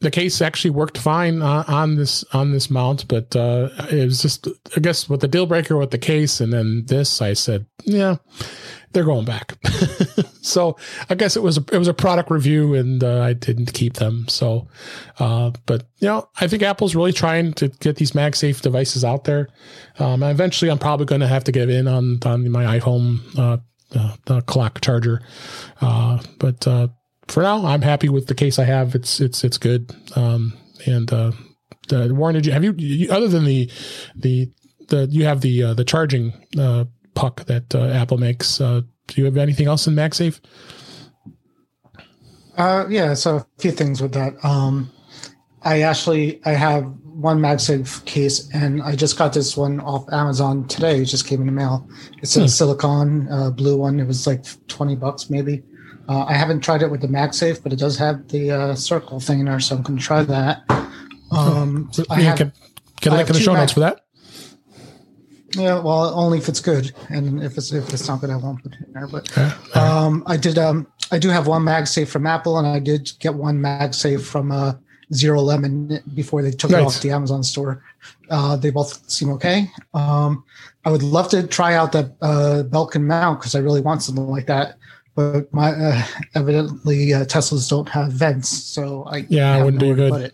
the 0.00 0.10
case 0.10 0.40
actually 0.40 0.70
worked 0.70 0.96
fine 0.96 1.42
on, 1.42 1.64
on 1.66 1.96
this 1.96 2.24
on 2.32 2.52
this 2.52 2.70
mount, 2.70 3.06
but 3.08 3.34
uh, 3.36 3.68
it 3.90 4.04
was 4.04 4.22
just 4.22 4.48
I 4.76 4.80
guess 4.80 5.08
with 5.08 5.20
the 5.20 5.28
deal 5.28 5.46
breaker 5.46 5.76
with 5.76 5.90
the 5.90 5.98
case 5.98 6.40
and 6.40 6.52
then 6.52 6.84
this, 6.86 7.20
I 7.20 7.34
said, 7.34 7.66
yeah, 7.84 8.16
they're 8.92 9.04
going 9.04 9.24
back. 9.24 9.56
so 10.42 10.76
I 11.08 11.14
guess 11.14 11.36
it 11.36 11.42
was 11.42 11.58
a, 11.58 11.64
it 11.72 11.78
was 11.78 11.88
a 11.88 11.94
product 11.94 12.30
review, 12.30 12.74
and 12.74 13.02
uh, 13.02 13.22
I 13.22 13.32
didn't 13.32 13.72
keep 13.72 13.94
them. 13.94 14.26
So, 14.28 14.68
uh, 15.18 15.52
but 15.66 15.86
you 15.98 16.08
know, 16.08 16.28
I 16.40 16.48
think 16.48 16.62
Apple's 16.62 16.94
really 16.94 17.12
trying 17.12 17.52
to 17.54 17.68
get 17.68 17.96
these 17.96 18.12
MagSafe 18.12 18.60
devices 18.60 19.04
out 19.04 19.24
there. 19.24 19.48
Um, 19.98 20.22
eventually, 20.22 20.70
I'm 20.70 20.78
probably 20.78 21.06
going 21.06 21.20
to 21.20 21.28
have 21.28 21.44
to 21.44 21.52
get 21.52 21.70
in 21.70 21.86
on 21.88 22.18
on 22.24 22.50
my 22.50 22.78
iPhone 22.78 23.20
uh, 23.38 23.58
uh 24.28 24.40
clock 24.42 24.80
charger, 24.80 25.20
uh, 25.80 26.22
but 26.38 26.66
uh, 26.66 26.88
for 27.30 27.42
now, 27.42 27.64
I'm 27.64 27.82
happy 27.82 28.08
with 28.08 28.26
the 28.26 28.34
case 28.34 28.58
I 28.58 28.64
have. 28.64 28.94
It's 28.94 29.20
it's 29.20 29.44
it's 29.44 29.58
good. 29.58 29.94
Um, 30.16 30.56
and 30.86 31.12
uh, 31.12 31.32
the, 31.88 32.12
Warren, 32.14 32.34
did 32.34 32.46
you 32.46 32.52
have 32.52 32.64
you, 32.64 32.74
you 32.76 33.10
other 33.10 33.28
than 33.28 33.44
the 33.44 33.70
the 34.16 34.50
the 34.88 35.06
you 35.10 35.24
have 35.24 35.40
the 35.40 35.62
uh, 35.62 35.74
the 35.74 35.84
charging 35.84 36.32
uh, 36.58 36.84
puck 37.14 37.44
that 37.46 37.74
uh, 37.74 37.86
Apple 37.88 38.18
makes. 38.18 38.60
Uh, 38.60 38.82
do 39.06 39.20
you 39.20 39.24
have 39.24 39.36
anything 39.36 39.66
else 39.66 39.86
in 39.86 39.94
MagSafe? 39.94 40.40
Uh, 42.56 42.86
yeah, 42.88 43.14
so 43.14 43.36
a 43.36 43.46
few 43.58 43.70
things 43.70 44.02
with 44.02 44.12
that. 44.12 44.34
Um, 44.44 44.90
I 45.62 45.82
actually 45.82 46.40
I 46.44 46.52
have 46.52 46.84
one 47.04 47.40
MagSafe 47.40 48.04
case, 48.04 48.48
and 48.54 48.82
I 48.82 48.96
just 48.96 49.18
got 49.18 49.32
this 49.32 49.56
one 49.56 49.80
off 49.80 50.10
Amazon 50.12 50.66
today. 50.68 51.00
It 51.00 51.06
just 51.06 51.26
came 51.26 51.40
in 51.40 51.46
the 51.46 51.52
mail. 51.52 51.88
It's 52.18 52.36
a 52.36 52.42
hmm. 52.42 52.46
silicon 52.46 53.28
uh, 53.30 53.50
blue 53.50 53.76
one. 53.76 54.00
It 54.00 54.06
was 54.06 54.26
like 54.26 54.44
twenty 54.68 54.96
bucks 54.96 55.30
maybe. 55.30 55.62
Uh, 56.08 56.24
I 56.24 56.34
haven't 56.34 56.60
tried 56.60 56.82
it 56.82 56.90
with 56.90 57.02
the 57.02 57.08
MagSafe, 57.08 57.62
but 57.62 57.72
it 57.72 57.78
does 57.78 57.96
have 57.98 58.26
the 58.28 58.50
uh, 58.50 58.74
circle 58.74 59.20
thing 59.20 59.40
in 59.40 59.46
there, 59.46 59.60
so 59.60 59.76
I'm 59.76 59.82
going 59.82 59.98
to 59.98 60.04
try 60.04 60.24
that. 60.24 60.64
Um, 61.30 61.88
so, 61.92 62.04
I 62.10 62.20
have, 62.22 62.36
can, 62.36 62.52
can 63.00 63.12
I 63.12 63.18
link 63.18 63.28
in 63.28 63.34
the 63.34 63.40
show 63.40 63.54
notes 63.54 63.72
for 63.72 63.80
that? 63.80 64.00
Yeah, 65.54 65.80
well, 65.80 66.14
only 66.14 66.38
if 66.38 66.48
it's 66.48 66.60
good, 66.60 66.92
and 67.08 67.42
if 67.42 67.56
it's 67.56 67.72
if 67.72 67.92
it's 67.92 68.06
not 68.06 68.20
good, 68.20 68.30
I 68.30 68.36
won't 68.36 68.62
put 68.62 68.74
it 68.74 68.86
in 68.86 68.92
there. 68.92 69.08
But 69.08 69.76
um, 69.76 70.22
I 70.26 70.36
did. 70.36 70.58
Um, 70.58 70.86
I 71.10 71.18
do 71.18 71.28
have 71.28 71.48
one 71.48 71.62
MagSafe 71.62 72.08
from 72.08 72.26
Apple, 72.26 72.58
and 72.58 72.66
I 72.66 72.78
did 72.78 73.10
get 73.18 73.34
one 73.34 73.58
MagSafe 73.58 74.24
from 74.24 74.52
uh, 74.52 74.74
ZeroLemon 75.12 76.14
before 76.14 76.42
they 76.42 76.52
took 76.52 76.70
it 76.70 76.78
off 76.78 77.00
the 77.00 77.10
Amazon 77.10 77.42
store. 77.42 77.82
Uh, 78.28 78.56
they 78.56 78.70
both 78.70 79.10
seem 79.10 79.30
okay. 79.32 79.68
Um, 79.92 80.44
I 80.84 80.90
would 80.90 81.02
love 81.02 81.28
to 81.30 81.46
try 81.46 81.74
out 81.74 81.92
that 81.92 82.12
uh, 82.22 82.62
Belkin 82.66 83.02
mount 83.02 83.40
because 83.40 83.56
I 83.56 83.58
really 83.58 83.80
want 83.80 84.02
something 84.02 84.28
like 84.28 84.46
that. 84.46 84.76
But 85.16 85.52
my 85.52 85.72
uh, 85.72 86.02
evidently 86.36 87.12
uh, 87.12 87.24
Teslas 87.24 87.68
don't 87.68 87.88
have 87.88 88.12
vents, 88.12 88.50
so 88.50 89.04
I 89.04 89.26
yeah, 89.28 89.52
I 89.52 89.64
wouldn't 89.64 89.80
be 89.80 89.92
good. 89.94 90.32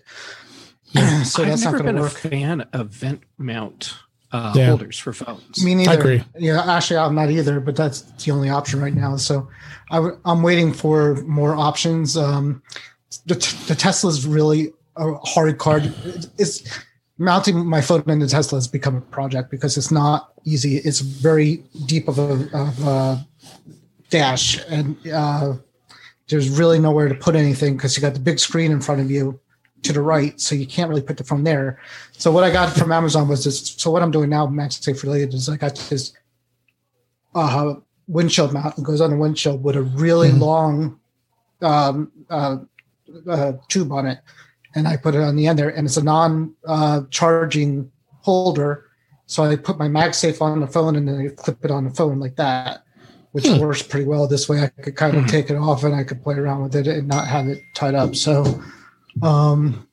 so 1.25 1.43
I've 1.43 1.61
never 1.63 1.83
been 1.83 1.99
work. 1.99 2.13
a 2.13 2.29
fan 2.29 2.61
of 2.75 2.91
vent 2.91 3.23
mount 3.39 3.95
uh, 4.33 4.53
yeah. 4.55 4.67
holders 4.67 4.99
for 4.99 5.13
phones. 5.13 5.65
Me 5.65 5.75
neither. 5.75 5.91
I 5.91 5.95
agree. 5.95 6.25
Yeah, 6.39 6.63
actually, 6.71 6.99
I'm 6.99 7.15
not 7.15 7.31
either, 7.31 7.61
but 7.61 7.77
that's 7.77 8.03
the 8.03 8.33
only 8.33 8.49
option 8.49 8.81
right 8.81 8.95
now. 8.95 9.17
So 9.17 9.49
i 9.91 9.97
w- 9.97 10.19
I'm 10.25 10.43
waiting 10.43 10.73
for 10.73 11.17
more 11.23 11.55
options. 11.55 12.17
Um, 12.17 12.63
the, 13.27 13.35
the 13.69 13.75
Tesla's 13.75 14.27
really 14.27 14.73
a 14.97 15.15
hard 15.25 15.59
card. 15.59 15.95
It's 16.39 16.63
mounting 17.19 17.67
my 17.67 17.81
phone 17.81 18.03
in 18.09 18.19
the 18.19 18.27
Tesla 18.27 18.57
has 18.59 18.69
become 18.69 18.97
a 18.97 19.01
project 19.01 19.51
because 19.51 19.77
it's 19.77 19.91
not 19.91 20.33
easy. 20.45 20.77
It's 20.79 21.01
very 21.01 21.63
deep 21.87 22.09
of 22.09 22.19
a, 22.19 22.49
of 22.57 22.87
a 22.87 23.27
dash, 24.11 24.59
and 24.69 24.97
uh, 25.09 25.55
there's 26.29 26.49
really 26.49 26.79
nowhere 26.79 27.09
to 27.09 27.15
put 27.15 27.37
anything 27.37 27.77
because 27.77 27.97
you 27.97 28.01
got 28.01 28.15
the 28.15 28.21
big 28.21 28.39
screen 28.39 28.73
in 28.73 28.81
front 28.81 29.01
of 29.01 29.11
you 29.11 29.39
to 29.83 29.93
the 29.93 30.01
right, 30.01 30.41
so 30.41 30.55
you 30.55 30.67
can't 30.67 30.89
really 30.89 31.03
put 31.03 31.17
the 31.17 31.25
phone 31.25 31.45
there. 31.45 31.79
So 32.13 32.31
what 32.31 32.45
I 32.45 32.51
got 32.51 32.73
from 32.77 32.93
Amazon 32.93 33.29
was 33.29 33.45
this. 33.45 33.71
So 33.77 33.91
what 33.91 34.03
I'm 34.03 34.11
doing 34.11 34.31
now, 34.31 34.47
MagSafe 34.47 35.03
related, 35.03 35.35
is 35.35 35.49
I 35.49 35.57
got 35.57 35.77
this 35.91 36.13
uh, 37.35 37.75
windshield 38.09 38.53
mount 38.53 38.77
that 38.77 38.83
goes 38.83 39.01
on 39.01 39.11
the 39.11 39.17
windshield 39.17 39.63
with 39.63 39.77
a 39.77 39.83
really 39.83 40.31
mm-hmm. 40.31 40.41
long 40.41 41.01
um, 41.63 42.13
uh, 42.31 42.59
uh, 43.29 43.53
tube 43.69 43.93
on 43.93 44.07
it, 44.07 44.19
and 44.75 44.89
I 44.89 44.97
put 44.97 45.15
it 45.15 45.21
on 45.21 45.37
the 45.37 45.47
end 45.47 45.59
there, 45.59 45.71
and 45.71 45.87
it's 45.87 45.97
a 45.97 46.05
non-charging 46.05 47.81
uh, 47.81 48.17
holder. 48.23 48.85
So 49.27 49.45
I 49.45 49.57
put 49.57 49.79
my 49.79 49.89
MagSafe 49.89 50.41
on 50.41 50.61
the 50.61 50.67
phone, 50.67 50.97
and 50.97 51.07
then 51.07 51.21
I 51.21 51.29
clip 51.43 51.65
it 51.65 51.71
on 51.71 51.85
the 51.85 51.91
phone 51.91 52.19
like 52.19 52.37
that 52.37 52.83
which 53.37 53.49
hmm. 53.49 53.59
works 53.59 53.83
pretty 53.83 54.07
well. 54.07 54.27
This 54.27 54.49
way, 54.49 54.63
I 54.63 54.69
could 54.69 54.97
kind 54.97 55.15
of 55.15 55.25
hmm. 55.25 55.29
take 55.29 55.51
it 55.51 55.57
off 55.57 55.85
and 55.85 55.95
I 55.95 56.05
could 56.05 56.23
play 56.23 56.37
around 56.37 56.63
with 56.63 56.75
it 56.75 56.87
and 56.87 57.07
not 57.07 57.29
have 57.29 57.47
it 57.49 57.59
tied 57.75 57.95
up. 57.95 58.17
So, 58.17 58.63
um, 59.23 59.87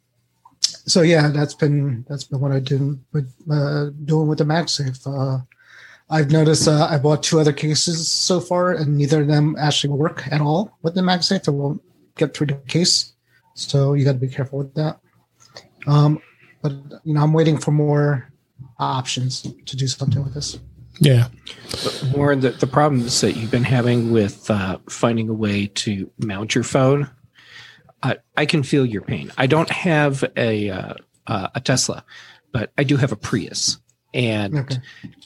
so 0.62 1.01
yeah, 1.01 1.29
that's 1.29 1.53
been 1.53 2.05
that's 2.09 2.25
been 2.25 2.39
what 2.39 2.51
I 2.51 2.59
did 2.59 2.99
with 3.13 3.33
uh, 3.49 3.89
doing 4.05 4.27
with 4.27 4.39
the 4.39 4.43
MagSafe. 4.43 5.05
Uh, 5.05 5.43
I've 6.09 6.31
noticed 6.31 6.67
uh, 6.67 6.88
I 6.89 6.97
bought 6.97 7.23
two 7.23 7.39
other 7.39 7.53
cases 7.53 8.09
so 8.12 8.39
far, 8.39 8.73
and 8.73 8.97
neither 8.97 9.21
of 9.21 9.27
them 9.27 9.55
actually 9.57 9.93
work 9.93 10.27
at 10.31 10.41
all 10.41 10.77
with 10.81 10.95
the 10.95 11.01
MagSafe. 11.01 11.47
It 11.47 11.51
won't 11.51 11.81
get 12.17 12.36
through 12.36 12.47
the 12.47 12.55
case, 12.67 13.13
so 13.53 13.93
you 13.93 14.05
got 14.05 14.13
to 14.13 14.17
be 14.17 14.27
careful 14.27 14.59
with 14.59 14.73
that. 14.75 14.99
Um, 15.88 16.21
but 16.62 16.73
you 17.03 17.13
know, 17.13 17.21
I'm 17.21 17.33
waiting 17.33 17.57
for 17.57 17.71
more 17.71 18.31
options 18.79 19.41
to 19.41 19.75
do 19.75 19.88
something 19.88 20.23
with 20.23 20.33
this. 20.33 20.59
Yeah. 20.99 21.27
Warren, 22.13 22.41
the, 22.41 22.51
the 22.51 22.67
problems 22.67 23.21
that 23.21 23.36
you've 23.36 23.51
been 23.51 23.63
having 23.63 24.12
with 24.12 24.49
uh, 24.49 24.77
finding 24.89 25.29
a 25.29 25.33
way 25.33 25.67
to 25.67 26.09
mount 26.19 26.55
your 26.55 26.63
phone, 26.63 27.09
I, 28.03 28.17
I 28.35 28.45
can 28.45 28.63
feel 28.63 28.85
your 28.85 29.01
pain. 29.01 29.31
I 29.37 29.47
don't 29.47 29.69
have 29.69 30.23
a 30.35 30.69
uh, 30.69 30.93
uh, 31.25 31.47
a 31.55 31.61
Tesla, 31.61 32.03
but 32.51 32.71
I 32.77 32.83
do 32.83 32.97
have 32.97 33.11
a 33.11 33.15
Prius, 33.15 33.79
and 34.13 34.59
okay. 34.59 34.77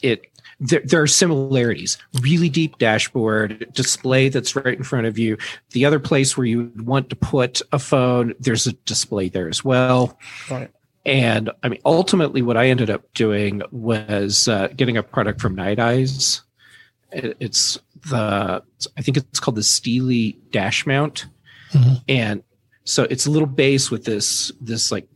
it 0.01 0.27
there, 0.59 0.81
there 0.85 1.01
are 1.01 1.07
similarities. 1.07 1.97
Really 2.21 2.49
deep 2.49 2.77
dashboard, 2.77 3.71
display 3.73 4.29
that's 4.29 4.55
right 4.55 4.77
in 4.77 4.83
front 4.83 5.07
of 5.07 5.17
you. 5.17 5.37
The 5.71 5.85
other 5.85 5.99
place 5.99 6.37
where 6.37 6.45
you 6.45 6.57
would 6.59 6.85
want 6.85 7.09
to 7.09 7.15
put 7.15 7.61
a 7.71 7.79
phone, 7.79 8.33
there's 8.39 8.67
a 8.67 8.73
display 8.73 9.29
there 9.29 9.49
as 9.49 9.63
well. 9.63 10.17
Right. 10.49 10.71
And 11.05 11.51
I 11.63 11.69
mean, 11.69 11.79
ultimately, 11.85 12.41
what 12.41 12.57
I 12.57 12.67
ended 12.67 12.89
up 12.89 13.11
doing 13.13 13.61
was 13.71 14.47
uh, 14.47 14.67
getting 14.75 14.97
a 14.97 15.03
product 15.03 15.41
from 15.41 15.55
Nite 15.55 15.79
Ize. 15.79 16.41
It's 17.11 17.79
the, 18.09 18.61
I 18.97 19.01
think 19.01 19.17
it's 19.17 19.39
called 19.39 19.55
the 19.55 19.61
Steelie 19.61 20.37
Dash 20.51 20.85
Mount, 20.85 21.27
mm-hmm. 21.71 21.95
and 22.09 22.43
so 22.87 23.03
it's 23.09 23.25
a 23.25 23.31
little 23.31 23.47
base 23.47 23.91
with 23.91 24.05
this 24.05 24.51
this 24.61 24.91
like 24.91 25.07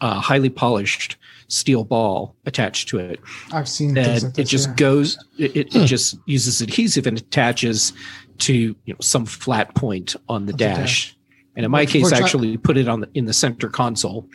uh, 0.00 0.20
highly 0.20 0.50
polished 0.50 1.16
steel 1.48 1.84
ball 1.84 2.34
attached 2.46 2.88
to 2.88 2.98
it. 2.98 3.20
I've 3.52 3.68
seen 3.68 3.94
that. 3.94 4.22
Like 4.22 4.38
it 4.38 4.44
just 4.44 4.68
yeah. 4.68 4.74
goes. 4.76 5.18
It, 5.38 5.56
it, 5.56 5.74
it, 5.74 5.86
just 5.86 6.16
uses 6.26 6.60
adhesive 6.60 7.06
and 7.06 7.18
attaches 7.18 7.92
to 8.38 8.54
you 8.54 8.76
know 8.86 8.96
some 9.00 9.26
flat 9.26 9.74
point 9.74 10.16
on 10.28 10.46
the, 10.46 10.52
dash. 10.52 10.76
the 10.76 10.82
dash. 10.82 11.16
And 11.56 11.64
in 11.64 11.70
my 11.70 11.84
case, 11.84 12.04
Which 12.04 12.14
actually 12.14 12.54
I, 12.54 12.56
put 12.56 12.78
it 12.78 12.88
on 12.88 13.00
the, 13.00 13.10
in 13.12 13.26
the 13.26 13.32
center 13.32 13.68
console 13.68 14.26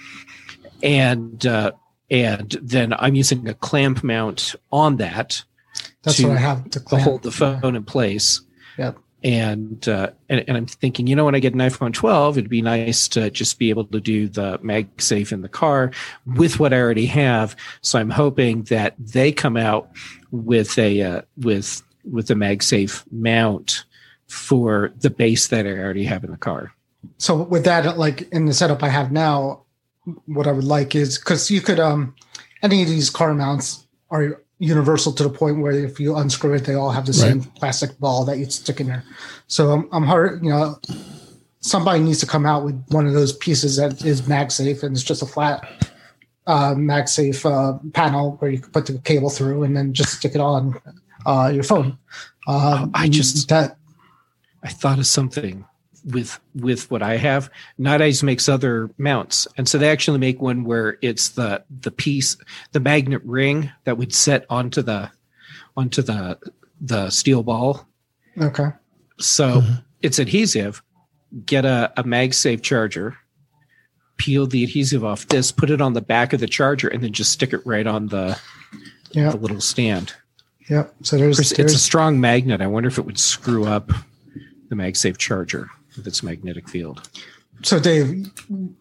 and 0.84 1.46
uh, 1.46 1.72
and 2.12 2.56
then 2.62 2.94
I'm 2.94 3.16
using 3.16 3.48
a 3.48 3.54
clamp 3.56 4.04
mount 4.04 4.56
on 4.72 4.98
that. 4.98 5.44
That's 6.04 6.18
to, 6.18 6.28
what 6.28 6.38
I 6.38 6.42
have 6.42 6.70
to, 6.70 6.80
to 6.80 6.98
hold 6.98 7.24
the 7.24 7.32
phone 7.32 7.76
in 7.76 7.84
place. 7.84 8.42
And, 9.26 9.90
uh, 9.90 10.12
and 10.30 10.46
and 10.48 10.56
I'm 10.56 10.68
thinking, 10.68 11.08
you 11.08 11.16
know, 11.16 11.26
when 11.26 11.34
I 11.34 11.40
get 11.40 11.56
an 11.56 11.60
iPhone 11.60 11.94
12, 11.94 12.38
it'd 12.38 12.50
be 12.50 12.62
nice 12.62 13.08
to 13.10 13.32
just 13.32 13.58
be 13.58 13.72
able 13.72 13.86
to 13.86 14.00
do 14.00 14.30
the 14.30 14.60
MagSafe 14.60 15.32
in 15.32 15.42
the 15.42 15.50
car 15.50 15.92
with 16.38 16.60
what 16.60 16.74
I 16.74 16.80
already 16.80 17.08
have. 17.08 17.56
So 17.82 17.98
I'm 17.98 18.12
hoping 18.12 18.64
that 18.66 18.94
they 19.00 19.32
come 19.32 19.58
out 19.58 19.90
with 20.30 20.78
a 20.78 21.02
uh, 21.02 21.22
with 21.38 21.82
with 22.04 22.28
the 22.28 22.36
MagSafe 22.36 23.04
mount 23.12 23.86
for 24.28 24.94
the 25.00 25.10
base 25.10 25.48
that 25.48 25.66
I 25.66 25.72
already 25.72 26.04
have 26.04 26.24
in 26.24 26.30
the 26.30 26.38
car. 26.38 26.72
So 27.18 27.36
with 27.36 27.66
that, 27.66 27.98
like 27.98 28.30
in 28.32 28.46
the 28.46 28.54
setup 28.54 28.84
I 28.84 28.90
have 28.90 29.12
now, 29.12 29.64
what 30.26 30.46
I 30.46 30.52
would 30.52 30.64
like 30.64 30.94
is 30.94 31.18
because 31.18 31.50
you 31.50 31.62
could 31.62 31.80
um 31.80 32.14
any 32.62 32.84
of 32.84 32.90
these 32.90 33.10
car 33.10 33.34
mounts 33.34 33.88
are 34.12 34.42
universal 34.60 35.12
to 35.14 35.24
the 35.24 35.30
point 35.30 35.60
where 35.60 35.74
if 35.74 36.00
you 36.00 36.16
unscrew 36.16 36.54
it, 36.54 36.66
they 36.66 36.76
all 36.76 36.92
have 36.92 37.06
the 37.06 37.14
same 37.14 37.42
plastic 37.44 37.98
ball 38.00 38.24
that 38.26 38.38
you 38.38 38.46
stick 38.46 38.80
in 38.80 38.88
there. 38.88 39.04
So 39.48 39.72
I'm, 39.72 39.90
I'm 39.92 40.04
hard, 40.04 40.44
you 40.44 40.50
know, 40.50 40.80
somebody 41.60 42.00
needs 42.00 42.20
to 42.20 42.28
come 42.28 42.46
out 42.46 42.64
with 42.64 42.82
one 42.90 43.06
of 43.06 43.14
those 43.14 43.34
pieces 43.34 43.76
that 43.78 44.06
is 44.06 44.22
MagSafe 44.24 44.84
and 44.84 44.96
it's 44.96 45.04
just 45.04 45.22
a 45.22 45.26
flat 45.26 45.92
uh, 46.48 46.74
MagSafe 46.76 47.46
uh, 47.46 47.80
panel 47.92 48.38
where 48.38 48.52
you 48.52 48.60
can 48.60 48.72
put 48.72 48.86
the 48.86 49.00
cable 49.00 49.30
through 49.30 49.64
and 49.64 49.76
then 49.76 49.94
just 49.94 50.14
stick 50.14 50.36
it 50.36 50.42
on 50.42 50.80
uh, 51.26 51.52
your 51.54 51.64
phone. 51.64 51.98
Um, 52.48 52.92
I 52.94 53.10
just 53.10 53.50
that 53.50 53.78
I 54.64 54.70
thought 54.70 55.00
of 55.00 55.08
something 55.08 55.66
with 56.06 56.40
with 56.54 56.90
what 56.92 57.02
I 57.02 57.18
have. 57.18 57.50
Nite 57.78 58.02
Ize 58.02 58.24
makes 58.24 58.48
other 58.48 58.90
mounts, 58.98 59.48
and 59.58 59.68
so 59.68 59.78
they 59.78 59.90
actually 59.90 60.20
make 60.20 60.42
one 60.42 60.64
where 60.64 60.98
it's 61.02 61.30
the 61.30 61.64
the 61.82 61.92
piece, 61.92 62.38
the 62.72 62.80
magnet 62.80 63.22
ring 63.26 63.72
that 63.86 63.98
would 63.98 64.14
set 64.14 64.46
onto 64.50 64.82
the 64.82 65.12
onto 65.76 66.02
the 66.02 66.40
the 66.80 67.10
steel 67.10 67.44
ball. 67.44 67.88
Okay. 68.40 68.70
So 69.20 69.62
mm-hmm. 69.62 69.74
it's 70.02 70.20
adhesive. 70.20 70.82
Get 71.46 71.66
a, 71.66 71.92
a 71.98 72.04
MagSafe 72.04 72.62
charger, 72.62 73.18
peel 74.18 74.48
the 74.48 74.64
adhesive 74.64 75.04
off 75.04 75.28
this, 75.28 75.52
put 75.52 75.70
it 75.70 75.82
on 75.82 75.94
the 75.94 76.02
back 76.02 76.34
of 76.34 76.40
the 76.40 76.48
charger, 76.48 76.88
and 76.88 77.04
then 77.04 77.14
just 77.14 77.32
stick 77.32 77.52
it 77.52 77.66
right 77.66 77.88
on 77.88 78.08
the 78.08 78.40
yeah. 79.12 79.32
the 79.32 79.38
little 79.38 79.62
stand. 79.62 80.14
Yep. 80.70 80.96
So 81.04 81.18
there's, 81.18 81.38
there's 81.38 81.52
it's 81.52 81.74
a 81.74 81.80
strong 81.80 82.20
magnet. 82.20 82.62
I 82.62 82.68
wonder 82.68 82.88
if 82.88 82.98
it 82.98 83.06
would 83.06 83.20
screw 83.20 83.66
up 83.66 83.92
the 84.70 84.76
MagSafe 84.76 85.18
charger 85.18 85.70
with 85.96 86.08
its 86.08 86.24
magnetic 86.24 86.70
field. 86.70 87.08
So, 87.64 87.80
Dave, 87.80 88.30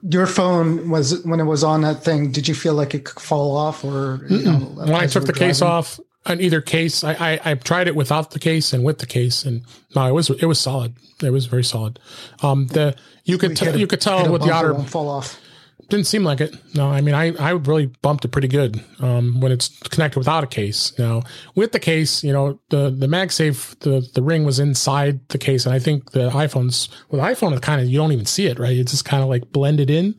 your 0.02 0.26
phone 0.26 0.90
was 0.90 1.24
when 1.24 1.38
it 1.38 1.44
was 1.44 1.62
on 1.62 1.82
that 1.82 2.02
thing. 2.02 2.32
Did 2.32 2.48
you 2.48 2.54
feel 2.54 2.74
like 2.74 2.94
it 2.94 3.04
could 3.04 3.22
fall 3.22 3.56
off, 3.56 3.84
or 3.84 4.26
you 4.28 4.42
know, 4.42 4.58
when 4.58 4.92
I 4.92 5.06
took 5.06 5.26
the 5.26 5.32
driving? 5.32 5.48
case 5.48 5.62
off 5.62 6.00
on 6.26 6.40
either 6.40 6.60
case, 6.60 7.04
I, 7.04 7.12
I, 7.12 7.40
I 7.44 7.54
tried 7.54 7.86
it 7.86 7.94
without 7.94 8.30
the 8.30 8.38
case 8.38 8.72
and 8.72 8.84
with 8.84 8.98
the 8.98 9.06
case, 9.06 9.44
and 9.44 9.62
no, 9.94 10.06
it 10.06 10.12
was 10.12 10.30
it 10.30 10.46
was 10.46 10.58
solid. 10.58 10.94
It 11.22 11.30
was 11.30 11.46
very 11.46 11.64
solid. 11.64 11.98
Um, 12.42 12.66
the 12.68 12.96
you 13.24 13.38
could 13.38 13.56
t- 13.56 13.78
you 13.78 13.86
could 13.86 14.00
tell 14.00 14.30
with 14.30 14.42
the 14.42 14.52
outer 14.52 14.74
fall 14.84 15.08
off. 15.08 15.40
Didn't 15.88 16.06
seem 16.06 16.24
like 16.24 16.40
it. 16.40 16.56
No, 16.74 16.88
I 16.90 17.00
mean, 17.00 17.14
I, 17.14 17.34
I 17.36 17.50
really 17.50 17.86
bumped 18.02 18.24
it 18.24 18.28
pretty 18.28 18.48
good 18.48 18.82
um, 19.00 19.40
when 19.40 19.52
it's 19.52 19.68
connected 19.88 20.18
without 20.18 20.44
a 20.44 20.46
case. 20.46 20.96
Now, 20.98 21.22
with 21.54 21.72
the 21.72 21.78
case, 21.78 22.24
you 22.24 22.32
know, 22.32 22.58
the 22.70 22.90
the 22.90 23.06
MagSafe, 23.06 23.78
the 23.80 24.06
the 24.14 24.22
ring 24.22 24.44
was 24.44 24.58
inside 24.58 25.26
the 25.28 25.38
case, 25.38 25.66
and 25.66 25.74
I 25.74 25.78
think 25.78 26.12
the 26.12 26.30
iPhones 26.30 26.88
with 27.10 27.20
the 27.20 27.26
iPhone, 27.26 27.54
it 27.54 27.62
kind 27.62 27.80
of 27.80 27.88
you 27.88 27.98
don't 27.98 28.12
even 28.12 28.26
see 28.26 28.46
it, 28.46 28.58
right? 28.58 28.76
It's 28.76 28.92
just 28.92 29.04
kind 29.04 29.22
of 29.22 29.28
like 29.28 29.52
blended 29.52 29.90
in. 29.90 30.18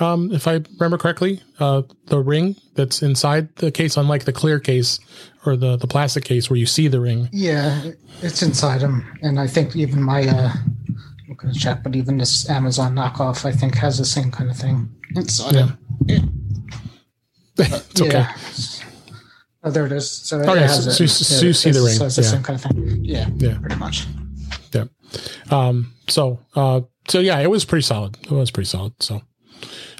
Um, 0.00 0.32
if 0.32 0.48
I 0.48 0.60
remember 0.78 0.98
correctly, 0.98 1.42
uh, 1.60 1.82
the 2.06 2.18
ring 2.18 2.56
that's 2.74 3.02
inside 3.02 3.54
the 3.56 3.70
case, 3.70 3.96
unlike 3.96 4.24
the 4.24 4.32
clear 4.32 4.58
case 4.58 4.98
or 5.44 5.56
the 5.56 5.76
the 5.76 5.86
plastic 5.86 6.24
case 6.24 6.48
where 6.48 6.58
you 6.58 6.66
see 6.66 6.88
the 6.88 7.00
ring. 7.00 7.28
Yeah, 7.32 7.90
it's 8.22 8.42
inside 8.42 8.80
them, 8.80 9.06
and 9.22 9.38
I 9.38 9.46
think 9.46 9.76
even 9.76 10.02
my. 10.02 10.26
Uh 10.26 10.52
I'm 11.42 11.48
gonna 11.48 11.58
check, 11.58 11.82
but 11.82 11.96
even 11.96 12.18
this 12.18 12.48
Amazon 12.48 12.94
knockoff, 12.94 13.44
I 13.44 13.52
think, 13.52 13.74
has 13.76 13.98
the 13.98 14.04
same 14.04 14.30
kind 14.30 14.50
of 14.50 14.56
thing. 14.56 14.88
It's 15.16 15.40
yeah. 15.52 15.70
It, 16.06 16.22
it's 17.58 18.00
okay. 18.00 18.10
Yeah. 18.10 18.36
Oh, 19.64 19.70
there 19.70 19.86
it 19.86 19.92
is. 19.92 20.10
So 20.10 20.40
it, 20.40 20.48
oh, 20.48 20.54
yeah, 20.54 20.62
has 20.62 20.84
so, 20.84 21.04
it. 21.04 21.08
So, 21.08 21.46
you 21.46 21.52
see 21.52 21.70
the 21.70 21.82
ring. 21.82 21.94
So 21.94 22.06
it's 22.06 22.16
the 22.16 22.22
yeah. 22.22 22.28
same 22.28 22.42
kind 22.42 22.56
of 22.56 22.70
thing. 22.70 23.04
Yeah. 23.04 23.28
Yeah. 23.36 23.58
Pretty 23.58 23.76
much. 23.76 24.06
Yeah. 24.72 24.84
Um, 25.50 25.94
so, 26.08 26.40
uh, 26.54 26.80
so 27.08 27.20
yeah, 27.20 27.38
it 27.40 27.50
was 27.50 27.64
pretty 27.64 27.82
solid. 27.82 28.16
It 28.22 28.30
was 28.30 28.50
pretty 28.50 28.68
solid. 28.68 28.94
So, 29.00 29.22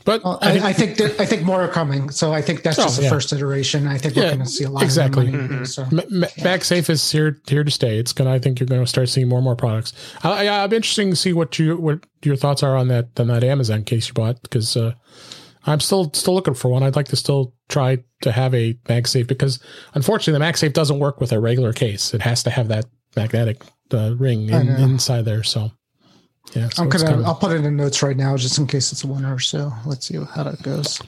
but 0.04 0.24
well, 0.24 0.38
I, 0.42 0.58
I, 0.68 0.72
think 0.72 0.96
that, 0.98 1.20
I 1.20 1.26
think 1.26 1.42
more 1.42 1.62
are 1.62 1.68
coming. 1.68 2.10
So 2.10 2.32
I 2.32 2.42
think 2.42 2.62
that's 2.62 2.78
oh, 2.78 2.84
just 2.84 2.96
the 2.96 3.04
yeah. 3.04 3.10
first 3.10 3.32
iteration. 3.32 3.86
I 3.86 3.98
think 3.98 4.16
we're 4.16 4.22
going 4.22 4.38
to 4.40 4.46
see 4.46 4.64
a 4.64 4.70
lot. 4.70 4.82
Exactly. 4.82 5.28
Of 5.28 5.34
mm-hmm. 5.34 5.64
so. 5.64 5.84
MagSafe 5.84 6.90
is 6.90 7.10
here 7.10 7.40
here 7.46 7.64
to 7.64 7.70
stay. 7.70 7.98
It's 7.98 8.12
gonna. 8.12 8.32
I 8.32 8.38
think 8.38 8.60
you're 8.60 8.66
going 8.66 8.82
to 8.82 8.86
start 8.86 9.08
seeing 9.08 9.28
more 9.28 9.38
and 9.38 9.44
more 9.44 9.56
products. 9.56 9.92
I, 10.22 10.46
I, 10.46 10.64
I'm 10.64 10.72
interested 10.72 11.10
to 11.10 11.16
see 11.16 11.32
what 11.32 11.58
you 11.58 11.76
what 11.76 12.04
your 12.22 12.36
thoughts 12.36 12.62
are 12.62 12.76
on 12.76 12.88
that 12.88 13.18
on 13.18 13.28
that 13.28 13.44
Amazon 13.44 13.84
case 13.84 14.08
you 14.08 14.14
bought 14.14 14.42
because 14.42 14.76
uh, 14.76 14.94
I'm 15.66 15.80
still 15.80 16.12
still 16.12 16.34
looking 16.34 16.54
for 16.54 16.68
one. 16.68 16.82
I'd 16.82 16.96
like 16.96 17.08
to 17.08 17.16
still 17.16 17.54
try 17.68 17.98
to 18.22 18.32
have 18.32 18.54
a 18.54 18.74
MagSafe 18.84 19.26
because 19.26 19.60
unfortunately 19.94 20.38
the 20.38 20.52
MagSafe 20.52 20.72
doesn't 20.72 20.98
work 20.98 21.20
with 21.20 21.32
a 21.32 21.40
regular 21.40 21.72
case. 21.72 22.14
It 22.14 22.22
has 22.22 22.42
to 22.44 22.50
have 22.50 22.68
that 22.68 22.86
magnetic 23.16 23.62
uh, 23.92 24.14
ring 24.16 24.48
in, 24.48 24.68
inside 24.68 25.24
there. 25.24 25.42
So 25.42 25.72
yeah, 26.54 26.68
so 26.68 26.82
I'm 26.82 26.88
gonna. 26.88 27.04
Kind 27.04 27.20
of, 27.20 27.26
I'll 27.26 27.34
put 27.34 27.52
it 27.52 27.64
in 27.64 27.76
notes 27.76 28.02
right 28.02 28.16
now, 28.16 28.36
just 28.36 28.58
in 28.58 28.66
case 28.66 28.92
it's 28.92 29.04
a 29.04 29.06
winner. 29.06 29.38
So 29.38 29.72
let's 29.86 30.06
see 30.06 30.16
how 30.16 30.42
that 30.42 30.62
goes. 30.62 31.00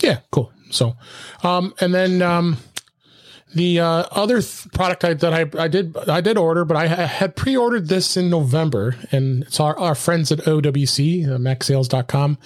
Yeah, 0.00 0.18
cool. 0.30 0.52
So, 0.70 0.96
um, 1.42 1.74
and 1.80 1.94
then 1.94 2.22
um, 2.22 2.58
the 3.54 3.80
uh, 3.80 4.04
other 4.10 4.40
th- 4.40 4.72
product 4.72 5.04
I, 5.04 5.14
that 5.14 5.32
I, 5.32 5.62
I 5.62 5.68
did 5.68 5.96
I 6.08 6.20
did 6.20 6.36
order, 6.36 6.64
but 6.64 6.76
I 6.76 6.86
had 6.86 7.36
pre-ordered 7.36 7.88
this 7.88 8.16
in 8.16 8.30
November, 8.30 8.96
and 9.10 9.44
it's 9.44 9.60
our, 9.60 9.78
our 9.78 9.94
friends 9.94 10.32
at 10.32 10.40
OWC, 10.40 11.26
uh, 11.26 11.38
MacSales.com. 11.38 12.38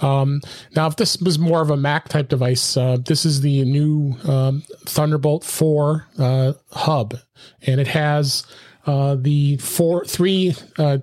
Um, 0.00 0.40
now, 0.74 0.86
if 0.86 0.96
this 0.96 1.18
was 1.18 1.38
more 1.38 1.60
of 1.60 1.70
a 1.70 1.76
Mac 1.76 2.08
type 2.08 2.28
device, 2.28 2.76
uh, 2.76 2.98
this 3.04 3.24
is 3.24 3.40
the 3.40 3.64
new 3.64 4.16
um, 4.24 4.62
Thunderbolt 4.86 5.44
4 5.44 6.06
uh, 6.18 6.52
hub, 6.70 7.16
and 7.62 7.80
it 7.80 7.88
has 7.88 8.46
uh, 8.86 9.16
the 9.16 9.56
four 9.58 10.04
three 10.04 10.54
uh, 10.78 10.98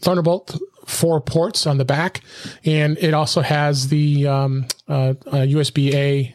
Thunderbolt 0.00 0.58
four 0.86 1.20
ports 1.20 1.66
on 1.66 1.78
the 1.78 1.84
back, 1.84 2.20
and 2.64 2.98
it 2.98 3.14
also 3.14 3.40
has 3.40 3.88
the 3.88 4.26
um, 4.26 4.66
uh, 4.88 5.14
USB 5.26 5.94
A 5.94 6.34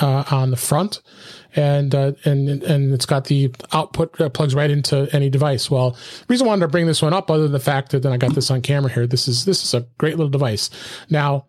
uh, 0.00 0.24
on 0.30 0.50
the 0.50 0.56
front, 0.56 1.00
and 1.54 1.94
uh, 1.94 2.12
and 2.24 2.48
and 2.62 2.92
it's 2.92 3.06
got 3.06 3.26
the 3.26 3.54
output 3.72 4.20
uh, 4.20 4.28
plugs 4.28 4.54
right 4.54 4.70
into 4.70 5.08
any 5.12 5.30
device. 5.30 5.70
Well, 5.70 5.90
the 5.92 6.26
reason 6.28 6.46
I 6.46 6.48
wanted 6.48 6.62
to 6.62 6.68
bring 6.68 6.86
this 6.86 7.02
one 7.02 7.12
up, 7.12 7.30
other 7.30 7.42
than 7.44 7.52
the 7.52 7.60
fact 7.60 7.90
that 7.92 8.02
then 8.02 8.12
I 8.12 8.16
got 8.16 8.34
this 8.34 8.50
on 8.50 8.62
camera 8.62 8.90
here, 8.90 9.06
this 9.06 9.28
is 9.28 9.44
this 9.44 9.62
is 9.64 9.74
a 9.74 9.86
great 9.98 10.16
little 10.16 10.30
device. 10.30 10.70
Now, 11.10 11.46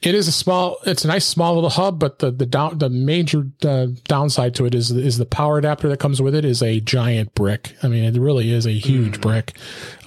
it 0.00 0.14
is 0.14 0.28
a 0.28 0.32
small 0.32 0.78
it's 0.86 1.04
a 1.04 1.08
nice 1.08 1.26
small 1.26 1.54
little 1.54 1.70
hub 1.70 1.98
but 1.98 2.20
the 2.20 2.30
the 2.30 2.46
down 2.46 2.78
the 2.78 2.88
major 2.88 3.46
uh, 3.64 3.88
downside 4.04 4.54
to 4.54 4.64
it 4.64 4.74
is 4.74 4.92
is 4.92 5.18
the 5.18 5.26
power 5.26 5.58
adapter 5.58 5.88
that 5.88 5.98
comes 5.98 6.22
with 6.22 6.36
it 6.36 6.44
is 6.44 6.62
a 6.62 6.80
giant 6.80 7.34
brick. 7.34 7.74
I 7.82 7.88
mean 7.88 8.04
it 8.04 8.18
really 8.20 8.52
is 8.52 8.64
a 8.64 8.72
huge 8.72 9.18
mm. 9.18 9.20
brick. 9.20 9.56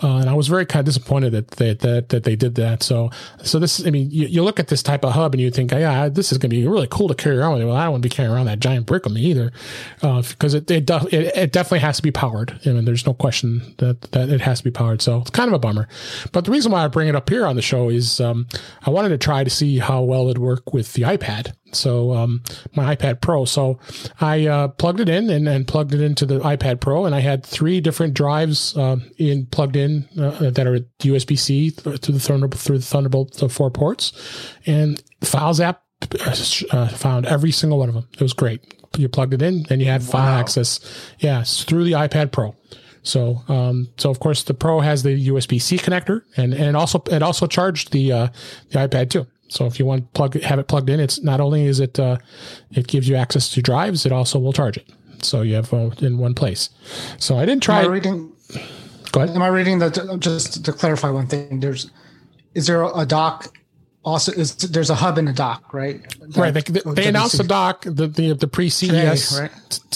Uh, 0.02 0.18
and 0.18 0.30
i 0.30 0.34
was 0.34 0.48
very 0.48 0.66
kind 0.66 0.80
of 0.80 0.86
disappointed 0.86 1.32
that 1.34 1.48
they 1.52 1.74
that, 1.74 2.10
that 2.10 2.24
they 2.24 2.36
did 2.38 2.56
that. 2.56 2.84
So 2.84 3.12
so 3.44 3.60
this 3.60 3.86
i 3.86 3.89
mean 3.89 4.10
you, 4.12 4.28
you 4.28 4.44
look 4.44 4.60
at 4.60 4.70
this 4.70 4.82
type 4.82 5.04
of 5.04 5.12
hub 5.12 5.34
and 5.34 5.42
you 5.42 5.52
think 5.52 5.72
yeah 5.72 6.08
this 6.08 6.32
is 6.32 6.38
going 6.38 6.50
to 6.50 6.56
be 6.56 6.66
really 6.66 6.88
cool 6.89 7.10
to 7.10 7.16
carry 7.16 7.38
around 7.38 7.56
with 7.56 7.64
well 7.68 7.76
i 7.76 7.84
don't 7.84 7.92
want 7.92 8.04
to 8.04 8.10
be 8.10 8.16
carrying 8.16 8.34
around 8.34 8.46
that 8.46 8.60
giant 8.60 8.86
brick 8.86 9.04
with 9.04 9.14
me 9.14 9.22
either 9.22 9.52
because 10.00 10.56
uh, 10.56 10.60
it 10.60 10.72
it, 10.72 10.89
it 10.89 11.42
it 11.42 11.52
definitely 11.52 11.80
has 11.80 11.98
to 11.98 12.04
be 12.04 12.12
powered. 12.12 12.60
I 12.66 12.70
mean, 12.70 12.86
there's 12.86 13.06
no 13.06 13.14
question 13.14 13.76
that 13.78 14.02
that 14.14 14.30
it 14.30 14.42
has 14.42 14.60
to 14.60 14.64
be 14.64 14.72
powered. 14.72 15.02
So 15.02 15.20
it's 15.20 15.32
kind 15.32 15.50
of 15.50 15.54
a 15.54 15.60
bummer. 15.60 15.88
But 16.32 16.46
the 16.46 16.52
reason 16.52 16.72
why 16.72 16.86
i 16.86 16.88
bring 16.88 17.08
it 17.08 17.16
up 17.16 17.30
here 17.30 17.46
on 17.46 17.56
the 17.56 17.62
show 17.62 17.89
is 17.89 18.22
um, 18.22 18.48
i 18.86 18.89
wanted 18.89 19.10
to 19.10 19.18
try 19.18 19.44
to 19.44 19.50
see 19.50 19.80
how 19.82 20.01
well 20.01 20.25
it'd 20.25 20.38
work 20.38 20.73
with 20.73 20.93
the 20.93 21.03
iPad. 21.03 21.53
So 21.73 22.11
um, 22.11 22.43
my 22.75 22.95
iPad 22.95 23.21
Pro. 23.21 23.45
So 23.45 23.79
I 24.19 24.47
uh, 24.47 24.67
plugged 24.69 24.99
it 24.99 25.09
in 25.09 25.29
and, 25.29 25.47
and 25.47 25.67
plugged 25.67 25.93
it 25.93 26.01
into 26.01 26.25
the 26.25 26.39
iPad 26.39 26.79
Pro, 26.82 27.05
and 27.05 27.15
I 27.15 27.19
had 27.19 27.45
three 27.45 27.82
different 27.82 28.13
drives 28.13 28.75
uh, 28.77 28.97
in 29.17 29.45
plugged 29.47 29.75
in 29.75 30.07
uh, 30.19 30.51
that 30.51 30.67
are 30.67 30.79
USB 30.99 31.38
C 31.38 31.69
through 31.69 31.97
the 31.97 32.19
Thunderbolt 32.19 32.61
through 32.61 32.79
the 32.79 32.86
Thunderbolt 32.86 33.34
the 33.38 33.49
four 33.49 33.71
ports, 33.71 34.11
and 34.65 35.01
Files 35.21 35.59
app 35.59 35.84
uh, 36.71 36.88
found 36.89 37.25
every 37.25 37.51
single 37.51 37.79
one 37.79 37.89
of 37.89 37.95
them. 37.95 38.07
It 38.13 38.21
was 38.21 38.34
great. 38.34 38.75
You 38.97 39.07
plugged 39.07 39.34
it 39.34 39.41
in, 39.41 39.65
and 39.69 39.82
you 39.82 39.88
had 39.88 40.01
wow. 40.01 40.07
file 40.07 40.39
access. 40.39 40.79
Yes, 41.19 41.63
through 41.63 41.86
the 41.86 41.93
iPad 41.93 42.32
Pro. 42.32 42.55
So, 43.03 43.41
um, 43.47 43.89
so 43.97 44.09
of 44.09 44.19
course 44.19 44.43
the 44.43 44.53
Pro 44.53 44.79
has 44.79 45.03
the 45.03 45.27
USB 45.29 45.61
C 45.61 45.77
connector, 45.77 46.23
and 46.38 46.53
and 46.53 46.75
also 46.75 47.01
it 47.09 47.23
also 47.23 47.47
charged 47.47 47.91
the 47.91 48.11
uh, 48.11 48.27
the 48.69 48.79
iPad 48.79 49.09
too. 49.09 49.27
So 49.52 49.66
if 49.66 49.80
you 49.80 49.86
want 49.86 50.06
to 50.06 50.08
plug 50.14 50.41
have 50.41 50.60
it 50.60 50.70
plugged 50.70 50.89
in, 50.89 51.02
it's 51.02 51.22
not 51.22 51.41
only 51.41 51.66
is 51.66 51.82
it 51.82 51.99
uh, 51.99 52.18
it 52.72 52.88
gives 52.88 53.10
you 53.10 53.18
access 53.18 53.49
to 53.49 53.62
drives, 53.62 54.06
it 54.06 54.14
also 54.14 54.39
will 54.39 54.54
charge 54.54 54.78
it. 54.78 54.89
So 55.22 55.41
you 55.41 55.56
have 55.56 55.74
uh, 55.74 55.89
in 55.99 56.18
one 56.18 56.34
place. 56.34 56.70
So 57.18 57.38
I 57.38 57.45
didn't 57.45 57.62
try. 57.62 57.82
Am 57.82 57.89
I 57.89 57.93
reading? 57.93 58.32
Go 59.12 59.22
ahead. 59.22 59.36
Am 59.36 59.41
I 59.41 59.47
reading 59.47 59.80
that? 59.80 59.99
Just 60.20 60.64
to 60.64 60.72
clarify 60.72 61.10
one 61.10 61.28
thing, 61.28 61.60
there's 61.60 61.91
is 62.56 62.68
there 62.68 62.82
a 62.84 63.06
dock 63.06 63.54
also 64.04 64.32
is 64.32 64.56
there's 64.56 64.89
a 64.89 64.95
hub 64.95 65.18
in 65.18 65.26
the 65.26 65.34
dock, 65.34 65.74
right? 65.74 66.02
That, 66.20 66.38
right. 66.38 66.54
They, 66.54 66.62
they, 66.62 66.82
they 66.93 67.08
announced 67.08 67.38
the 67.38 67.43
dock, 67.43 67.84
the 67.84 68.08
the, 68.08 68.34
the 68.34 68.47
pre 68.47 68.70
CES. 68.70 69.39
Right? 69.39 69.52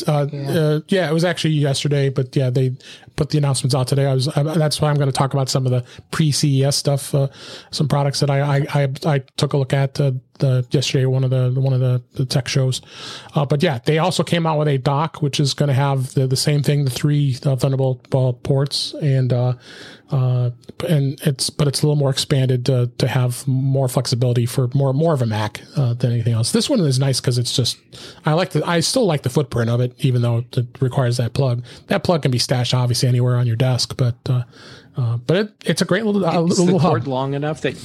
Uh, 0.08 0.28
yeah. 0.32 0.50
Uh, 0.50 0.80
yeah. 0.88 1.10
it 1.10 1.14
was 1.14 1.24
actually 1.24 1.56
yesterday, 1.56 2.10
but 2.10 2.36
yeah, 2.36 2.50
they 2.50 2.76
put 3.16 3.30
the 3.30 3.38
announcements 3.38 3.74
out 3.74 3.88
today. 3.88 4.06
I 4.06 4.14
was 4.14 4.28
I, 4.28 4.44
that's 4.44 4.80
why 4.80 4.90
I'm 4.90 4.96
going 4.96 5.12
to 5.12 5.18
talk 5.18 5.34
about 5.34 5.50
some 5.50 5.66
of 5.66 5.72
the 5.72 5.84
pre 6.12 6.32
CES 6.32 6.76
stuff, 6.76 7.16
uh, 7.16 7.30
some 7.72 7.88
products 7.88 8.20
that 8.20 8.30
I 8.30 8.42
I 8.42 8.66
I, 8.74 8.88
I 9.06 9.20
took 9.38 9.54
a 9.54 9.58
look 9.58 9.74
at 9.74 10.00
uh, 10.00 10.12
the 10.40 10.66
yesterday 10.72 11.06
one 11.06 11.24
of 11.24 11.30
the 11.30 11.52
one 11.60 11.74
of 11.74 11.80
the, 11.80 12.02
the 12.14 12.26
tech 12.26 12.48
shows. 12.48 12.82
Uh, 13.34 13.46
but 13.46 13.64
yeah, 13.64 13.80
they 13.86 13.98
also 13.98 14.24
came 14.24 14.46
out 14.46 14.58
with 14.58 14.68
a 14.68 14.78
dock 14.78 15.22
which 15.22 15.40
is 15.40 15.54
going 15.54 15.68
to 15.68 15.74
have 15.74 16.14
the, 16.14 16.28
the 16.28 16.36
same 16.36 16.64
thing, 16.64 16.86
the 16.86 16.92
three 16.92 17.38
uh, 17.46 17.56
Thunderbolt 17.56 18.10
ports, 18.44 18.94
and 19.02 19.32
uh, 19.32 19.54
uh, 20.12 20.52
and 20.88 21.20
it's 21.24 21.50
but 21.50 21.68
it's 21.68 21.82
a 21.82 21.86
little 21.86 21.96
more 21.96 22.12
expanded 22.12 22.66
to, 22.66 22.92
to 22.98 23.08
have 23.08 23.48
more 23.48 23.88
flexibility 23.88 24.46
for 24.46 24.70
more 24.74 24.94
more 24.94 25.14
of 25.14 25.22
a 25.22 25.26
Mac 25.26 25.62
uh, 25.76 25.94
than 25.94 26.12
anything 26.12 26.34
else. 26.34 26.52
This 26.52 26.70
one 26.70 26.80
is 26.80 27.00
nice 27.00 27.20
because 27.20 27.38
it's 27.38 27.56
just 27.56 27.78
I 28.26 28.34
like 28.34 28.52
the 28.52 28.66
I 28.66 28.82
still 28.82 29.06
like 29.06 29.24
the 29.24 29.30
footprint 29.30 29.70
of 29.70 29.82
it, 29.82 29.94
even 30.00 30.22
though 30.22 30.46
it 30.52 30.68
requires 30.80 31.18
that 31.18 31.34
plug. 31.34 31.64
That 31.88 32.04
plug 32.04 32.22
can 32.22 32.32
be 32.32 32.38
stashed 32.38 32.74
obviously 32.74 33.10
anywhere 33.10 33.36
on 33.36 33.48
your 33.48 33.56
desk, 33.56 33.98
but 33.98 34.18
uh, 34.30 34.44
uh 34.96 35.18
but 35.18 35.38
it, 35.38 35.54
it's 35.66 35.82
a 35.82 35.86
great 35.86 36.06
little 36.06 36.26
uh, 36.26 36.44
is 36.44 36.60
little 36.60 36.78
the 36.78 36.88
cord 36.88 37.04
hub. 37.04 37.08
long 37.08 37.34
enough 37.34 37.62
that 37.62 37.76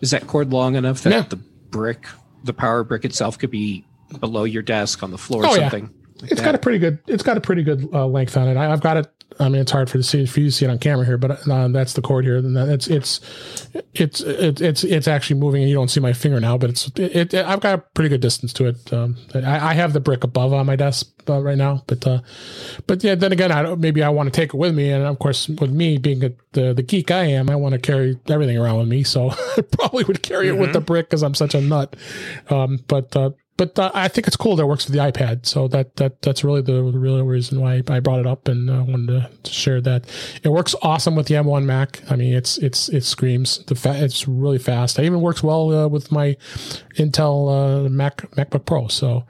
is 0.00 0.12
that 0.12 0.26
cord 0.28 0.52
long 0.52 0.76
enough 0.76 1.02
that 1.02 1.12
yeah. 1.12 1.22
the 1.22 1.40
brick 1.70 2.06
the 2.44 2.52
power 2.52 2.84
brick 2.84 3.04
itself 3.04 3.38
could 3.38 3.50
be 3.50 3.84
below 4.20 4.44
your 4.44 4.62
desk 4.62 5.02
on 5.02 5.10
the 5.10 5.18
floor 5.18 5.44
oh, 5.44 5.50
or 5.50 5.56
something. 5.56 5.90
Like 6.20 6.32
it's 6.32 6.40
that. 6.40 6.44
got 6.44 6.54
a 6.54 6.58
pretty 6.58 6.78
good. 6.78 6.98
It's 7.06 7.22
got 7.22 7.36
a 7.36 7.40
pretty 7.40 7.62
good 7.62 7.88
uh, 7.92 8.06
length 8.06 8.36
on 8.36 8.48
it. 8.48 8.56
I, 8.56 8.68
have 8.68 8.80
got 8.80 8.96
it 8.96 9.06
I 9.40 9.48
mean, 9.48 9.60
it's 9.60 9.70
hard 9.70 9.88
for, 9.88 9.98
to 9.98 10.02
see, 10.02 10.26
for 10.26 10.40
you 10.40 10.46
to 10.46 10.52
see 10.52 10.64
it 10.64 10.70
on 10.70 10.78
camera 10.78 11.04
here, 11.04 11.18
but 11.18 11.46
uh, 11.48 11.68
that's 11.68 11.92
the 11.92 12.02
cord 12.02 12.24
here. 12.24 12.38
And 12.38 12.56
it's, 12.56 12.88
it's, 12.88 13.20
it's, 13.94 14.20
it's, 14.20 14.60
it's, 14.60 14.84
it's 14.84 15.06
actually 15.06 15.38
moving 15.38 15.62
and 15.62 15.68
you 15.68 15.76
don't 15.76 15.90
see 15.90 16.00
my 16.00 16.12
finger 16.12 16.40
now, 16.40 16.58
but 16.58 16.70
it's, 16.70 16.88
it, 16.96 17.32
it 17.32 17.46
I've 17.46 17.60
got 17.60 17.74
a 17.74 17.78
pretty 17.78 18.08
good 18.08 18.20
distance 18.20 18.52
to 18.54 18.66
it. 18.66 18.92
Um, 18.92 19.16
I, 19.34 19.70
I, 19.70 19.74
have 19.74 19.92
the 19.92 20.00
brick 20.00 20.24
above 20.24 20.52
on 20.52 20.66
my 20.66 20.76
desk 20.76 21.12
uh, 21.28 21.40
right 21.40 21.58
now, 21.58 21.84
but, 21.86 22.04
uh, 22.06 22.20
but 22.86 23.04
yeah, 23.04 23.14
then 23.14 23.30
again, 23.30 23.52
I 23.52 23.62
don't, 23.62 23.80
maybe 23.80 24.02
I 24.02 24.08
want 24.08 24.32
to 24.32 24.36
take 24.36 24.54
it 24.54 24.56
with 24.56 24.74
me. 24.74 24.90
And 24.90 25.04
of 25.04 25.18
course, 25.18 25.48
with 25.48 25.70
me 25.70 25.98
being 25.98 26.24
a, 26.24 26.32
the, 26.52 26.72
the 26.72 26.82
geek 26.82 27.10
I 27.10 27.24
am, 27.24 27.48
I 27.48 27.56
want 27.56 27.74
to 27.74 27.78
carry 27.78 28.18
everything 28.28 28.58
around 28.58 28.78
with 28.78 28.88
me. 28.88 29.04
So 29.04 29.30
I 29.56 29.60
probably 29.60 30.04
would 30.04 30.22
carry 30.22 30.46
mm-hmm. 30.46 30.56
it 30.56 30.60
with 30.60 30.72
the 30.72 30.80
mm-hmm. 30.80 30.86
brick 30.86 31.10
because 31.10 31.22
I'm 31.22 31.34
such 31.34 31.54
a 31.54 31.60
nut. 31.60 31.94
Um, 32.50 32.80
but, 32.88 33.14
uh, 33.14 33.30
but 33.58 33.76
uh, 33.76 33.90
I 33.92 34.06
think 34.06 34.28
it's 34.28 34.36
cool 34.36 34.54
that 34.56 34.62
it 34.62 34.66
works 34.66 34.86
with 34.86 34.94
the 34.94 35.00
iPad. 35.00 35.44
So 35.44 35.66
that 35.68 35.96
that 35.96 36.22
that's 36.22 36.44
really 36.44 36.62
the, 36.62 36.80
real 36.80 37.22
reason 37.24 37.60
why 37.60 37.82
I 37.88 38.00
brought 38.00 38.20
it 38.20 38.26
up 38.26 38.46
and 38.46 38.70
uh, 38.70 38.84
wanted 38.86 39.08
to, 39.08 39.30
to, 39.42 39.52
share 39.52 39.80
that. 39.80 40.06
It 40.44 40.50
works 40.50 40.76
awesome 40.80 41.16
with 41.16 41.26
the 41.26 41.34
M1 41.34 41.64
Mac. 41.64 42.00
I 42.08 42.14
mean, 42.14 42.32
it's 42.34 42.56
it's 42.58 42.88
it 42.88 43.04
screams. 43.04 43.64
The 43.64 43.74
fa- 43.74 44.02
it's 44.02 44.28
really 44.28 44.58
fast. 44.58 44.98
It 44.98 45.04
even 45.04 45.20
works 45.20 45.42
well 45.42 45.74
uh, 45.74 45.88
with 45.88 46.12
my 46.12 46.36
Intel 46.94 47.86
uh, 47.86 47.88
Mac 47.88 48.18
MacBook 48.36 48.64
Pro. 48.64 48.86
So 48.86 49.24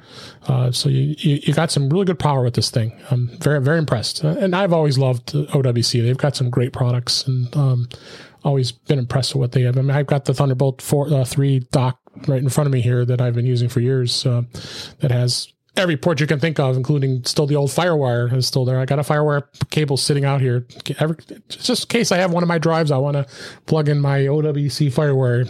uh, 0.46 0.70
so 0.72 0.90
you, 0.90 1.14
you, 1.18 1.40
you 1.44 1.54
got 1.54 1.70
some 1.70 1.88
really 1.88 2.04
good 2.04 2.18
power 2.18 2.44
with 2.44 2.54
this 2.54 2.70
thing. 2.70 2.92
I'm 3.10 3.28
very 3.38 3.62
very 3.62 3.78
impressed. 3.78 4.22
Uh, 4.22 4.36
and 4.38 4.54
I've 4.54 4.74
always 4.74 4.98
loved 4.98 5.32
OWC. 5.32 6.02
They've 6.02 6.18
got 6.18 6.36
some 6.36 6.50
great 6.50 6.72
products 6.72 7.26
and. 7.26 7.56
Um, 7.56 7.88
always 8.44 8.70
been 8.70 9.00
impressed 9.00 9.34
with 9.34 9.40
what 9.40 9.52
they 9.52 9.62
have. 9.62 9.76
I 9.76 9.82
mean, 9.82 9.90
I've 9.90 10.06
got 10.06 10.24
the 10.24 10.32
Thunderbolt 10.32 10.80
4, 10.80 11.12
uh, 11.12 11.24
3 11.24 11.58
dock 11.72 11.98
right 12.26 12.42
in 12.42 12.48
front 12.48 12.66
of 12.66 12.72
me 12.72 12.80
here 12.80 13.04
that 13.04 13.20
I've 13.20 13.34
been 13.34 13.46
using 13.46 13.68
for 13.68 13.80
years 13.80 14.26
uh, 14.26 14.42
that 15.00 15.10
has 15.10 15.52
every 15.76 15.96
port 15.96 16.20
you 16.20 16.26
can 16.26 16.40
think 16.40 16.58
of, 16.58 16.76
including 16.76 17.22
still 17.24 17.46
the 17.46 17.56
old 17.56 17.70
FireWire 17.70 18.32
is 18.32 18.46
still 18.46 18.64
there. 18.64 18.80
I 18.80 18.84
got 18.84 18.98
a 18.98 19.02
FireWire 19.02 19.44
cable 19.70 19.96
sitting 19.96 20.24
out 20.24 20.40
here. 20.40 20.66
Every, 20.98 21.16
just 21.48 21.84
in 21.84 21.88
case 21.88 22.10
I 22.10 22.16
have 22.18 22.32
one 22.32 22.42
of 22.42 22.48
my 22.48 22.58
drives, 22.58 22.90
I 22.90 22.98
want 22.98 23.16
to 23.16 23.26
plug 23.66 23.88
in 23.88 24.00
my 24.00 24.20
OWC 24.20 24.92
FireWire 24.92 25.46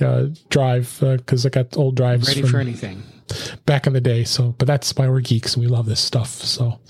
uh, 0.02 0.34
drive 0.50 0.98
because 1.00 1.46
uh, 1.46 1.48
I 1.48 1.50
got 1.50 1.76
old 1.76 1.94
drives. 1.94 2.28
Ready 2.28 2.42
from, 2.42 2.50
for 2.50 2.58
anything 2.58 3.02
back 3.66 3.86
in 3.86 3.92
the 3.92 4.00
day. 4.00 4.24
So, 4.24 4.54
but 4.58 4.66
that's 4.66 4.94
why 4.96 5.08
we're 5.08 5.20
geeks 5.20 5.54
and 5.54 5.64
we 5.64 5.68
love 5.68 5.86
this 5.86 6.00
stuff. 6.00 6.28
So, 6.28 6.80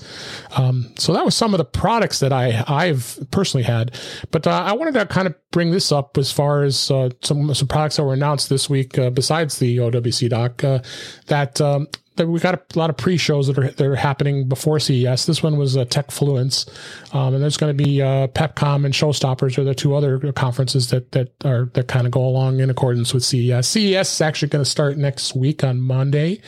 um, 0.56 0.92
so 0.98 1.12
that 1.12 1.24
was 1.24 1.34
some 1.34 1.54
of 1.54 1.58
the 1.58 1.64
products 1.64 2.20
that 2.20 2.32
I 2.32 2.64
I've 2.66 3.18
personally 3.30 3.64
had. 3.64 3.98
But 4.30 4.46
uh, 4.46 4.62
I 4.66 4.72
wanted 4.72 4.94
to 4.94 5.06
kind 5.06 5.26
of 5.26 5.34
bring 5.50 5.70
this 5.70 5.92
up 5.92 6.18
as 6.18 6.32
far 6.32 6.62
as 6.62 6.90
uh, 6.90 7.10
some 7.22 7.52
some 7.54 7.68
products 7.68 7.96
that 7.96 8.04
were 8.04 8.14
announced 8.14 8.48
this 8.48 8.68
week 8.68 8.98
uh, 8.98 9.10
besides 9.10 9.58
the 9.58 9.78
OWC 9.78 10.28
dock 10.30 10.64
uh, 10.64 10.80
that 11.26 11.60
um, 11.60 11.88
we 12.16 12.38
got 12.38 12.54
a 12.54 12.78
lot 12.78 12.90
of 12.90 12.96
pre-shows 12.96 13.48
that 13.48 13.58
are 13.58 13.70
that 13.70 13.86
are 13.86 13.96
happening 13.96 14.48
before 14.48 14.78
CES. 14.78 15.26
This 15.26 15.42
one 15.42 15.56
was 15.56 15.76
uh, 15.76 15.84
TechFluence, 15.84 16.68
um, 17.14 17.34
and 17.34 17.42
there's 17.42 17.56
going 17.56 17.76
to 17.76 17.84
be 17.84 18.00
uh, 18.00 18.28
PepCom 18.28 18.84
and 18.84 18.94
Showstoppers 18.94 19.58
are 19.58 19.64
the 19.64 19.74
two 19.74 19.94
other 19.94 20.32
conferences 20.32 20.90
that 20.90 21.12
that 21.12 21.32
are 21.44 21.66
that 21.74 21.88
kind 21.88 22.06
of 22.06 22.12
go 22.12 22.24
along 22.24 22.60
in 22.60 22.70
accordance 22.70 23.12
with 23.12 23.24
CES. 23.24 23.66
CES 23.66 24.14
is 24.14 24.20
actually 24.20 24.48
going 24.48 24.64
to 24.64 24.70
start 24.70 24.96
next 24.96 25.34
week 25.34 25.64
on 25.64 25.80
Monday. 25.80 26.40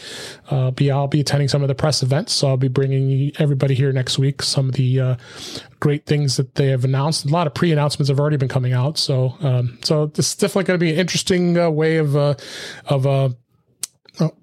Uh, 0.50 0.70
be 0.70 0.90
I'll 0.90 1.08
be 1.08 1.20
attending 1.20 1.48
some 1.48 1.62
of 1.62 1.68
the 1.68 1.74
press 1.74 2.02
events, 2.02 2.32
so 2.32 2.48
I'll 2.48 2.56
be 2.56 2.68
bringing 2.68 3.32
everybody 3.38 3.74
here 3.74 3.92
next 3.92 4.18
week 4.18 4.42
some 4.42 4.68
of 4.68 4.74
the 4.74 5.00
uh, 5.00 5.16
great 5.80 6.06
things 6.06 6.36
that 6.36 6.54
they 6.54 6.68
have 6.68 6.84
announced. 6.84 7.24
A 7.24 7.28
lot 7.28 7.46
of 7.46 7.54
pre-announcements 7.54 8.08
have 8.08 8.20
already 8.20 8.36
been 8.36 8.48
coming 8.48 8.72
out, 8.72 8.98
so 8.98 9.34
um, 9.40 9.78
so 9.82 10.06
this 10.06 10.28
is 10.28 10.36
definitely 10.36 10.64
going 10.64 10.78
to 10.78 10.84
be 10.84 10.92
an 10.92 10.98
interesting 10.98 11.58
uh, 11.58 11.70
way 11.70 11.96
of 11.96 12.16
uh, 12.16 12.34
of 12.86 13.06
uh, 13.06 13.30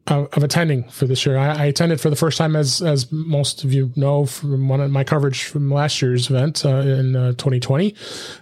of 0.07 0.43
attending 0.43 0.83
for 0.89 1.05
this 1.05 1.25
year. 1.25 1.37
I, 1.37 1.63
I, 1.63 1.65
attended 1.65 1.99
for 1.99 2.09
the 2.09 2.15
first 2.15 2.37
time, 2.37 2.55
as 2.55 2.81
as 2.81 3.11
most 3.11 3.63
of 3.63 3.73
you 3.73 3.91
know 3.95 4.25
from 4.25 4.67
one 4.67 4.81
of 4.81 4.91
my 4.91 5.03
coverage 5.03 5.45
from 5.45 5.71
last 5.71 6.01
year's 6.01 6.29
event 6.29 6.65
uh, 6.65 6.69
in 6.69 7.15
uh, 7.15 7.29
2020. 7.31 7.95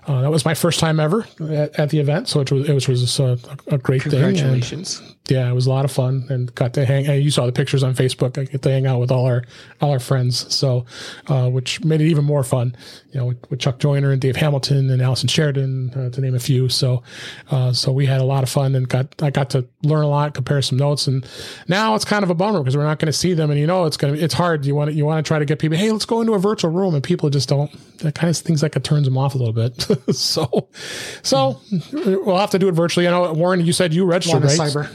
Uh, 0.07 0.21
that 0.21 0.31
was 0.31 0.43
my 0.43 0.53
first 0.53 0.79
time 0.79 0.99
ever 0.99 1.25
at, 1.49 1.79
at 1.79 1.89
the 1.89 1.99
event, 1.99 2.27
so 2.27 2.41
it 2.41 2.51
was 2.51 2.67
it 2.67 2.73
was, 2.73 2.87
was 2.87 3.19
a, 3.19 3.37
a 3.67 3.77
great 3.77 4.01
Congratulations. 4.01 4.97
thing. 4.97 5.07
And, 5.07 5.15
yeah, 5.29 5.49
it 5.49 5.53
was 5.53 5.67
a 5.67 5.69
lot 5.69 5.85
of 5.85 5.91
fun 5.91 6.25
and 6.29 6.53
got 6.55 6.73
to 6.73 6.85
hang. 6.85 7.05
You 7.05 7.31
saw 7.31 7.45
the 7.45 7.51
pictures 7.51 7.83
on 7.83 7.93
Facebook. 7.93 8.37
I 8.37 8.45
get 8.45 8.63
to 8.63 8.69
hang 8.69 8.85
out 8.85 8.99
with 8.99 9.11
all 9.11 9.25
our 9.25 9.43
all 9.79 9.91
our 9.91 9.99
friends, 9.99 10.53
so 10.53 10.85
uh, 11.27 11.49
which 11.49 11.83
made 11.83 12.01
it 12.01 12.07
even 12.07 12.25
more 12.25 12.43
fun. 12.43 12.75
You 13.11 13.19
know, 13.19 13.25
with, 13.27 13.49
with 13.49 13.59
Chuck 13.59 13.79
Joiner 13.79 14.11
and 14.11 14.21
Dave 14.21 14.37
Hamilton 14.37 14.89
and 14.89 15.01
Allison 15.01 15.27
Sheridan, 15.27 15.91
uh, 15.93 16.09
to 16.09 16.21
name 16.21 16.33
a 16.33 16.39
few. 16.39 16.69
So, 16.69 17.03
uh, 17.49 17.73
so 17.73 17.91
we 17.91 18.05
had 18.05 18.21
a 18.21 18.23
lot 18.23 18.43
of 18.43 18.49
fun 18.49 18.73
and 18.75 18.87
got 18.87 19.21
I 19.21 19.29
got 19.29 19.49
to 19.51 19.67
learn 19.83 20.03
a 20.03 20.07
lot, 20.07 20.33
compare 20.33 20.61
some 20.61 20.77
notes, 20.77 21.07
and 21.07 21.25
now 21.67 21.95
it's 21.95 22.05
kind 22.05 22.23
of 22.23 22.29
a 22.29 22.35
bummer 22.35 22.59
because 22.59 22.77
we're 22.77 22.83
not 22.83 22.99
going 22.99 23.07
to 23.07 23.13
see 23.13 23.33
them. 23.33 23.51
And 23.51 23.59
you 23.59 23.67
know, 23.67 23.85
it's 23.85 23.97
gonna 23.97 24.13
it's 24.13 24.33
hard. 24.33 24.65
You 24.65 24.75
want 24.75 24.91
to, 24.91 24.95
you 24.95 25.05
want 25.05 25.23
to 25.23 25.27
try 25.27 25.39
to 25.39 25.45
get 25.45 25.59
people. 25.59 25.77
Hey, 25.77 25.91
let's 25.91 26.05
go 26.05 26.21
into 26.21 26.33
a 26.33 26.39
virtual 26.39 26.71
room, 26.71 26.93
and 26.95 27.03
people 27.03 27.29
just 27.29 27.49
don't. 27.49 27.71
That 27.99 28.15
kind 28.15 28.29
of 28.29 28.37
things 28.37 28.63
like 28.63 28.75
it 28.75 28.83
turns 28.83 29.05
them 29.05 29.17
off 29.17 29.35
a 29.35 29.37
little 29.37 29.53
bit. 29.53 29.81
so, 30.15 30.69
so 31.21 31.59
we'll 31.91 32.37
have 32.37 32.51
to 32.51 32.59
do 32.59 32.67
it 32.67 32.73
virtually. 32.73 33.07
I 33.07 33.11
know 33.11 33.33
Warren, 33.33 33.65
you 33.65 33.73
said 33.73 33.93
you 33.93 34.05
registered 34.05 34.43
right. 34.43 34.57
Cyber. 34.57 34.91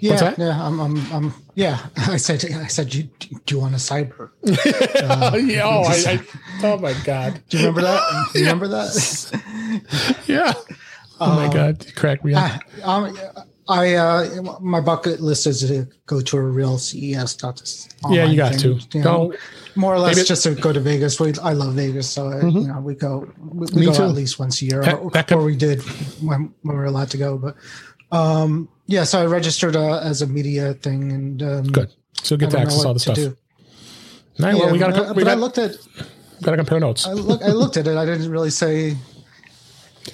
Yeah, 0.00 0.34
yeah, 0.38 0.62
I'm, 0.62 0.80
I'm, 0.80 1.12
I'm, 1.12 1.34
yeah. 1.54 1.78
I 1.96 2.16
said, 2.16 2.44
I 2.44 2.66
said, 2.66 2.90
do, 2.90 3.02
do 3.02 3.54
you 3.54 3.60
want 3.60 3.74
a 3.74 3.78
cyber? 3.78 4.30
Uh, 4.46 5.36
yeah, 5.44 5.62
oh, 5.64 5.82
I, 5.84 6.12
I, 6.12 6.20
oh 6.64 6.78
my 6.78 6.94
god! 7.04 7.40
Do 7.48 7.58
you 7.58 7.66
remember 7.66 7.82
that? 7.82 8.28
Do 8.32 8.38
you 8.38 8.44
remember 8.44 8.68
that? 8.68 10.22
yeah. 10.26 10.52
Oh 11.20 11.34
my 11.34 11.46
um, 11.46 11.52
god! 11.52 11.86
You 11.86 11.92
cracked 11.92 12.24
me 12.24 12.34
up. 12.34 12.60
I, 12.78 12.82
um, 12.82 13.18
I 13.68 13.94
uh, 13.94 14.58
my 14.60 14.80
bucket 14.80 15.20
list 15.20 15.46
is 15.46 15.60
to 15.68 15.86
go 16.06 16.20
to 16.22 16.36
a 16.38 16.42
real 16.42 16.78
CES. 16.78 17.42
Not 17.42 17.62
yeah, 18.08 18.24
you 18.24 18.36
got 18.36 18.54
thing, 18.54 18.78
to. 18.78 18.98
You 18.98 19.04
know, 19.04 19.34
more 19.74 19.94
or 19.94 19.98
less 19.98 20.26
just 20.26 20.42
to 20.44 20.54
go 20.54 20.72
to 20.72 20.80
Vegas. 20.80 21.20
We 21.20 21.34
I 21.42 21.52
love 21.52 21.74
Vegas, 21.74 22.08
so 22.08 22.30
mm-hmm. 22.30 22.58
you 22.58 22.66
know 22.66 22.80
we 22.80 22.94
go 22.94 23.30
we, 23.38 23.66
we 23.74 23.84
go 23.84 23.92
too. 23.92 24.04
at 24.04 24.14
least 24.14 24.38
once 24.38 24.62
a 24.62 24.64
year, 24.64 24.82
that, 24.82 24.94
or, 24.94 25.10
that 25.10 25.28
could, 25.28 25.36
or, 25.36 25.44
we 25.44 25.54
did 25.54 25.82
when, 26.22 26.54
when, 26.62 26.74
we 26.74 26.74
were 26.74 26.86
allowed 26.86 27.10
to 27.10 27.18
go. 27.18 27.36
But 27.36 27.56
um, 28.12 28.68
yeah, 28.86 29.04
so 29.04 29.22
I 29.22 29.26
registered 29.26 29.76
uh, 29.76 29.98
as 29.98 30.22
a 30.22 30.26
media 30.26 30.74
thing, 30.74 31.12
and 31.12 31.42
um, 31.42 31.64
good. 31.64 31.92
So 32.22 32.36
get 32.36 32.50
to 32.50 32.58
access 32.58 32.84
all 32.84 32.94
the 32.94 33.00
stuff. 33.00 33.16
Do. 33.16 33.36
Nice. 34.38 34.56
Yeah, 34.56 34.64
well, 34.64 34.72
we 34.72 34.78
got 34.78 34.94
to. 34.94 35.12
We 35.14 35.24
got, 35.24 35.30
I 35.30 35.34
looked 35.34 35.58
at. 35.58 35.72
Got 36.42 36.52
to 36.52 36.56
compare 36.56 36.80
notes. 36.80 37.06
I, 37.06 37.12
look, 37.12 37.42
I 37.42 37.48
looked 37.48 37.76
at 37.76 37.86
it. 37.86 37.96
I 37.96 38.04
didn't 38.04 38.30
really 38.30 38.50
say 38.50 38.96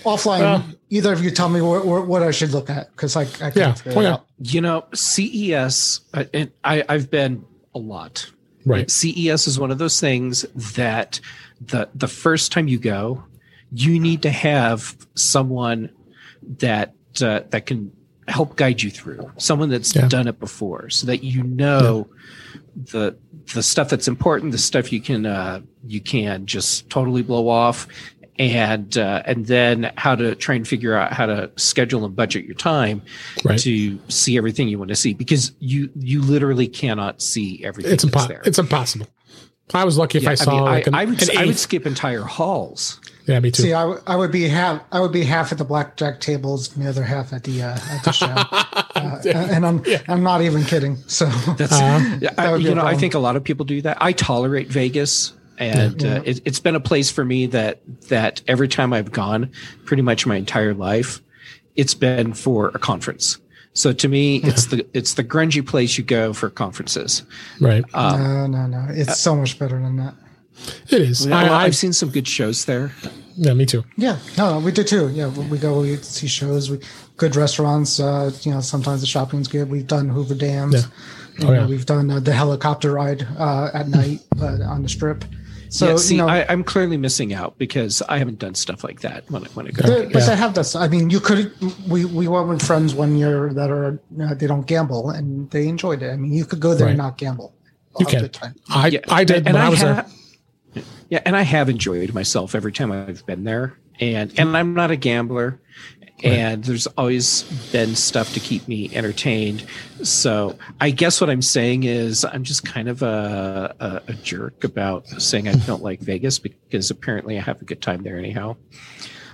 offline. 0.05 0.43
Uh, 0.43 0.63
either 0.91 1.13
of 1.13 1.23
you 1.23 1.31
tell 1.31 1.49
me 1.49 1.61
what, 1.61 2.07
what 2.07 2.23
I 2.23 2.31
should 2.31 2.51
look 2.51 2.71
at 2.71 2.91
because 2.93 3.17
I, 3.17 3.23
I 3.23 3.25
can't 3.25 3.57
yeah, 3.57 3.75
figure 3.75 4.03
it 4.03 4.07
out. 4.07 4.27
You 4.39 4.61
know, 4.61 4.87
CES, 4.95 6.01
uh, 6.15 6.25
and 6.33 6.51
I, 6.65 6.85
I've 6.89 7.11
been 7.11 7.45
a 7.75 7.79
lot. 7.79 8.31
Right. 8.67 8.91
CES 8.91 9.47
is 9.47 9.59
one 9.59 9.71
of 9.71 9.79
those 9.79 10.01
things 10.01 10.43
that 10.55 11.21
the 11.61 11.89
the 11.95 12.09
first 12.09 12.53
time 12.53 12.69
you 12.69 12.79
go, 12.79 13.25
you 13.73 14.01
need 14.01 14.23
to 14.23 14.31
have 14.31 14.97
someone 15.15 15.91
that 16.59 16.95
uh, 17.23 17.45
that 17.51 17.67
can 17.67 17.93
help 18.29 18.57
guide 18.57 18.83
you 18.83 18.91
through, 18.91 19.31
someone 19.37 19.69
that's 19.69 19.95
yeah. 19.95 20.09
done 20.09 20.27
it 20.27 20.41
before, 20.41 20.91
so 20.91 21.07
that 21.07 21.23
you 21.23 21.43
know 21.43 22.09
yeah. 22.55 22.61
the 22.93 23.17
the 23.55 23.62
stuff 23.62 23.89
that's 23.89 24.09
important, 24.09 24.53
the 24.53 24.59
stuff 24.59 24.93
you 24.93 25.01
can 25.01 25.27
uh, 25.27 25.61
you 25.87 26.01
can 26.01 26.47
just 26.47 26.89
totally 26.91 27.23
blow 27.23 27.49
off, 27.49 27.87
and 28.39 28.97
uh, 28.99 29.23
and 29.27 29.47
then 29.47 29.93
how 29.97 30.15
to 30.15 30.35
try 30.35 30.55
and 30.55 30.67
figure 30.67 30.95
out 30.95 31.12
how 31.12 31.27
to 31.27 31.51
schedule 31.57 32.05
and 32.05 32.17
budget 32.17 32.45
your 32.45 32.57
time 32.57 33.03
right. 33.45 33.59
to 33.61 33.99
see 34.09 34.37
everything 34.37 34.69
you 34.69 34.79
want 34.79 34.89
to 34.89 34.97
see 34.97 35.15
because 35.15 35.53
you 35.61 35.91
you 35.97 36.23
literally 36.23 36.67
cannot 36.67 37.23
see 37.23 37.65
everything. 37.65 37.93
It's 37.93 38.05
impossible. 38.05 38.41
It's 38.45 38.59
impossible. 38.59 39.07
I 39.73 39.85
was 39.85 39.97
lucky 39.97 40.19
if 40.19 40.25
yeah, 40.25 40.31
I 40.31 40.35
saw. 40.35 40.51
I, 40.51 40.55
mean, 40.55 40.65
like 40.65 40.87
an, 40.89 40.95
I, 40.95 41.05
would 41.05 41.37
I 41.37 41.47
would 41.47 41.59
skip 41.59 41.87
entire 41.87 42.23
halls. 42.23 43.01
Yeah, 43.27 43.41
me 43.41 43.51
too. 43.51 43.62
See, 43.62 43.72
I, 43.72 43.83
w- 43.83 44.03
I 44.07 44.16
would 44.16 44.31
be 44.31 44.49
half. 44.49 44.83
I 44.93 45.01
would 45.01 45.12
be 45.12 45.25
half 45.25 45.51
at 45.51 45.59
the 45.59 45.64
blackjack 45.64 46.20
tables, 46.20 46.75
and 46.75 46.85
the 46.85 46.89
other 46.91 47.03
half 47.03 47.33
at 47.33 47.45
the 47.45 47.62
uh, 47.62 47.79
at 47.91 48.05
the 48.05 48.12
show. 48.12 48.27
uh, 48.27 49.20
and 49.25 49.64
I'm 49.64 49.83
yeah. 49.87 50.03
I'm 50.09 50.22
not 50.22 50.43
even 50.43 50.62
kidding. 50.64 50.97
So 51.07 51.27
that's 51.57 51.72
uh, 51.72 52.18
I, 52.37 52.57
you 52.57 52.75
know 52.75 52.85
I 52.85 52.97
think 52.97 53.14
a 53.14 53.18
lot 53.18 53.37
of 53.37 53.45
people 53.45 53.64
do 53.64 53.81
that. 53.83 53.99
I 54.01 54.12
tolerate 54.12 54.68
Vegas 54.68 55.33
and 55.59 56.03
yeah. 56.03 56.16
uh, 56.16 56.22
it, 56.25 56.45
has 56.47 56.61
been 56.61 56.75
a 56.75 56.81
place 56.81 57.11
for 57.11 57.25
me 57.25 57.47
that 57.47 57.81
that 58.09 58.43
every 58.49 58.68
time 58.68 58.93
I've 58.93 59.12
gone, 59.12 59.51
pretty 59.85 60.03
much 60.03 60.27
my 60.27 60.37
entire 60.37 60.75
life, 60.75 61.20
it's 61.77 61.95
been 61.95 62.35
for 62.35 62.68
a 62.68 62.79
conference. 62.79 63.39
So 63.72 63.93
to 63.93 64.09
me, 64.09 64.37
it's 64.37 64.66
the 64.66 64.87
it's 64.93 65.14
the 65.14 65.25
grungy 65.25 65.66
place 65.66 65.99
you 65.99 66.05
go 66.05 66.33
for 66.33 66.51
conferences. 66.51 67.22
Right. 67.61 67.85
Um, 67.95 68.22
no, 68.22 68.47
no, 68.47 68.66
no. 68.66 68.87
It's 68.91 69.11
uh, 69.11 69.14
so 69.14 69.37
much 69.37 69.59
better 69.59 69.81
than 69.81 69.97
that. 69.97 70.14
It 70.89 71.03
is. 71.03 71.27
I, 71.27 71.65
have 71.65 71.77
seen 71.77 71.93
some 71.93 72.11
good 72.11 72.29
shows 72.29 72.65
there. 72.65 72.93
Yeah, 73.37 73.55
me 73.55 73.67
too. 73.67 73.85
Yeah, 73.97 74.19
no, 74.39 74.61
we 74.61 74.71
did 74.71 74.87
too. 74.87 75.09
Yeah, 75.09 75.29
we 75.29 75.59
go, 75.59 75.81
we 75.81 75.97
see 75.97 76.29
shows, 76.29 76.71
we 76.71 76.79
good 77.17 77.37
restaurants. 77.37 77.99
Uh, 77.99 78.31
you 78.43 78.53
know, 78.53 78.61
sometimes 78.61 79.01
the 79.01 79.07
shopping's 79.07 79.49
good. 79.49 79.69
We've 79.71 79.87
done 79.87 80.09
Hoover 80.09 80.35
Dams. 80.35 80.75
Yeah. 80.75 81.49
Oh, 81.49 81.53
yeah. 81.53 81.67
We've 81.67 81.85
done 81.85 82.11
uh, 82.11 82.21
the 82.21 82.33
helicopter 82.33 82.93
ride 82.93 83.27
uh, 83.39 83.71
at 83.75 83.89
night 83.89 84.21
uh, 84.41 84.63
on 84.63 84.83
the 84.83 84.89
strip. 84.89 85.25
So 85.69 85.91
yeah, 85.91 85.97
see, 85.97 86.15
you 86.15 86.19
know, 86.21 86.29
I, 86.29 86.53
am 86.53 86.63
clearly 86.63 86.97
missing 86.97 87.35
out 87.35 87.59
because 87.59 88.01
I 88.03 88.19
haven't 88.19 88.39
done 88.39 88.55
stuff 88.55 88.85
like 88.85 89.01
that 89.01 89.29
when 89.29 89.43
I, 89.43 89.49
when 89.55 89.67
I 89.67 89.71
go. 89.73 89.83
But 90.05 90.15
yeah. 90.15 90.27
they 90.27 90.37
have 90.37 90.55
this. 90.55 90.77
I 90.77 90.87
mean, 90.87 91.11
you 91.11 91.19
could. 91.19 91.53
We 91.89 92.05
we 92.05 92.29
went 92.29 92.47
with 92.47 92.63
friends 92.63 92.95
one 92.95 93.17
year 93.17 93.53
that 93.53 93.71
are 93.71 94.01
uh, 94.23 94.35
they 94.35 94.47
don't 94.47 94.69
gamble 94.69 95.11
and 95.11 95.51
they 95.51 95.67
enjoyed 95.67 96.03
it. 96.03 96.13
I 96.13 96.17
mean, 96.17 96.33
you 96.33 96.45
could 96.45 96.61
go 96.61 96.75
there 96.75 96.87
right. 96.87 96.93
and 96.93 96.99
not 96.99 97.19
gamble. 97.19 97.57
You 97.99 98.07
can. 98.07 98.31
I 98.69 98.87
yeah. 98.87 99.01
I 99.09 99.25
did 99.25 99.47
and, 99.47 99.55
when 99.55 99.57
I, 99.57 99.67
I 99.67 99.69
was 99.69 99.81
ha- 99.81 99.85
there. 99.87 100.07
Yeah, 101.09 101.20
and 101.25 101.37
I 101.37 101.43
have 101.43 101.68
enjoyed 101.68 102.12
myself 102.14 102.55
every 102.55 102.72
time 102.72 102.93
I've 102.93 103.25
been 103.27 103.45
there, 103.45 103.79
and 104.01 104.33
and 104.39 104.57
I'm 104.57 104.75
not 104.75 104.91
a 104.91 104.97
gambler, 104.97 105.61
and 106.22 106.64
there's 106.64 106.87
always 106.87 107.43
been 107.72 107.95
stuff 107.95 108.33
to 108.35 108.41
keep 108.41 108.66
me 108.68 108.95
entertained. 108.95 109.66
So 110.03 110.57
I 110.81 110.91
guess 110.91 111.20
what 111.20 111.29
I'm 111.29 111.43
saying 111.43 111.85
is 111.85 112.25
I'm 112.25 112.45
just 112.45 112.64
kind 112.64 112.89
of 112.89 113.03
a, 113.03 113.75
a, 113.81 114.03
a 114.09 114.12
jerk 114.14 114.64
about 114.64 115.07
saying 115.07 115.49
I 115.49 115.55
don't 115.55 115.83
like 115.83 116.01
Vegas 116.01 116.39
because 116.39 116.91
apparently 116.91 117.39
I 117.39 117.43
have 117.43 117.61
a 117.61 117.64
good 117.64 117.83
time 117.83 118.03
there 118.03 118.18
anyhow. 118.18 118.57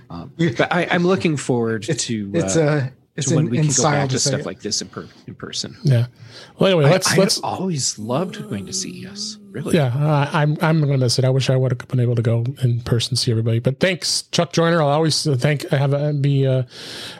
Um, 0.08 0.32
but 0.36 0.72
I, 0.72 0.82
am 0.82 1.04
looking 1.04 1.36
forward 1.36 1.88
it's, 1.88 2.04
to 2.06 2.30
it's 2.34 2.56
uh, 2.56 2.90
a 2.90 2.92
it's 3.16 3.30
when 3.30 3.48
we 3.48 3.58
can 3.58 3.68
go 3.68 3.82
back 3.84 4.08
to 4.10 4.18
stuff 4.18 4.46
like 4.46 4.60
this 4.60 4.82
in, 4.82 4.88
per, 4.88 5.06
in 5.26 5.34
person. 5.34 5.76
Yeah. 5.82 6.06
Well, 6.58 6.70
anyway, 6.70 6.90
let's 6.90 7.12
I, 7.12 7.16
let's. 7.16 7.38
always 7.40 7.98
loved 7.98 8.42
going 8.48 8.66
to 8.66 8.72
CES. 8.72 9.38
Really? 9.50 9.74
Yeah, 9.74 9.86
uh, 9.86 10.30
I'm 10.32 10.56
I'm 10.60 10.80
gonna 10.80 10.96
miss 10.96 11.18
it. 11.18 11.24
I 11.24 11.30
wish 11.30 11.50
I 11.50 11.56
would 11.56 11.72
have 11.72 11.88
been 11.88 11.98
able 11.98 12.14
to 12.14 12.22
go 12.22 12.44
in 12.62 12.82
person 12.82 13.16
see 13.16 13.32
everybody. 13.32 13.58
But 13.58 13.80
thanks, 13.80 14.22
Chuck 14.30 14.52
Joiner. 14.52 14.80
I'll 14.80 14.90
always 14.90 15.24
thank 15.24 15.68
have 15.70 15.92
a, 15.92 16.12
be 16.12 16.46
uh, 16.46 16.62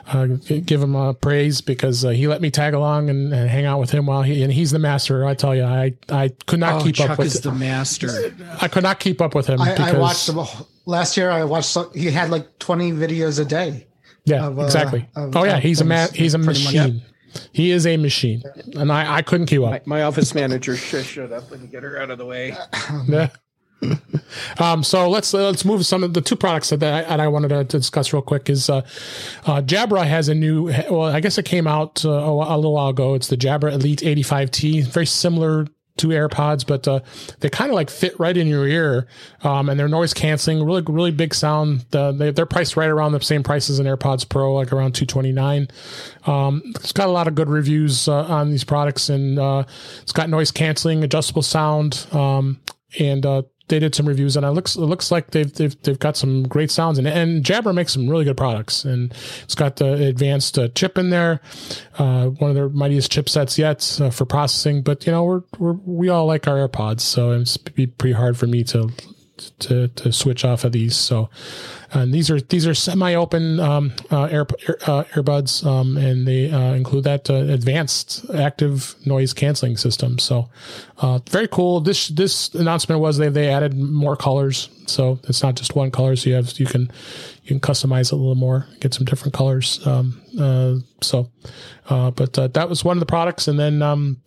uh, 0.07 0.27
give 0.65 0.81
him 0.81 0.95
a 0.95 1.13
praise 1.13 1.59
because 1.59 2.05
uh, 2.05 2.09
he 2.09 2.27
let 2.27 2.41
me 2.41 2.49
tag 2.49 2.73
along 2.73 3.09
and, 3.09 3.33
and, 3.33 3.49
hang 3.49 3.65
out 3.65 3.81
with 3.81 3.91
him 3.91 4.05
while 4.05 4.21
he 4.21 4.43
and 4.43 4.53
he's 4.53 4.71
the 4.71 4.79
master. 4.79 5.25
I 5.25 5.33
tell 5.33 5.53
you, 5.53 5.65
I 5.65 5.93
I 6.07 6.29
could 6.45 6.61
not 6.61 6.81
oh, 6.81 6.85
keep 6.85 6.95
Chuck 6.95 7.11
up 7.11 7.17
with 7.17 7.27
is 7.27 7.41
the 7.41 7.51
master. 7.51 8.33
I 8.61 8.69
could 8.69 8.83
not 8.83 9.01
keep 9.01 9.19
up 9.19 9.35
with 9.35 9.47
him. 9.47 9.59
I, 9.59 9.75
I 9.75 9.97
watched 9.97 10.29
him 10.29 10.39
last 10.85 11.17
year. 11.17 11.29
I 11.31 11.43
watched 11.43 11.77
he 11.93 12.11
had 12.11 12.29
like 12.29 12.59
20 12.59 12.93
videos 12.93 13.41
a 13.41 13.45
day. 13.45 13.87
Yeah, 14.23 14.47
of, 14.47 14.57
uh, 14.57 14.63
exactly. 14.63 15.09
Of, 15.15 15.35
oh 15.35 15.43
yeah, 15.43 15.59
he's 15.59 15.81
a 15.81 15.85
man. 15.85 16.07
He's 16.13 16.33
a 16.33 16.37
machine. 16.37 17.01
He 17.51 17.71
is 17.71 17.85
a 17.85 17.97
machine, 17.97 18.43
and 18.75 18.91
I, 18.91 19.17
I 19.17 19.21
couldn't 19.21 19.47
keep 19.47 19.61
up. 19.61 19.85
My, 19.85 19.99
my 19.99 20.03
office 20.03 20.33
manager 20.33 20.75
sh- 20.75 21.05
shut 21.05 21.31
up 21.31 21.51
and 21.51 21.69
get 21.69 21.83
her 21.83 22.01
out 22.01 22.09
of 22.09 22.17
the 22.17 22.25
way. 22.25 22.55
yeah. 23.07 23.29
um, 24.59 24.83
so 24.83 25.09
let's 25.09 25.33
let's 25.33 25.65
move 25.65 25.85
some 25.85 26.03
of 26.03 26.13
the 26.13 26.21
two 26.21 26.35
products 26.35 26.69
that 26.69 26.83
I, 26.83 27.01
and 27.01 27.21
I 27.21 27.27
wanted 27.27 27.47
to, 27.49 27.63
to, 27.63 27.77
discuss 27.79 28.13
real 28.13 28.21
quick 28.21 28.47
is 28.49 28.69
uh, 28.69 28.81
uh, 29.47 29.61
Jabra 29.61 30.05
has 30.05 30.29
a 30.29 30.35
new 30.35 30.65
well 30.89 31.03
I 31.05 31.19
guess 31.19 31.39
it 31.39 31.45
came 31.45 31.65
out 31.65 32.05
uh, 32.05 32.09
a 32.09 32.55
little 32.55 32.73
while 32.73 32.89
ago. 32.89 33.15
It's 33.15 33.27
the 33.27 33.37
Jabra 33.37 33.71
Elite 33.73 34.01
85T, 34.01 34.85
very 34.85 35.07
similar 35.07 35.67
two 36.01 36.09
AirPods, 36.09 36.65
but 36.65 36.87
uh, 36.87 36.99
they 37.39 37.49
kind 37.49 37.69
of 37.69 37.75
like 37.75 37.89
fit 37.89 38.19
right 38.19 38.35
in 38.35 38.47
your 38.47 38.67
ear, 38.67 39.07
um, 39.43 39.69
and 39.69 39.79
they're 39.79 39.87
noise 39.87 40.13
canceling. 40.13 40.63
Really, 40.63 40.81
really 40.87 41.11
big 41.11 41.33
sound. 41.33 41.85
The, 41.91 42.11
they, 42.11 42.41
are 42.41 42.45
priced 42.45 42.75
right 42.75 42.89
around 42.89 43.11
the 43.11 43.21
same 43.21 43.43
price 43.43 43.69
as 43.69 43.79
an 43.79 43.85
AirPods 43.85 44.27
Pro, 44.27 44.53
like 44.53 44.73
around 44.73 44.95
two 44.95 45.05
twenty 45.05 45.31
nine. 45.31 45.67
Um, 46.25 46.61
it's 46.75 46.91
got 46.91 47.07
a 47.07 47.11
lot 47.11 47.27
of 47.27 47.35
good 47.35 47.49
reviews 47.49 48.07
uh, 48.07 48.23
on 48.23 48.49
these 48.49 48.63
products, 48.63 49.09
and 49.09 49.37
uh, 49.37 49.63
it's 50.01 50.11
got 50.11 50.29
noise 50.29 50.51
canceling, 50.51 51.03
adjustable 51.03 51.43
sound, 51.43 52.07
um, 52.11 52.59
and 52.99 53.25
uh, 53.25 53.43
they 53.71 53.79
did 53.79 53.95
some 53.95 54.05
reviews, 54.05 54.35
and 54.37 54.45
it 54.45 54.51
looks 54.51 54.75
it 54.75 54.81
looks 54.81 55.11
like 55.11 55.31
they've 55.31 55.51
they've, 55.51 55.81
they've 55.81 55.97
got 55.97 56.15
some 56.15 56.43
great 56.43 56.69
sounds, 56.69 56.99
and 56.99 57.07
and 57.07 57.43
Jabra 57.43 57.73
makes 57.73 57.93
some 57.93 58.07
really 58.07 58.25
good 58.25 58.37
products, 58.37 58.85
and 58.85 59.11
it's 59.43 59.55
got 59.55 59.77
the 59.77 59.93
advanced 59.93 60.59
uh, 60.59 60.67
chip 60.75 60.97
in 60.97 61.09
there, 61.09 61.39
uh, 61.97 62.27
one 62.27 62.51
of 62.51 62.55
their 62.55 62.69
mightiest 62.69 63.11
chipsets 63.11 63.57
yet 63.57 63.99
uh, 63.99 64.11
for 64.11 64.25
processing. 64.25 64.83
But 64.83 65.07
you 65.07 65.11
know, 65.11 65.23
we're, 65.23 65.41
we're 65.57 65.73
we 65.73 66.09
all 66.09 66.27
like 66.27 66.47
our 66.47 66.67
AirPods, 66.67 66.99
so 66.99 67.31
it's 67.31 67.57
be 67.57 67.87
pretty 67.87 68.13
hard 68.13 68.37
for 68.37 68.45
me 68.45 68.63
to 68.65 68.91
to 69.59 69.87
to 69.89 70.11
switch 70.11 70.45
off 70.45 70.63
of 70.63 70.71
these. 70.71 70.95
So 70.95 71.29
and 71.93 72.13
these 72.13 72.31
are 72.31 72.39
these 72.39 72.65
are 72.65 72.73
semi-open 72.73 73.59
um, 73.59 73.93
uh, 74.09 74.23
air, 74.23 74.41
uh, 74.41 75.03
earbuds, 75.13 75.65
um, 75.65 75.97
and 75.97 76.25
they 76.25 76.49
uh, 76.49 76.73
include 76.73 77.03
that 77.03 77.29
uh, 77.29 77.33
advanced 77.33 78.25
active 78.33 78.95
noise 79.05 79.33
canceling 79.33 79.75
system. 79.75 80.17
So 80.17 80.49
uh, 80.99 81.19
very 81.29 81.47
cool. 81.49 81.81
This 81.81 82.07
this 82.07 82.53
announcement 82.55 83.01
was 83.01 83.17
they 83.17 83.27
they 83.29 83.49
added 83.49 83.75
more 83.75 84.15
colors, 84.15 84.69
so 84.85 85.19
it's 85.27 85.43
not 85.43 85.55
just 85.55 85.75
one 85.75 85.91
color. 85.91 86.15
So 86.15 86.29
you 86.29 86.35
have 86.35 86.57
you 86.57 86.65
can 86.65 86.91
you 87.43 87.47
can 87.47 87.59
customize 87.59 88.07
it 88.07 88.13
a 88.13 88.15
little 88.15 88.35
more, 88.35 88.67
get 88.79 88.93
some 88.93 89.05
different 89.05 89.33
colors. 89.33 89.85
Um, 89.85 90.21
uh, 90.39 90.75
so, 91.01 91.29
but 91.89 92.33
that 92.33 92.69
was 92.69 92.85
one 92.85 92.95
of 92.95 93.01
the 93.01 93.05
products, 93.05 93.47
and 93.47 93.59
then. 93.59 94.17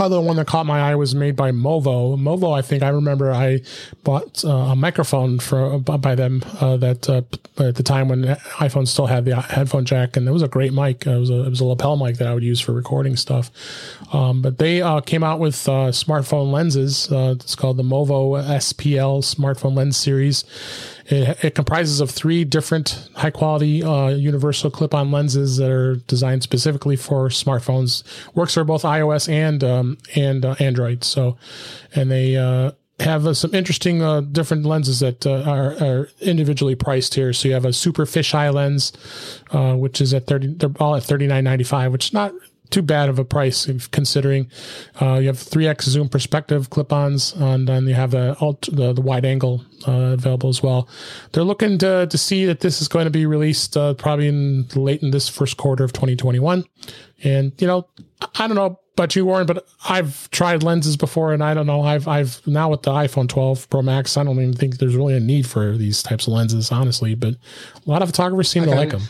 Um, 0.00 0.10
other 0.10 0.20
one 0.20 0.36
that 0.36 0.46
caught 0.46 0.66
my 0.66 0.80
eye 0.80 0.94
was 0.94 1.14
made 1.14 1.36
by 1.36 1.52
Movo. 1.52 2.18
Movo, 2.18 2.56
I 2.56 2.62
think 2.62 2.82
I 2.82 2.88
remember 2.88 3.32
I 3.32 3.60
bought 4.02 4.44
uh, 4.44 4.48
a 4.48 4.76
microphone 4.76 5.38
for 5.38 5.74
uh, 5.74 5.78
by 5.78 6.14
them 6.14 6.42
uh, 6.60 6.76
that 6.78 7.08
uh, 7.08 7.22
at 7.62 7.74
the 7.74 7.82
time 7.82 8.08
when 8.08 8.22
iPhone 8.24 8.88
still 8.88 9.06
had 9.06 9.24
the 9.24 9.36
headphone 9.40 9.84
jack, 9.84 10.16
and 10.16 10.26
it 10.26 10.32
was 10.32 10.42
a 10.42 10.48
great 10.48 10.72
mic. 10.72 11.06
It 11.06 11.18
was 11.18 11.30
a 11.30 11.44
it 11.44 11.50
was 11.50 11.60
a 11.60 11.64
lapel 11.64 11.96
mic 11.96 12.16
that 12.16 12.28
I 12.28 12.34
would 12.34 12.42
use 12.42 12.60
for 12.60 12.72
recording 12.72 13.16
stuff. 13.16 13.50
Um, 14.12 14.42
but 14.42 14.58
they 14.58 14.82
uh, 14.82 15.00
came 15.00 15.22
out 15.22 15.38
with 15.38 15.54
smartphone 15.54 16.50
lenses. 16.50 17.08
it's 17.10 17.54
called 17.54 17.76
the 17.76 17.82
Movo 17.82 18.42
SPL 18.42 19.22
smartphone 19.22 19.76
lens 19.76 19.96
series 19.96 20.44
It, 21.10 21.44
it 21.44 21.54
comprises 21.54 22.00
of 22.00 22.10
three 22.10 22.44
different 22.44 23.08
high 23.16 23.30
quality 23.30 23.82
uh, 23.82 24.08
universal 24.08 24.70
clip 24.70 24.94
on 24.94 25.10
lenses 25.10 25.56
that 25.56 25.70
are 25.70 25.96
designed 25.96 26.42
specifically 26.42 26.96
for 26.96 27.28
smartphones. 27.28 28.04
Works 28.34 28.54
for 28.54 28.64
both 28.64 28.82
iOS 28.84 29.28
and 29.28 29.62
um, 29.64 29.98
and 30.14 30.44
uh, 30.44 30.54
Android. 30.60 31.02
So, 31.04 31.36
and 31.94 32.10
they 32.10 32.36
uh, 32.36 32.72
have 33.00 33.26
uh, 33.26 33.34
some 33.34 33.54
interesting 33.54 34.02
uh, 34.02 34.20
different 34.20 34.64
lenses 34.64 35.00
that 35.00 35.26
uh, 35.26 35.42
are, 35.42 35.72
are, 35.82 36.10
individually 36.20 36.74
priced 36.74 37.14
here. 37.14 37.32
So 37.32 37.48
you 37.48 37.54
have 37.54 37.64
a 37.64 37.72
super 37.72 38.04
fisheye 38.04 38.52
lens, 38.52 38.92
uh, 39.50 39.74
which 39.74 40.00
is 40.00 40.14
at 40.14 40.26
thirty. 40.26 40.48
They're 40.48 40.70
all 40.78 40.94
at 40.94 41.02
thirty 41.02 41.26
nine 41.26 41.44
ninety 41.44 41.64
five, 41.64 41.92
which 41.92 42.06
is 42.06 42.12
not 42.12 42.32
too 42.70 42.82
bad 42.82 43.08
of 43.08 43.18
a 43.18 43.24
price 43.24 43.68
considering 43.90 44.50
uh, 45.00 45.14
you 45.14 45.26
have 45.26 45.36
3x 45.36 45.82
zoom 45.82 46.08
perspective 46.08 46.70
clip-ons 46.70 47.34
and 47.34 47.68
then 47.68 47.86
you 47.86 47.94
have 47.94 48.12
the 48.12 48.36
the, 48.72 48.92
the 48.92 49.00
wide 49.00 49.24
angle 49.24 49.64
uh, 49.86 50.14
available 50.14 50.48
as 50.48 50.62
well. 50.62 50.88
They're 51.32 51.44
looking 51.44 51.78
to, 51.78 52.06
to 52.06 52.18
see 52.18 52.44
that 52.46 52.60
this 52.60 52.80
is 52.80 52.88
going 52.88 53.04
to 53.04 53.10
be 53.10 53.26
released 53.26 53.76
uh, 53.76 53.94
probably 53.94 54.28
in 54.28 54.66
late 54.74 55.02
in 55.02 55.10
this 55.10 55.28
first 55.28 55.56
quarter 55.56 55.84
of 55.84 55.92
2021 55.92 56.64
and 57.22 57.52
you 57.58 57.66
know 57.66 57.86
i 58.38 58.46
don't 58.46 58.56
know 58.56 58.78
about 58.94 59.14
you 59.14 59.24
warren 59.24 59.46
but 59.46 59.66
i've 59.88 60.30
tried 60.30 60.62
lenses 60.62 60.96
before 60.96 61.32
and 61.32 61.42
i 61.42 61.54
don't 61.54 61.66
know. 61.66 61.82
I've 61.82 62.08
i've 62.08 62.46
now 62.46 62.70
with 62.70 62.82
the 62.82 62.92
iphone 62.92 63.28
12 63.28 63.68
pro 63.70 63.82
max 63.82 64.16
i 64.16 64.24
don't 64.24 64.36
even 64.38 64.54
think 64.54 64.78
there's 64.78 64.96
really 64.96 65.16
a 65.16 65.20
need 65.20 65.46
for 65.46 65.76
these 65.76 66.02
types 66.02 66.26
of 66.26 66.32
lenses 66.32 66.72
honestly 66.72 67.14
but 67.14 67.34
a 67.34 67.90
lot 67.90 68.02
of 68.02 68.08
photographers 68.08 68.50
seem 68.50 68.64
to 68.64 68.70
like 68.70 68.90
them 68.90 69.02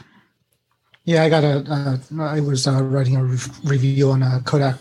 yeah, 1.04 1.22
I 1.22 1.28
got 1.28 1.44
a. 1.44 1.64
Uh, 1.68 2.22
I 2.22 2.40
was 2.40 2.66
uh, 2.66 2.82
writing 2.82 3.16
a 3.16 3.24
re- 3.24 3.38
review 3.64 4.10
on 4.10 4.22
a 4.22 4.40
Kodak 4.44 4.76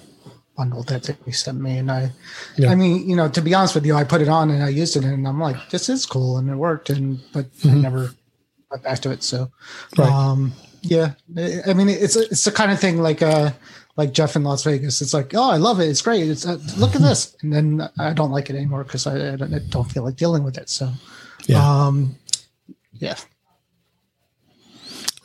bundle 0.55 0.83
that 0.83 1.03
they 1.03 1.31
sent 1.31 1.59
me, 1.59 1.77
and 1.77 1.91
I, 1.91 2.11
yeah. 2.57 2.69
I 2.69 2.75
mean, 2.75 3.09
you 3.09 3.15
know, 3.15 3.29
to 3.29 3.41
be 3.41 3.53
honest 3.53 3.75
with 3.75 3.85
you, 3.85 3.95
I 3.95 4.03
put 4.03 4.21
it 4.21 4.27
on 4.27 4.49
and 4.51 4.63
I 4.63 4.69
used 4.69 4.95
it, 4.95 5.05
and 5.05 5.27
I'm 5.27 5.39
like, 5.39 5.69
this 5.69 5.87
is 5.89 6.05
cool, 6.05 6.37
and 6.37 6.49
it 6.49 6.55
worked, 6.55 6.89
and 6.89 7.19
but 7.33 7.51
mm-hmm. 7.57 7.69
I 7.69 7.73
never 7.81 8.11
got 8.69 8.83
back 8.83 8.99
to 8.99 9.11
it. 9.11 9.23
So, 9.23 9.49
right. 9.97 10.11
um, 10.11 10.53
yeah, 10.81 11.13
I 11.65 11.73
mean, 11.73 11.89
it's 11.89 12.15
it's 12.15 12.43
the 12.43 12.51
kind 12.51 12.71
of 12.71 12.79
thing 12.79 13.01
like 13.01 13.21
uh 13.21 13.51
like 13.99 14.13
Jeff 14.13 14.35
in 14.37 14.43
Las 14.43 14.63
Vegas. 14.63 15.01
It's 15.01 15.13
like, 15.13 15.33
oh, 15.35 15.51
I 15.51 15.57
love 15.57 15.81
it. 15.81 15.89
It's 15.89 16.01
great. 16.01 16.27
It's 16.29 16.45
uh, 16.45 16.57
look 16.77 16.95
at 16.95 17.01
this, 17.01 17.35
and 17.41 17.51
then 17.51 17.89
I 17.99 18.13
don't 18.13 18.31
like 18.31 18.49
it 18.49 18.55
anymore 18.55 18.85
because 18.85 19.05
I, 19.05 19.33
I, 19.33 19.59
don't 19.69 19.91
feel 19.91 20.03
like 20.03 20.15
dealing 20.15 20.43
with 20.43 20.57
it. 20.57 20.69
So, 20.69 20.89
yeah. 21.47 21.85
um, 21.85 22.15
yeah. 22.93 23.15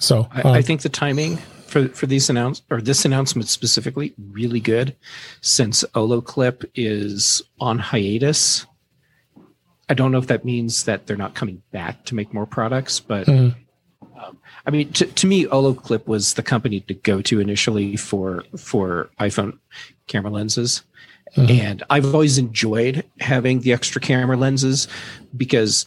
So 0.05 0.29
I, 0.31 0.43
I 0.43 0.59
uh, 0.59 0.63
think 0.63 0.83
the 0.83 0.89
timing 0.89 1.39
for 1.67 1.89
for 1.89 2.07
these 2.07 2.29
announce 2.29 2.63
or 2.71 2.81
this 2.81 3.05
announcement 3.05 3.49
specifically 3.49 4.15
really 4.31 4.61
good, 4.61 4.95
since 5.41 5.83
Olloclip 5.95 6.65
is 6.75 7.43
on 7.59 7.79
hiatus. 7.79 8.67
I 9.89 9.95
don't 9.95 10.13
know 10.13 10.19
if 10.19 10.27
that 10.29 10.45
means 10.45 10.85
that 10.85 11.07
they're 11.07 11.17
not 11.17 11.35
coming 11.35 11.63
back 11.73 12.05
to 12.07 12.15
make 12.15 12.33
more 12.33 12.47
products, 12.47 13.01
but 13.01 13.27
mm. 13.27 13.55
um, 14.19 14.39
I 14.67 14.71
mean, 14.71 14.93
to, 14.93 15.07
to 15.07 15.27
me, 15.27 15.45
Olloclip 15.47 16.07
was 16.07 16.35
the 16.35 16.43
company 16.43 16.81
to 16.81 16.95
go 16.95 17.21
to 17.23 17.41
initially 17.41 17.97
for 17.97 18.45
for 18.57 19.11
iPhone 19.19 19.59
camera 20.07 20.31
lenses. 20.31 20.83
Mm-hmm. 21.37 21.51
And 21.51 21.83
I've 21.91 22.15
always 22.15 22.39
enjoyed 22.39 23.05
having 23.19 23.61
the 23.61 23.73
extra 23.73 24.01
camera 24.01 24.37
lenses 24.37 24.87
because 25.37 25.87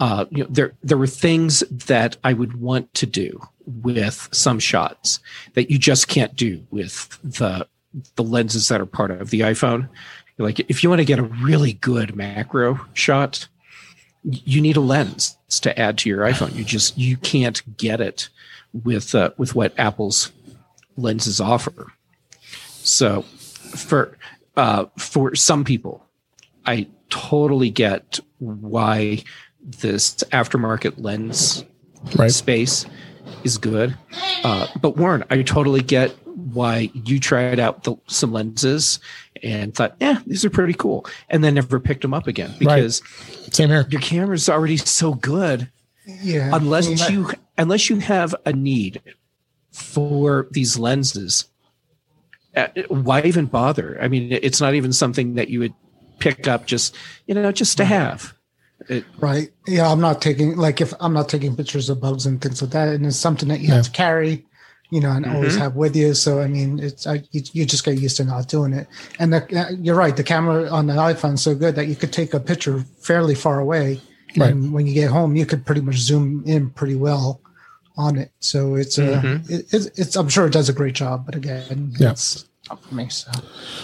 uh, 0.00 0.26
you 0.30 0.44
know, 0.44 0.50
there 0.50 0.72
there 0.82 0.98
were 0.98 1.06
things 1.06 1.60
that 1.70 2.16
I 2.22 2.32
would 2.32 2.60
want 2.60 2.92
to 2.94 3.06
do 3.06 3.40
with 3.66 4.28
some 4.32 4.58
shots 4.58 5.20
that 5.54 5.70
you 5.70 5.78
just 5.78 6.08
can't 6.08 6.34
do 6.36 6.64
with 6.70 7.18
the 7.22 7.66
the 8.16 8.22
lenses 8.22 8.68
that 8.68 8.80
are 8.80 8.86
part 8.86 9.10
of 9.10 9.30
the 9.30 9.40
iPhone. 9.40 9.88
Like 10.38 10.60
if 10.60 10.82
you 10.82 10.88
want 10.88 11.00
to 11.00 11.04
get 11.04 11.18
a 11.18 11.24
really 11.24 11.72
good 11.72 12.14
macro 12.14 12.80
shot, 12.94 13.48
you 14.22 14.60
need 14.60 14.76
a 14.76 14.80
lens 14.80 15.36
to 15.60 15.76
add 15.78 15.98
to 15.98 16.08
your 16.08 16.20
iPhone. 16.24 16.54
You 16.54 16.64
just 16.64 16.96
you 16.96 17.16
can't 17.16 17.76
get 17.76 18.00
it 18.00 18.28
with 18.72 19.14
uh, 19.14 19.30
with 19.36 19.54
what 19.54 19.78
Apple's 19.78 20.32
lenses 20.96 21.40
offer. 21.40 21.92
So 22.40 23.22
for 23.22 24.16
uh, 24.56 24.86
for 24.96 25.34
some 25.34 25.64
people, 25.64 26.04
I 26.66 26.86
totally 27.10 27.70
get 27.70 28.20
why 28.38 29.24
this 29.68 30.14
aftermarket 30.32 30.94
lens 30.96 31.64
right. 32.16 32.30
space 32.30 32.86
is 33.44 33.58
good. 33.58 33.96
Uh, 34.44 34.66
but 34.80 34.96
Warren, 34.96 35.24
I 35.30 35.42
totally 35.42 35.82
get 35.82 36.10
why 36.52 36.90
you 36.94 37.20
tried 37.20 37.58
out 37.58 37.84
the, 37.84 37.96
some 38.06 38.32
lenses 38.32 39.00
and 39.42 39.74
thought, 39.74 39.96
yeah, 40.00 40.20
these 40.26 40.44
are 40.44 40.50
pretty 40.50 40.74
cool, 40.74 41.06
and 41.28 41.44
then 41.44 41.54
never 41.54 41.78
picked 41.78 42.02
them 42.02 42.14
up 42.14 42.26
again 42.26 42.54
because 42.58 43.02
right. 43.02 43.54
same 43.54 43.68
here. 43.68 43.86
Your 43.90 44.00
camera's 44.00 44.48
already 44.48 44.76
so 44.76 45.14
good. 45.14 45.70
Yeah. 46.06 46.50
Unless 46.52 46.88
yeah. 46.88 47.08
you 47.08 47.30
unless 47.58 47.90
you 47.90 47.98
have 47.98 48.34
a 48.46 48.52
need 48.52 49.02
for 49.72 50.48
these 50.50 50.78
lenses, 50.78 51.46
uh, 52.56 52.68
why 52.88 53.22
even 53.22 53.46
bother? 53.46 53.98
I 54.00 54.08
mean, 54.08 54.32
it's 54.32 54.60
not 54.60 54.74
even 54.74 54.92
something 54.92 55.34
that 55.34 55.48
you 55.48 55.60
would 55.60 55.74
pick 56.18 56.48
up 56.48 56.66
just 56.66 56.96
you 57.26 57.34
know 57.34 57.52
just 57.52 57.76
to 57.76 57.84
have. 57.84 58.34
It, 58.88 59.04
right. 59.18 59.50
Yeah, 59.66 59.90
I'm 59.90 60.00
not 60.00 60.22
taking 60.22 60.56
like 60.56 60.80
if 60.80 60.94
I'm 61.00 61.12
not 61.12 61.28
taking 61.28 61.56
pictures 61.56 61.90
of 61.90 62.00
bugs 62.00 62.26
and 62.26 62.40
things 62.40 62.62
like 62.62 62.70
that, 62.72 62.88
and 62.88 63.04
it's 63.06 63.16
something 63.16 63.48
that 63.48 63.60
you 63.60 63.68
yeah. 63.68 63.76
have 63.76 63.86
to 63.86 63.90
carry, 63.90 64.46
you 64.90 65.00
know, 65.00 65.10
and 65.10 65.24
mm-hmm. 65.24 65.34
always 65.34 65.56
have 65.56 65.74
with 65.74 65.96
you. 65.96 66.14
So 66.14 66.40
I 66.40 66.46
mean, 66.46 66.78
it's 66.78 67.06
I, 67.06 67.22
you, 67.32 67.42
you, 67.52 67.66
just 67.66 67.84
get 67.84 67.98
used 67.98 68.16
to 68.18 68.24
not 68.24 68.48
doing 68.48 68.72
it. 68.72 68.86
And 69.18 69.32
the, 69.32 69.58
uh, 69.58 69.72
you're 69.72 69.96
right, 69.96 70.16
the 70.16 70.24
camera 70.24 70.68
on 70.70 70.86
the 70.86 70.94
iPhone 70.94 71.34
is 71.34 71.42
so 71.42 71.54
good 71.54 71.74
that 71.74 71.88
you 71.88 71.96
could 71.96 72.12
take 72.12 72.34
a 72.34 72.40
picture 72.40 72.80
fairly 73.00 73.34
far 73.34 73.58
away, 73.58 74.00
right. 74.36 74.50
and 74.50 74.72
when 74.72 74.86
you 74.86 74.94
get 74.94 75.10
home, 75.10 75.36
you 75.36 75.44
could 75.44 75.66
pretty 75.66 75.80
much 75.80 75.96
zoom 75.96 76.42
in 76.46 76.70
pretty 76.70 76.94
well 76.94 77.40
on 77.96 78.16
it. 78.16 78.30
So 78.38 78.76
it's 78.76 78.98
uh, 78.98 79.20
mm-hmm. 79.22 79.52
it, 79.52 79.66
it's, 79.74 79.86
it's 79.98 80.16
I'm 80.16 80.28
sure 80.28 80.46
it 80.46 80.52
does 80.52 80.68
a 80.68 80.72
great 80.72 80.94
job, 80.94 81.26
but 81.26 81.34
again, 81.34 81.92
yeah. 81.98 82.12
it's 82.12 82.47
for 82.76 82.94
me. 82.94 83.08
So, 83.08 83.30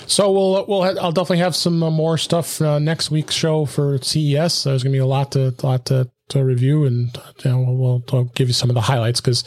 so 0.07 0.33
we'll 0.33 0.67
we'll 0.67 0.83
I'll 1.01 1.13
definitely 1.13 1.39
have 1.39 1.57
some 1.57 1.83
uh, 1.83 1.91
more 1.91 2.19
stuff 2.19 2.61
uh, 2.61 2.79
next 2.79 3.11
week's 3.11 3.35
show 3.35 3.65
for 3.65 3.99
CES. 3.99 4.65
There's 4.65 4.83
gonna 4.83 4.93
be 4.93 4.99
a 4.99 5.07
lot 5.07 5.33
to 5.33 5.55
lot 5.63 5.87
to, 5.87 6.11
to 6.29 6.45
review, 6.45 6.85
and 6.85 7.17
you 7.45 7.51
know, 7.51 7.61
we'll, 7.61 8.05
we'll 8.13 8.25
give 8.25 8.49
you 8.49 8.55
some 8.55 8.71
of 8.71 8.75
the 8.75 8.81
highlights 8.81 9.21
because, 9.21 9.45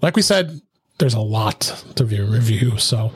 like 0.00 0.16
we 0.16 0.22
said, 0.22 0.60
there's 0.98 1.14
a 1.14 1.20
lot 1.20 1.60
to 1.96 2.04
review. 2.04 2.78
So, 2.78 3.12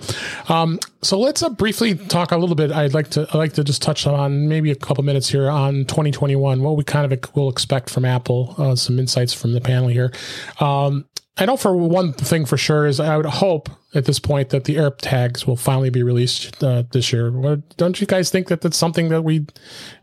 um, 0.49 0.81
so 1.03 1.21
let's 1.21 1.43
uh, 1.43 1.51
briefly 1.51 1.95
talk 1.95 2.33
a 2.33 2.37
little 2.37 2.57
bit. 2.57 2.73
I'd 2.73 2.95
like 2.95 3.11
to 3.11 3.29
I'd 3.29 3.35
like 3.35 3.53
to 3.55 3.65
just 3.65 3.83
touch 3.83 4.07
on 4.07 4.49
maybe 4.49 4.71
a 4.71 4.75
couple 4.75 5.05
minutes 5.05 5.29
here 5.29 5.49
on 5.49 5.85
2021. 5.85 6.63
What 6.63 6.77
we 6.77 6.85
kind 6.85 7.13
of 7.13 7.37
will 7.37 7.49
expect 7.49 7.91
from 7.91 8.05
Apple. 8.05 8.55
Uh, 8.59 8.75
some 8.75 8.99
insights 8.99 9.33
from 9.33 9.53
the 9.53 9.61
panel 9.61 9.89
here. 9.89 10.13
Um, 10.59 11.07
I 11.39 11.45
know 11.45 11.57
for 11.57 11.77
one 11.77 12.13
thing 12.13 12.47
for 12.47 12.57
sure 12.57 12.87
is 12.87 12.99
I 12.99 13.17
would 13.17 13.27
hope 13.27 13.69
at 13.95 14.07
this 14.07 14.19
point 14.19 14.51
that 14.51 14.65
the 14.65 14.77
AirTags 14.77 15.47
will 15.47 15.57
finally 15.57 15.91
be 15.91 16.03
released 16.03 16.63
uh, 16.63 16.85
this 16.93 17.13
year. 17.13 17.31
Don't 17.77 18.01
you 18.01 18.07
guys 18.07 18.31
think 18.31 18.49
that 18.49 18.63
that's 18.63 18.77
something 18.77 19.11
that 19.11 19.23
we 19.23 19.47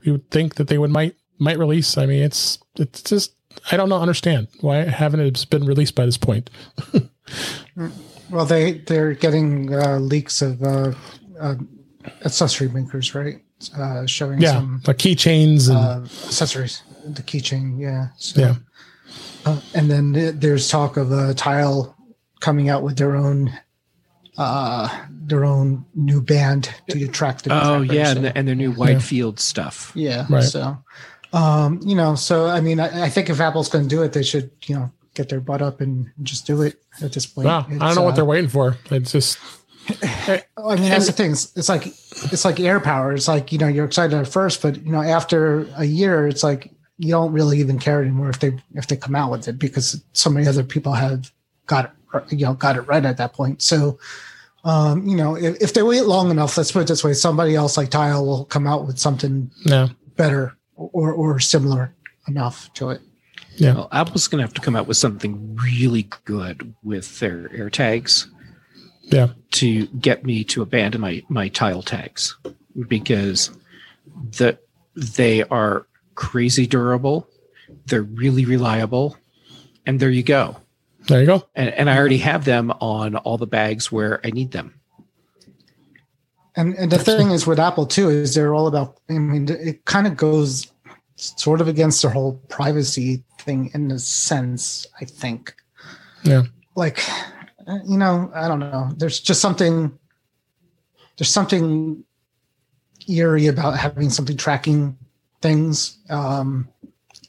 we 0.06 0.12
would 0.12 0.30
think 0.30 0.56
that 0.56 0.68
they 0.68 0.78
would 0.78 0.92
might 0.92 1.16
might 1.40 1.58
release? 1.58 1.98
I 1.98 2.06
mean, 2.06 2.22
it's 2.22 2.60
it's 2.76 3.02
just 3.02 3.34
I 3.72 3.78
don't 3.78 3.90
know 3.90 4.00
understand 4.00 4.48
why 4.62 4.78
haven't 4.78 5.22
it 5.22 5.50
been 5.50 5.66
released 5.66 5.96
by 5.96 6.06
this 6.06 6.18
point. 6.18 6.52
well, 8.30 8.46
they 8.46 8.74
they're 8.74 9.14
getting 9.14 9.74
uh, 9.74 9.98
leaks 9.98 10.44
of 10.44 10.62
uh, 10.62 10.94
uh 11.40 11.56
accessory 12.26 12.70
makers, 12.70 13.16
right? 13.16 13.42
Uh, 13.76 14.06
showing 14.06 14.40
yeah, 14.40 14.52
some 14.52 14.82
like 14.86 14.98
keychains 14.98 15.70
and 15.70 15.78
uh, 15.78 16.02
accessories. 16.26 16.84
The 17.06 17.24
keychain, 17.24 17.80
yeah, 17.80 18.10
so. 18.18 18.40
yeah 18.40 18.56
uh, 19.46 19.60
and 19.74 19.90
then 19.90 20.40
there's 20.40 20.70
talk 20.70 20.98
of 20.98 21.12
a 21.12 21.34
tile 21.34 21.96
coming 22.40 22.70
out 22.70 22.84
with 22.84 22.98
their 22.98 23.16
own 23.16 23.52
uh 24.38 25.06
their 25.10 25.46
own 25.46 25.86
new 25.94 26.22
band 26.22 26.74
to 26.90 27.04
attract 27.04 27.44
the 27.44 27.54
oh 27.54 27.82
yeah 27.82 28.12
and, 28.12 28.26
the, 28.26 28.38
and, 28.38 28.48
their 28.48 28.56
new 28.56 28.72
white 28.72 28.94
yeah. 28.94 29.00
field 29.00 29.40
stuff 29.40 29.92
yeah 29.94 30.26
right. 30.30 30.44
so 30.44 30.76
um 31.34 31.80
you 31.84 31.96
know 31.96 32.16
so 32.16 32.48
i 32.48 32.60
mean 32.60 32.80
I, 32.80 33.06
I 33.06 33.10
think 33.10 33.30
if 33.30 33.40
apple's 33.40 33.70
going 33.70 33.88
to 33.88 33.90
do 33.90 34.02
it 34.02 34.14
they 34.14 34.24
should 34.24 34.50
you 34.66 34.76
know 34.76 34.92
get 35.14 35.30
their 35.30 35.40
butt 35.40 35.62
up 35.62 35.82
and 35.82 36.12
just 36.24 36.48
do 36.48 36.64
it 36.64 36.82
at 37.02 37.14
this 37.14 37.28
point 37.28 37.48
wow, 37.48 37.66
i 37.70 37.70
don't 37.70 37.96
know 37.96 38.02
uh, 38.02 38.06
what 38.06 38.16
they're 38.16 38.26
waiting 38.26 38.50
for 38.50 38.76
it's 38.90 39.12
just 39.12 39.38
I 40.02 40.76
mean, 40.76 40.90
that's 40.90 41.08
the 41.08 41.12
thing. 41.12 41.32
It's, 41.32 41.56
it's 41.58 41.68
like 41.68 41.88
it's 41.88 42.46
like 42.46 42.56
AirPower. 42.56 43.14
It's 43.16 43.28
like 43.28 43.52
you 43.52 43.58
know 43.58 43.68
you're 43.68 43.84
excited 43.84 44.18
at 44.18 44.30
first, 44.30 44.62
but 44.62 44.82
you 44.82 44.94
know 44.94 45.02
after 45.02 45.68
a 45.76 45.84
year, 45.84 46.26
it's 46.26 46.42
like 46.42 46.73
you 47.04 47.12
don't 47.12 47.34
really 47.34 47.60
even 47.60 47.80
care 47.80 48.02
anymore 48.02 48.30
if 48.30 48.40
they 48.40 48.58
if 48.76 48.88
they 48.88 48.96
come 48.96 49.16
out 49.16 49.30
with 49.30 49.48
it 49.48 49.60
because 49.60 50.02
so 50.14 50.30
many 50.30 50.48
other 50.48 50.64
people 50.64 50.94
have 50.94 51.32
got 51.68 51.86
it 51.86 52.32
you 52.32 52.46
know 52.46 52.54
got 52.54 52.78
it 52.78 52.82
right 52.82 53.04
at 53.04 53.18
that 53.18 53.34
point. 53.34 53.62
So 53.62 54.00
um, 54.64 55.06
you 55.06 55.18
know 55.18 55.36
if, 55.36 55.62
if 55.62 55.74
they 55.74 55.84
wait 55.84 56.06
long 56.06 56.32
enough, 56.32 56.58
let's 56.58 56.72
put 56.72 56.84
it 56.84 56.88
this 56.88 57.04
way, 57.04 57.14
somebody 57.14 57.56
else 57.56 57.76
like 57.76 57.90
Tile 57.90 58.26
will 58.26 58.46
come 58.46 58.68
out 58.68 58.88
with 58.88 58.98
something 58.98 59.52
yeah. 59.66 59.90
better 60.16 60.56
or 60.76 61.12
or 61.12 61.40
similar 61.40 61.94
enough 62.28 62.72
to 62.76 62.92
it. 62.92 63.02
Yeah, 63.56 63.76
well, 63.76 63.90
Apple's 63.92 64.28
going 64.28 64.40
to 64.40 64.48
have 64.48 64.56
to 64.56 64.62
come 64.62 64.76
out 64.76 64.88
with 64.88 64.98
something 64.98 65.56
really 65.56 66.10
good 66.26 66.74
with 66.84 67.20
their 67.20 67.50
AirTags. 67.50 68.28
Yeah, 69.02 69.30
to 69.52 69.88
get 69.88 70.26
me 70.26 70.46
to 70.46 70.62
abandon 70.62 71.02
my 71.02 71.24
my 71.28 71.50
tile 71.50 71.84
tags 71.84 72.38
because 72.88 73.52
the 74.16 74.58
they 74.96 75.44
are 75.44 75.88
crazy 76.16 76.68
durable 76.68 77.28
they're 77.86 78.04
really 78.04 78.46
reliable, 78.46 79.18
and 79.86 80.00
there 80.00 80.10
you 80.10 80.24
go. 80.24 80.58
There 81.08 81.20
you 81.20 81.26
go. 81.26 81.48
And, 81.56 81.70
and 81.70 81.90
I 81.90 81.98
already 81.98 82.20
have 82.20 82.46
them 82.46 82.72
on 82.80 83.16
all 83.18 83.38
the 83.38 83.48
bags 83.48 83.92
where 83.92 84.22
I 84.26 84.30
need 84.30 84.52
them. 84.52 84.80
And 86.56 86.76
and 86.76 86.92
the 86.92 87.00
thing 87.00 87.32
is 87.32 87.48
with 87.48 87.60
Apple 87.60 87.88
too 87.88 88.10
is 88.10 88.36
they're 88.36 88.54
all 88.54 88.68
about. 88.68 89.00
I 89.10 89.14
mean, 89.14 89.50
it 89.50 89.86
kind 89.86 90.06
of 90.06 90.16
goes 90.16 90.72
sort 91.16 91.62
of 91.62 91.68
against 91.68 92.02
their 92.02 92.12
whole 92.12 92.34
privacy 92.48 93.24
thing 93.40 93.72
in 93.74 93.90
a 93.90 93.98
sense. 93.98 94.86
I 95.02 95.06
think. 95.06 95.56
Yeah. 96.22 96.44
Like, 96.76 97.04
you 97.86 97.98
know, 97.98 98.32
I 98.36 98.48
don't 98.48 98.60
know. 98.60 98.92
There's 98.96 99.20
just 99.20 99.42
something. 99.42 99.98
There's 101.18 101.30
something 101.30 102.04
eerie 103.10 103.48
about 103.48 103.78
having 103.78 104.12
something 104.12 104.38
tracking 104.38 104.98
things. 105.44 106.00
Um, 106.10 106.68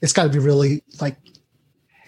it's 0.00 0.14
got 0.14 0.22
to 0.22 0.30
be 0.30 0.38
really 0.38 0.82
like 1.00 1.16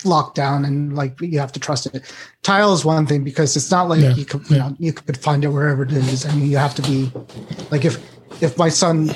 locked 0.04 0.36
down 0.36 0.64
and 0.64 0.94
like 0.96 1.20
you 1.20 1.38
have 1.38 1.52
to 1.52 1.60
trust 1.60 1.86
it. 1.86 2.14
Tile 2.42 2.72
is 2.72 2.84
one 2.84 3.06
thing 3.06 3.24
because 3.24 3.56
it's 3.56 3.70
not 3.70 3.88
like 3.88 4.00
yeah. 4.00 4.14
you 4.14 4.24
could 4.24 4.48
you 4.48 4.56
know 4.56 4.74
you 4.78 4.92
could 4.92 5.18
find 5.18 5.44
it 5.44 5.48
wherever 5.48 5.82
it 5.82 5.92
is. 5.92 6.24
I 6.24 6.34
mean, 6.34 6.50
you 6.50 6.56
have 6.56 6.74
to 6.76 6.82
be 6.82 7.12
like 7.70 7.84
if 7.84 7.98
if 8.42 8.56
my 8.56 8.70
son 8.70 9.10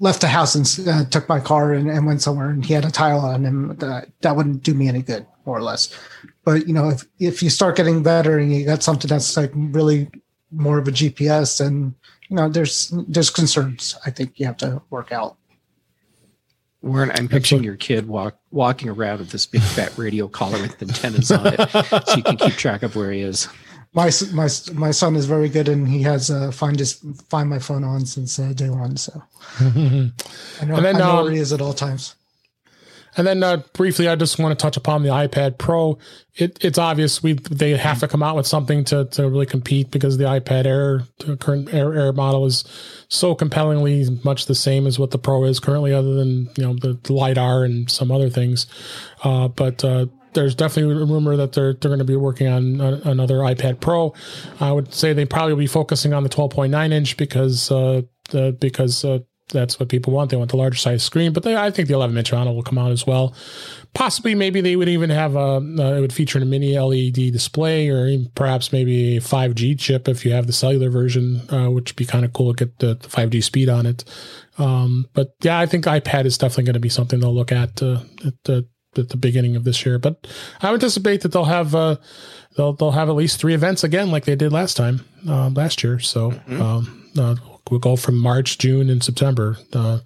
left 0.00 0.20
the 0.20 0.28
house 0.28 0.54
and 0.54 0.88
uh, 0.88 1.04
took 1.06 1.28
my 1.28 1.38
car 1.38 1.72
and, 1.72 1.88
and, 1.88 2.04
went 2.04 2.20
somewhere 2.20 2.50
and 2.50 2.64
he 2.64 2.74
had 2.74 2.84
a 2.84 2.90
tile 2.90 3.20
on 3.20 3.44
him, 3.44 3.76
that, 3.76 4.08
that 4.22 4.34
wouldn't 4.34 4.62
do 4.62 4.74
me 4.74 4.88
any 4.88 5.00
good, 5.00 5.24
more 5.46 5.56
or 5.56 5.62
less. 5.62 5.96
But 6.44 6.66
you 6.66 6.74
know, 6.74 6.90
if 6.90 7.04
if 7.18 7.42
you 7.42 7.50
start 7.50 7.76
getting 7.76 8.02
better 8.02 8.38
and 8.38 8.52
you 8.52 8.66
got 8.66 8.82
something 8.82 9.08
that's 9.08 9.36
like 9.36 9.52
really 9.54 10.10
more 10.50 10.78
of 10.78 10.88
a 10.88 10.92
GPS, 10.92 11.64
and 11.64 11.94
you 12.28 12.36
know, 12.36 12.48
there's 12.48 12.92
there's 13.08 13.30
concerns 13.30 13.96
I 14.04 14.10
think 14.10 14.38
you 14.38 14.46
have 14.46 14.56
to 14.58 14.82
work 14.90 15.12
out. 15.12 15.36
Warren, 16.84 17.10
I'm 17.14 17.28
picturing 17.28 17.64
your 17.64 17.76
kid 17.76 18.06
walk, 18.06 18.36
walking 18.50 18.90
around 18.90 19.20
with 19.20 19.30
this 19.30 19.46
big 19.46 19.62
fat 19.62 19.96
radio 19.96 20.28
collar 20.28 20.60
with 20.60 20.82
antennas 20.82 21.32
on 21.32 21.46
it, 21.46 21.70
so 22.06 22.16
you 22.16 22.22
can 22.22 22.36
keep 22.36 22.52
track 22.56 22.82
of 22.82 22.94
where 22.94 23.10
he 23.10 23.22
is. 23.22 23.48
My 23.94 24.10
my 24.34 24.48
my 24.74 24.90
son 24.90 25.16
is 25.16 25.24
very 25.24 25.48
good, 25.48 25.66
and 25.66 25.88
he 25.88 26.02
has 26.02 26.30
uh, 26.30 26.50
find 26.50 26.76
just 26.76 27.02
find 27.30 27.48
my 27.48 27.58
phone 27.58 27.84
on 27.84 28.04
since 28.04 28.38
uh, 28.38 28.52
day 28.52 28.68
one. 28.68 28.98
So 28.98 29.22
I 29.60 29.64
know, 29.64 30.10
and 30.60 30.84
then, 30.84 30.96
I 30.96 30.98
know 30.98 31.16
um, 31.16 31.24
where 31.24 31.32
he 31.32 31.38
is 31.38 31.54
at 31.54 31.62
all 31.62 31.72
times. 31.72 32.16
And 33.16 33.26
then 33.26 33.42
uh, 33.42 33.58
briefly, 33.72 34.08
I 34.08 34.16
just 34.16 34.38
want 34.38 34.58
to 34.58 34.62
touch 34.62 34.76
upon 34.76 35.02
the 35.02 35.10
iPad 35.10 35.58
Pro. 35.58 35.98
It, 36.34 36.58
it's 36.64 36.78
obvious 36.78 37.22
we 37.22 37.34
they 37.34 37.76
have 37.76 38.00
to 38.00 38.08
come 38.08 38.22
out 38.22 38.36
with 38.36 38.46
something 38.46 38.84
to, 38.86 39.04
to 39.06 39.28
really 39.28 39.46
compete 39.46 39.90
because 39.90 40.18
the 40.18 40.24
iPad 40.24 40.66
Air, 40.66 41.02
the 41.18 41.36
current 41.36 41.72
Air, 41.72 41.94
Air 41.94 42.12
model, 42.12 42.44
is 42.46 42.64
so 43.08 43.34
compellingly 43.34 44.06
much 44.24 44.46
the 44.46 44.54
same 44.54 44.86
as 44.86 44.98
what 44.98 45.12
the 45.12 45.18
Pro 45.18 45.44
is 45.44 45.60
currently, 45.60 45.92
other 45.92 46.14
than 46.14 46.50
you 46.56 46.64
know 46.64 46.74
the, 46.74 46.98
the 47.04 47.12
lidar 47.12 47.64
and 47.64 47.90
some 47.90 48.10
other 48.10 48.30
things. 48.30 48.66
Uh, 49.22 49.48
but 49.48 49.84
uh, 49.84 50.06
there's 50.32 50.54
definitely 50.54 51.02
a 51.02 51.06
rumor 51.06 51.36
that 51.36 51.52
they're 51.52 51.74
they're 51.74 51.90
going 51.90 51.98
to 51.98 52.04
be 52.04 52.16
working 52.16 52.48
on 52.48 52.80
another 52.80 53.36
iPad 53.36 53.80
Pro. 53.80 54.12
I 54.60 54.72
would 54.72 54.92
say 54.92 55.12
they 55.12 55.24
probably 55.24 55.52
will 55.52 55.60
be 55.60 55.66
focusing 55.66 56.12
on 56.12 56.24
the 56.24 56.28
12.9 56.28 56.92
inch 56.92 57.16
because 57.16 57.70
uh, 57.70 58.02
because 58.58 59.04
uh, 59.04 59.20
that's 59.48 59.78
what 59.78 59.88
people 59.88 60.12
want. 60.12 60.30
They 60.30 60.36
want 60.36 60.50
the 60.50 60.56
larger 60.56 60.78
size 60.78 61.02
screen, 61.02 61.32
but 61.32 61.42
they, 61.42 61.56
I 61.56 61.70
think 61.70 61.88
the 61.88 61.94
11 61.94 62.16
inch 62.16 62.32
model 62.32 62.54
will 62.54 62.62
come 62.62 62.78
out 62.78 62.90
as 62.90 63.06
well. 63.06 63.34
Possibly, 63.92 64.34
maybe 64.34 64.60
they 64.60 64.74
would 64.74 64.88
even 64.88 65.10
have 65.10 65.36
a, 65.36 65.38
uh, 65.38 65.94
it 65.96 66.00
would 66.00 66.12
feature 66.12 66.38
a 66.38 66.44
mini 66.44 66.78
LED 66.78 67.32
display 67.32 67.88
or 67.88 68.08
perhaps 68.34 68.72
maybe 68.72 69.18
a 69.18 69.20
5G 69.20 69.78
chip 69.78 70.08
if 70.08 70.24
you 70.24 70.32
have 70.32 70.46
the 70.46 70.52
cellular 70.52 70.90
version, 70.90 71.42
uh, 71.50 71.70
which 71.70 71.92
would 71.92 71.96
be 71.96 72.06
kind 72.06 72.24
of 72.24 72.32
cool 72.32 72.54
to 72.54 72.64
get 72.64 72.78
the, 72.78 72.94
the 72.94 73.08
5G 73.08 73.42
speed 73.42 73.68
on 73.68 73.86
it. 73.86 74.04
Um, 74.58 75.06
but 75.14 75.34
yeah, 75.42 75.58
I 75.58 75.66
think 75.66 75.84
iPad 75.84 76.24
is 76.24 76.38
definitely 76.38 76.64
going 76.64 76.74
to 76.74 76.80
be 76.80 76.88
something 76.88 77.20
they'll 77.20 77.34
look 77.34 77.52
at, 77.52 77.82
uh, 77.82 78.00
at 78.24 78.34
the 78.44 78.66
at 78.96 79.08
the 79.08 79.16
beginning 79.16 79.56
of 79.56 79.64
this 79.64 79.84
year. 79.84 79.98
But 79.98 80.26
I 80.60 80.72
anticipate 80.72 81.22
that 81.22 81.32
they'll 81.32 81.44
have 81.44 81.74
uh, 81.74 81.96
they'll 82.56 82.72
they'll 82.74 82.92
have 82.92 83.08
at 83.08 83.16
least 83.16 83.40
three 83.40 83.54
events 83.54 83.84
again, 83.84 84.10
like 84.10 84.24
they 84.24 84.36
did 84.36 84.52
last 84.52 84.76
time 84.76 85.04
uh, 85.28 85.50
last 85.50 85.82
year. 85.82 85.98
So 85.98 86.30
mm-hmm. 86.30 86.62
um, 86.62 87.10
uh, 87.18 87.34
we'll 87.70 87.80
go 87.80 87.96
from 87.96 88.18
March, 88.18 88.58
June, 88.58 88.90
and 88.90 89.02
September. 89.02 89.56
Uh, 89.72 90.00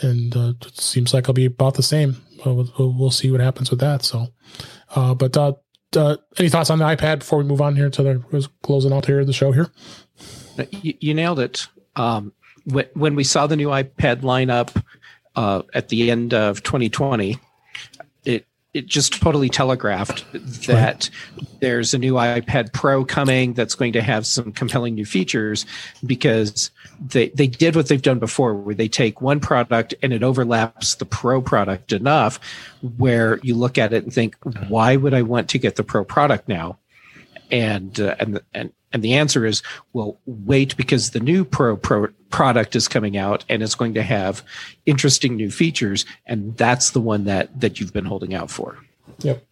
and 0.00 0.36
uh, 0.36 0.52
it 0.64 0.80
seems 0.80 1.14
like 1.14 1.24
it'll 1.24 1.34
be 1.34 1.46
about 1.46 1.74
the 1.74 1.82
same. 1.82 2.16
We'll, 2.44 2.72
we'll, 2.78 3.10
see 3.10 3.30
what 3.30 3.40
happens 3.40 3.70
with 3.70 3.80
that. 3.80 4.02
So, 4.02 4.28
uh, 4.94 5.14
but 5.14 5.36
uh, 5.36 5.54
uh, 5.96 6.16
any 6.38 6.48
thoughts 6.48 6.70
on 6.70 6.78
the 6.78 6.84
iPad 6.84 7.20
before 7.20 7.38
we 7.38 7.44
move 7.44 7.60
on 7.60 7.76
here 7.76 7.90
to 7.90 8.02
the 8.02 8.48
closing 8.62 8.92
out 8.92 9.06
here 9.06 9.20
of 9.20 9.26
the 9.26 9.32
show 9.32 9.52
here? 9.52 9.70
You, 10.82 10.94
you 11.00 11.14
nailed 11.14 11.40
it. 11.40 11.66
Um, 11.96 12.32
when, 12.64 12.86
when 12.94 13.14
we 13.14 13.24
saw 13.24 13.46
the 13.46 13.56
new 13.56 13.68
iPad 13.68 14.20
lineup 14.20 14.82
at 15.74 15.88
the 15.88 16.10
end 16.10 16.34
of 16.34 16.62
2020, 16.62 17.38
it 18.76 18.86
just 18.86 19.20
totally 19.22 19.48
telegraphed 19.48 20.24
that 20.66 20.70
right. 20.74 21.10
there's 21.60 21.94
a 21.94 21.98
new 21.98 22.14
iPad 22.14 22.72
Pro 22.74 23.04
coming 23.04 23.54
that's 23.54 23.74
going 23.74 23.94
to 23.94 24.02
have 24.02 24.26
some 24.26 24.52
compelling 24.52 24.94
new 24.94 25.06
features 25.06 25.64
because 26.04 26.70
they 27.00 27.30
they 27.30 27.46
did 27.46 27.74
what 27.74 27.88
they've 27.88 28.02
done 28.02 28.18
before 28.18 28.54
where 28.54 28.74
they 28.74 28.88
take 28.88 29.22
one 29.22 29.40
product 29.40 29.94
and 30.02 30.12
it 30.12 30.22
overlaps 30.22 30.96
the 30.96 31.06
Pro 31.06 31.40
product 31.40 31.92
enough 31.92 32.38
where 32.98 33.38
you 33.42 33.54
look 33.54 33.78
at 33.78 33.94
it 33.94 34.04
and 34.04 34.12
think 34.12 34.36
why 34.68 34.96
would 34.96 35.14
I 35.14 35.22
want 35.22 35.48
to 35.50 35.58
get 35.58 35.76
the 35.76 35.84
Pro 35.84 36.04
product 36.04 36.46
now 36.46 36.78
and 37.50 37.98
uh, 37.98 38.16
and 38.18 38.40
and 38.52 38.72
and 38.96 39.04
the 39.04 39.12
answer 39.12 39.44
is, 39.44 39.62
well, 39.92 40.18
wait 40.24 40.74
because 40.78 41.10
the 41.10 41.20
new 41.20 41.44
Pro, 41.44 41.76
Pro 41.76 42.08
product 42.30 42.74
is 42.74 42.88
coming 42.88 43.18
out 43.18 43.44
and 43.46 43.62
it's 43.62 43.74
going 43.74 43.92
to 43.92 44.02
have 44.02 44.42
interesting 44.86 45.36
new 45.36 45.50
features, 45.50 46.06
and 46.24 46.56
that's 46.56 46.92
the 46.92 47.00
one 47.02 47.24
that 47.24 47.60
that 47.60 47.78
you've 47.78 47.92
been 47.92 48.06
holding 48.06 48.32
out 48.32 48.50
for. 48.50 48.78
Yep. 49.18 49.44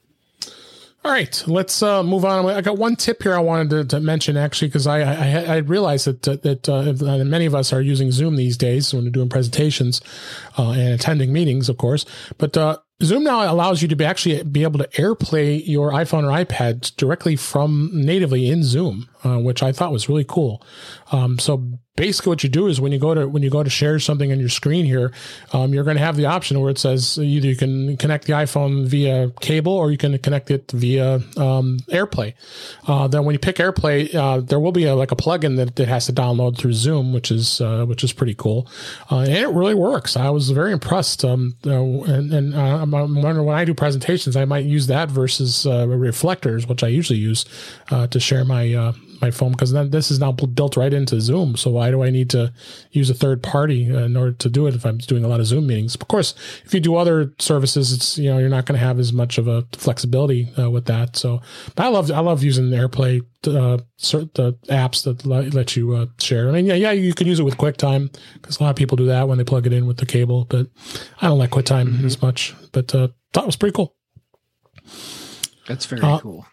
All 1.04 1.12
right, 1.12 1.44
let's 1.46 1.82
uh, 1.82 2.02
move 2.02 2.24
on. 2.24 2.46
I 2.46 2.62
got 2.62 2.78
one 2.78 2.96
tip 2.96 3.22
here 3.22 3.34
I 3.34 3.40
wanted 3.40 3.68
to, 3.68 3.84
to 3.84 4.00
mention 4.00 4.38
actually 4.38 4.68
because 4.68 4.86
I, 4.86 5.00
I, 5.02 5.40
I 5.42 5.56
realized 5.58 6.06
that 6.06 6.22
that 6.40 6.66
uh, 6.66 7.24
many 7.24 7.44
of 7.44 7.54
us 7.54 7.70
are 7.70 7.82
using 7.82 8.12
Zoom 8.12 8.36
these 8.36 8.56
days 8.56 8.94
when 8.94 9.04
we're 9.04 9.10
doing 9.10 9.28
presentations 9.28 10.00
uh, 10.56 10.70
and 10.70 10.94
attending 10.94 11.34
meetings, 11.34 11.68
of 11.68 11.76
course. 11.76 12.06
But 12.38 12.56
uh, 12.56 12.78
Zoom 13.02 13.24
now 13.24 13.52
allows 13.52 13.82
you 13.82 13.88
to 13.88 13.96
be 13.96 14.04
actually 14.04 14.42
be 14.44 14.62
able 14.62 14.78
to 14.78 14.88
AirPlay 14.90 15.66
your 15.66 15.90
iPhone 15.90 16.22
or 16.24 16.44
iPad 16.44 16.94
directly 16.96 17.36
from 17.36 17.90
natively 17.92 18.48
in 18.48 18.62
Zoom, 18.62 19.08
uh, 19.24 19.38
which 19.38 19.62
I 19.62 19.72
thought 19.72 19.92
was 19.92 20.08
really 20.08 20.24
cool. 20.24 20.62
Um, 21.10 21.38
so 21.38 21.78
basically 21.96 22.30
what 22.30 22.42
you 22.42 22.48
do 22.48 22.66
is 22.66 22.80
when 22.80 22.90
you 22.90 22.98
go 22.98 23.14
to 23.14 23.28
when 23.28 23.44
you 23.44 23.50
go 23.50 23.62
to 23.62 23.70
share 23.70 24.00
something 24.00 24.32
on 24.32 24.40
your 24.40 24.48
screen 24.48 24.84
here 24.84 25.12
um, 25.52 25.72
you're 25.72 25.84
going 25.84 25.96
to 25.96 26.02
have 26.02 26.16
the 26.16 26.26
option 26.26 26.58
where 26.60 26.70
it 26.70 26.78
says 26.78 27.18
either 27.18 27.46
you 27.46 27.54
can 27.54 27.96
connect 27.98 28.26
the 28.26 28.32
iphone 28.32 28.84
via 28.84 29.30
cable 29.40 29.72
or 29.72 29.92
you 29.92 29.96
can 29.96 30.18
connect 30.18 30.50
it 30.50 30.72
via 30.72 31.16
um, 31.36 31.78
airplay. 31.90 32.34
Uh, 32.88 33.06
then 33.06 33.24
when 33.24 33.32
you 33.32 33.38
pick 33.38 33.56
airplay 33.56 34.12
uh, 34.12 34.40
there 34.40 34.58
will 34.58 34.72
be 34.72 34.86
a, 34.86 34.94
like 34.96 35.12
a 35.12 35.16
plugin 35.16 35.56
that 35.56 35.78
it 35.78 35.86
has 35.86 36.06
to 36.06 36.12
download 36.12 36.58
through 36.58 36.72
zoom 36.72 37.12
which 37.12 37.30
is 37.30 37.60
uh, 37.60 37.84
which 37.84 38.02
is 38.02 38.12
pretty 38.12 38.34
cool. 38.34 38.66
Uh, 39.08 39.18
and 39.18 39.32
it 39.32 39.48
really 39.50 39.74
works. 39.74 40.16
I 40.16 40.30
was 40.30 40.50
very 40.50 40.72
impressed 40.72 41.24
um, 41.24 41.54
and, 41.62 42.32
and 42.32 42.54
uh, 42.56 42.82
i'm 42.82 42.90
wondering 42.90 43.46
when 43.46 43.56
i 43.56 43.64
do 43.64 43.72
presentations 43.72 44.36
i 44.36 44.44
might 44.44 44.64
use 44.64 44.88
that 44.88 45.08
versus 45.08 45.64
uh, 45.64 45.86
reflectors 45.86 46.66
which 46.66 46.82
i 46.82 46.88
usually 46.88 47.18
use 47.18 47.44
to 48.10 48.18
share 48.18 48.44
my 48.44 48.92
my 49.24 49.30
phone 49.30 49.52
because 49.52 49.72
then 49.72 49.90
this 49.90 50.10
is 50.10 50.18
now 50.18 50.32
built 50.32 50.76
right 50.76 50.92
into 50.92 51.20
Zoom. 51.20 51.56
So 51.56 51.70
why 51.70 51.90
do 51.90 52.02
I 52.02 52.10
need 52.10 52.30
to 52.30 52.52
use 52.90 53.08
a 53.08 53.14
third 53.14 53.42
party 53.42 53.90
uh, 53.90 54.04
in 54.04 54.16
order 54.16 54.32
to 54.32 54.48
do 54.48 54.66
it 54.66 54.74
if 54.74 54.84
I'm 54.84 54.98
doing 54.98 55.24
a 55.24 55.28
lot 55.28 55.40
of 55.40 55.46
Zoom 55.46 55.66
meetings? 55.66 55.94
Of 55.94 56.06
course, 56.08 56.34
if 56.64 56.74
you 56.74 56.80
do 56.80 56.96
other 56.96 57.32
services, 57.38 57.92
it's 57.92 58.18
you 58.18 58.30
know 58.30 58.38
you're 58.38 58.48
not 58.48 58.66
going 58.66 58.78
to 58.78 58.86
have 58.86 58.98
as 58.98 59.12
much 59.12 59.38
of 59.38 59.48
a 59.48 59.66
flexibility 59.72 60.52
uh, 60.58 60.70
with 60.70 60.84
that. 60.86 61.16
So, 61.16 61.40
but 61.74 61.86
I 61.86 61.88
love 61.88 62.10
I 62.10 62.20
love 62.20 62.42
using 62.42 62.70
AirPlay 62.70 63.22
uh, 63.46 63.78
the 64.34 64.56
apps 64.68 65.04
that 65.04 65.24
let 65.26 65.76
you 65.76 65.94
uh, 65.94 66.06
share. 66.20 66.48
I 66.48 66.52
mean, 66.52 66.66
yeah, 66.66 66.74
yeah, 66.74 66.92
you 66.92 67.14
can 67.14 67.26
use 67.26 67.40
it 67.40 67.44
with 67.44 67.56
QuickTime 67.56 68.14
because 68.34 68.60
a 68.60 68.62
lot 68.62 68.70
of 68.70 68.76
people 68.76 68.96
do 68.96 69.06
that 69.06 69.28
when 69.28 69.38
they 69.38 69.44
plug 69.44 69.66
it 69.66 69.72
in 69.72 69.86
with 69.86 69.98
the 69.98 70.06
cable. 70.06 70.44
But 70.44 70.68
I 71.20 71.28
don't 71.28 71.38
like 71.38 71.50
QuickTime 71.50 71.88
mm-hmm. 71.88 72.06
as 72.06 72.20
much. 72.20 72.54
But 72.72 72.94
uh, 72.94 73.08
thought 73.32 73.44
it 73.44 73.46
was 73.46 73.56
pretty 73.56 73.74
cool. 73.74 73.94
That's 75.66 75.86
very 75.86 76.02
uh, 76.02 76.18
cool. 76.18 76.46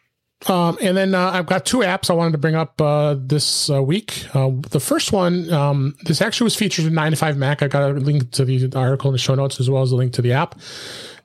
Um, 0.48 0.78
and 0.82 0.98
then 0.98 1.14
uh, 1.14 1.32
I've 1.32 1.46
got 1.46 1.66
two 1.66 1.80
apps 1.80 2.10
I 2.10 2.14
wanted 2.14 2.32
to 2.32 2.38
bring 2.38 2.56
up 2.56 2.82
uh, 2.82 3.16
this 3.18 3.70
uh, 3.70 3.82
week. 3.82 4.26
Uh, 4.34 4.52
the 4.70 4.80
first 4.80 5.12
one, 5.12 5.52
um, 5.54 5.96
this 6.06 6.22
actually 6.22 6.46
was 6.46 6.56
featured 6.56 6.86
in 6.86 6.94
9 6.94 7.12
to 7.12 7.18
5 7.18 7.38
Mac. 7.38 7.62
I 7.62 7.68
got 7.68 7.92
a 7.92 7.94
link 7.94 8.32
to 8.32 8.46
the 8.46 8.72
article 8.78 9.10
in 9.10 9.14
the 9.14 9.20
show 9.20 9.36
notes 9.36 9.60
as 9.60 9.70
well 9.70 9.84
as 9.84 9.92
a 9.92 9.96
link 9.96 10.14
to 10.14 10.22
the 10.22 10.34
app. 10.34 10.60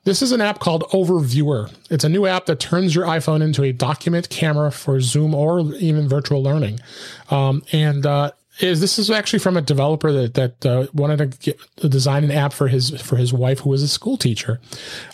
This 0.03 0.21
is 0.21 0.31
an 0.31 0.39
app 0.39 0.59
called 0.59 0.83
Overviewer. 0.93 1.73
It's 1.89 2.03
a 2.03 2.09
new 2.09 2.27
app 2.27 2.45
that 2.45 2.59
turns 2.59 2.95
your 2.95 3.05
iPhone 3.05 3.41
into 3.41 3.63
a 3.63 3.73
document 3.73 4.29
camera 4.29 4.71
for 4.71 5.01
Zoom 5.01 5.35
or 5.35 5.59
even 5.75 6.07
virtual 6.07 6.41
learning. 6.41 6.79
Um, 7.29 7.63
and 7.73 8.05
uh, 8.05 8.31
is 8.59 8.81
this 8.81 8.97
is 8.97 9.11
actually 9.11 9.39
from 9.39 9.57
a 9.57 9.61
developer 9.61 10.11
that 10.11 10.33
that 10.33 10.65
uh, 10.65 10.87
wanted 10.93 11.17
to 11.17 11.37
get, 11.37 11.59
design 11.89 12.23
an 12.23 12.31
app 12.31 12.53
for 12.53 12.67
his 12.67 12.89
for 13.01 13.15
his 13.15 13.31
wife 13.33 13.59
who 13.59 13.69
was 13.69 13.83
a 13.83 13.87
school 13.87 14.17
teacher, 14.17 14.59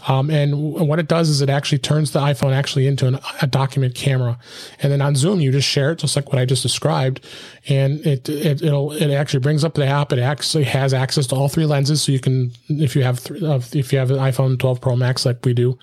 um, 0.08 0.30
and 0.30 0.74
what 0.74 1.00
it 1.00 1.08
does 1.08 1.30
is 1.30 1.42
it 1.42 1.50
actually 1.50 1.80
turns 1.80 2.12
the 2.12 2.20
iPhone 2.20 2.54
actually 2.54 2.88
into 2.88 3.08
an, 3.08 3.20
a 3.42 3.48
document 3.48 3.96
camera, 3.96 4.38
and 4.82 4.92
then 4.92 5.02
on 5.02 5.16
Zoom 5.16 5.42
you 5.42 5.52
just 5.52 5.68
share 5.68 5.92
it 5.92 6.00
just 6.00 6.16
like 6.16 6.32
what 6.32 6.40
I 6.40 6.46
just 6.46 6.64
described, 6.64 7.26
and 7.70 8.06
it, 8.06 8.28
it 8.28 8.62
it'll 8.62 8.92
it 8.92 9.12
actually 9.12 9.40
brings 9.40 9.64
up 9.64 9.76
the 9.76 9.86
app. 9.86 10.12
It 10.12 10.20
actually 10.20 10.66
has 10.66 10.94
access 10.94 11.28
to 11.28 11.36
all 11.36 11.48
three 11.48 11.66
lenses, 11.66 12.02
so 12.02 12.12
you 12.12 12.20
can 12.20 12.52
if 12.68 12.96
you 12.96 13.04
have 13.04 13.26
if 13.74 13.94
you 13.94 14.00
have 14.00 14.12
an 14.12 14.18
iPhone 14.18 14.60
12 14.60 14.82
Pro 14.82 14.96
Max 14.96 15.26
like 15.26 15.46
we 15.46 15.54
do, 15.54 15.78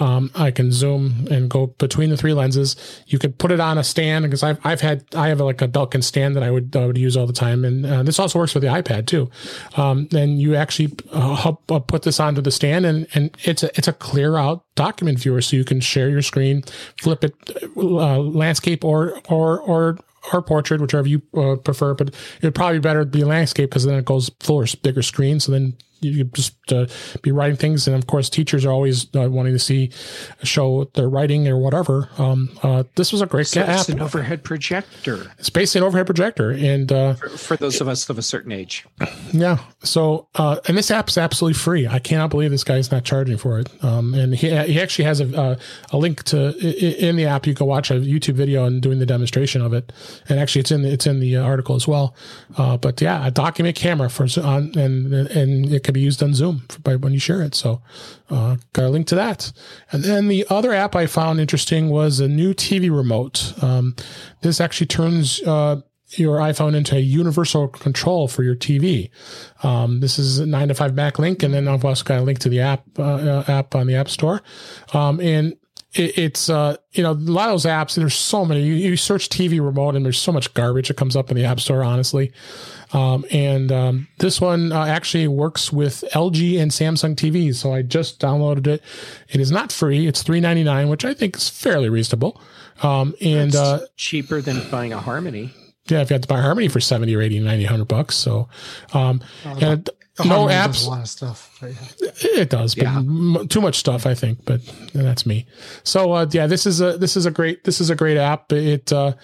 um, 0.00 0.30
I 0.34 0.50
can 0.50 0.72
zoom 0.72 1.28
and 1.30 1.48
go 1.48 1.68
between 1.68 2.10
the 2.10 2.16
three 2.16 2.34
lenses. 2.34 2.76
You 3.06 3.20
could 3.20 3.38
put 3.38 3.52
it 3.52 3.60
on 3.60 3.78
a 3.78 3.84
stand 3.84 4.24
because 4.24 4.42
I've 4.42 4.58
I've 4.64 4.80
had 4.80 5.04
I 5.14 5.28
have 5.28 5.40
like 5.40 5.62
a 5.62 5.68
Belkin 5.68 6.02
stand 6.02 6.34
that 6.34 6.42
I 6.42 6.50
would 6.50 6.74
I 6.74 6.86
would 6.86 6.98
use 6.98 7.16
all 7.16 7.26
the 7.26 7.32
time, 7.32 7.64
and 7.64 7.86
uh, 7.86 8.02
this 8.02 8.18
also 8.18 8.40
works 8.40 8.52
for 8.52 8.60
the 8.60 8.66
iPad 8.66 9.06
too. 9.06 9.30
Um, 9.76 10.08
and 10.12 10.40
you 10.40 10.56
actually 10.56 10.92
uh, 11.12 11.52
uh, 11.68 11.78
put 11.78 12.02
this 12.02 12.18
onto 12.18 12.40
the 12.40 12.50
stand, 12.50 12.84
and 12.84 13.06
and 13.14 13.36
it's 13.44 13.62
a 13.62 13.70
it's 13.78 13.88
a 13.88 13.92
clear 13.92 14.36
out 14.36 14.64
document 14.74 15.20
viewer, 15.20 15.40
so 15.40 15.56
you 15.56 15.64
can 15.64 15.80
share 15.80 16.08
your 16.08 16.22
screen, 16.22 16.62
flip 17.00 17.22
it, 17.22 17.34
uh, 17.76 18.18
landscape 18.18 18.84
or 18.84 19.20
or 19.28 19.60
or 19.60 19.98
or 20.32 20.42
portrait, 20.42 20.80
whichever 20.80 21.08
you 21.08 21.22
uh, 21.36 21.56
prefer. 21.56 21.94
But 21.94 22.14
it'd 22.38 22.54
probably 22.54 22.78
be 22.78 22.82
better 22.82 23.00
to 23.00 23.10
be 23.10 23.24
landscape 23.24 23.70
because 23.70 23.84
then 23.84 23.94
it 23.94 24.04
goes 24.04 24.30
fuller, 24.40 24.66
bigger 24.82 25.02
screen. 25.02 25.40
So 25.40 25.52
then 25.52 25.76
you 26.02 26.24
just 26.24 26.56
uh, 26.72 26.86
be 27.22 27.32
writing 27.32 27.56
things. 27.56 27.86
And 27.86 27.96
of 27.96 28.06
course, 28.06 28.28
teachers 28.28 28.64
are 28.64 28.72
always 28.72 29.06
uh, 29.14 29.28
wanting 29.30 29.52
to 29.52 29.58
see 29.58 29.90
show 30.42 30.84
their 30.94 31.08
writing 31.08 31.48
or 31.48 31.58
whatever. 31.58 32.08
Um, 32.18 32.50
uh, 32.62 32.84
this 32.96 33.12
was 33.12 33.22
a 33.22 33.26
great 33.26 33.46
so 33.46 33.62
app. 33.62 33.80
It's 33.80 33.88
an 33.88 34.00
overhead 34.00 34.44
projector. 34.44 35.32
It's 35.38 35.50
basically 35.50 35.80
an 35.80 35.86
overhead 35.86 36.06
projector, 36.06 36.50
and 36.50 36.90
uh, 36.90 37.14
for, 37.14 37.28
for, 37.28 37.56
those 37.56 37.80
of 37.80 37.88
us 37.88 38.08
of 38.10 38.18
a 38.18 38.22
certain 38.22 38.52
age. 38.52 38.84
Yeah. 39.32 39.58
So, 39.82 40.28
uh, 40.34 40.58
and 40.66 40.76
this 40.76 40.90
app 40.90 41.08
is 41.08 41.18
absolutely 41.18 41.58
free. 41.58 41.86
I 41.86 41.98
cannot 41.98 42.30
believe 42.30 42.50
this 42.50 42.64
guy's 42.64 42.90
not 42.90 43.04
charging 43.04 43.38
for 43.38 43.58
it. 43.58 43.70
Um, 43.84 44.14
and 44.14 44.34
he 44.34 44.48
he 44.66 44.80
actually 44.80 45.04
has 45.04 45.20
a 45.20 45.58
a 45.92 45.96
link 45.96 46.22
to 46.24 46.56
in 46.58 47.16
the 47.16 47.26
app. 47.26 47.46
You 47.46 47.54
can 47.54 47.66
watch 47.66 47.90
a 47.90 47.94
YouTube 47.94 48.34
video 48.34 48.64
and 48.64 48.82
doing 48.82 48.98
the 48.98 49.06
demonstration 49.06 49.62
of 49.62 49.72
it. 49.72 49.92
And 50.28 50.38
actually, 50.38 50.60
it's 50.60 50.70
in 50.70 50.82
the, 50.82 50.92
it's 50.92 51.06
in 51.06 51.20
the 51.20 51.36
article 51.36 51.74
as 51.74 51.86
well. 51.88 52.14
but 52.56 53.00
yeah, 53.00 53.26
a 53.26 53.30
document 53.30 53.76
camera 53.76 54.10
for 54.10 54.26
on 54.40 54.72
and 54.78 55.12
and 55.12 55.72
it 55.72 55.84
can 55.84 55.91
be 55.92 56.00
used 56.00 56.22
on 56.22 56.34
Zoom 56.34 56.62
by 56.82 56.96
when 56.96 57.12
you 57.12 57.18
share 57.18 57.42
it. 57.42 57.54
So, 57.54 57.82
uh, 58.30 58.56
got 58.72 58.86
a 58.86 58.88
link 58.88 59.06
to 59.08 59.14
that. 59.14 59.52
And 59.90 60.04
then 60.04 60.28
the 60.28 60.46
other 60.50 60.72
app 60.72 60.96
I 60.96 61.06
found 61.06 61.40
interesting 61.40 61.88
was 61.88 62.20
a 62.20 62.28
new 62.28 62.54
TV 62.54 62.94
remote. 62.94 63.54
Um, 63.62 63.96
this 64.42 64.60
actually 64.60 64.86
turns 64.86 65.40
uh, 65.42 65.80
your 66.18 66.38
iPhone 66.38 66.74
into 66.74 66.96
a 66.96 67.00
universal 67.00 67.68
control 67.68 68.28
for 68.28 68.42
your 68.42 68.54
TV. 68.54 69.10
Um, 69.62 70.00
this 70.00 70.18
is 70.18 70.38
a 70.38 70.46
nine 70.46 70.68
to 70.68 70.74
five 70.74 70.94
Mac 70.94 71.18
link, 71.18 71.42
and 71.42 71.54
then 71.54 71.68
I've 71.68 71.84
also 71.84 72.04
got 72.04 72.20
a 72.20 72.22
link 72.22 72.38
to 72.40 72.48
the 72.48 72.60
app 72.60 72.84
uh, 72.98 73.02
uh 73.02 73.44
app 73.48 73.74
on 73.74 73.86
the 73.86 73.94
App 73.94 74.08
Store. 74.08 74.42
Um, 74.92 75.20
and 75.20 75.56
it's 75.94 76.48
uh, 76.48 76.76
you 76.92 77.02
know 77.02 77.12
a 77.12 77.14
lot 77.14 77.48
of 77.48 77.52
those 77.52 77.66
apps. 77.66 77.96
There's 77.96 78.14
so 78.14 78.44
many. 78.44 78.62
You, 78.62 78.74
you, 78.74 78.96
search 78.96 79.28
TV 79.28 79.64
remote, 79.64 79.94
and 79.94 80.04
there's 80.04 80.20
so 80.20 80.32
much 80.32 80.52
garbage 80.54 80.88
that 80.88 80.96
comes 80.96 81.16
up 81.16 81.30
in 81.30 81.36
the 81.36 81.44
App 81.44 81.60
Store. 81.60 81.84
Honestly, 81.84 82.32
um, 82.92 83.24
and 83.30 83.72
um, 83.72 84.08
this 84.18 84.40
one 84.40 84.72
uh, 84.72 84.84
actually 84.84 85.28
works 85.28 85.72
with 85.72 86.04
LG 86.12 86.60
and 86.60 86.70
Samsung 86.70 87.14
TVs. 87.14 87.56
So 87.56 87.72
I 87.72 87.82
just 87.82 88.20
downloaded 88.20 88.66
it. 88.66 88.82
It 89.28 89.40
is 89.40 89.50
not 89.50 89.72
free. 89.72 90.06
It's 90.06 90.22
three 90.22 90.40
ninety 90.40 90.64
nine, 90.64 90.88
which 90.88 91.04
I 91.04 91.14
think 91.14 91.36
is 91.36 91.48
fairly 91.48 91.88
reasonable. 91.88 92.40
Um, 92.82 93.14
and 93.20 93.54
uh, 93.54 93.80
cheaper 93.96 94.40
than 94.40 94.68
buying 94.70 94.92
a 94.92 94.98
Harmony. 95.00 95.54
Yeah, 95.88 96.00
if 96.00 96.10
you 96.10 96.14
had 96.14 96.22
to 96.22 96.28
buy 96.28 96.40
Harmony 96.40 96.68
for 96.68 96.78
70 96.78 97.14
or 97.14 97.20
80, 97.20 97.40
90, 97.40 97.64
100 97.64 97.84
bucks. 97.86 98.14
So, 98.14 98.48
um, 98.92 99.20
oh, 99.44 99.58
and 99.60 99.90
no 100.24 100.46
apps. 100.46 100.86
a 100.86 100.90
lot 100.90 101.00
of 101.00 101.08
stuff. 101.08 101.58
Yeah. 101.60 102.10
It 102.20 102.50
does, 102.50 102.74
but 102.74 102.84
yeah. 102.84 102.98
m- 102.98 103.48
too 103.48 103.60
much 103.60 103.76
stuff, 103.76 104.06
I 104.06 104.14
think. 104.14 104.44
But 104.44 104.60
that's 104.92 105.26
me. 105.26 105.46
So, 105.84 106.12
uh, 106.12 106.26
yeah, 106.30 106.46
this 106.46 106.66
is 106.66 106.80
a 106.80 106.98
this 106.98 107.16
is 107.16 107.26
a 107.26 107.30
great 107.30 107.64
this 107.64 107.80
is 107.80 107.90
a 107.90 107.96
great 107.96 108.16
app. 108.16 108.52
It, 108.52 108.92
uh, 108.92 109.14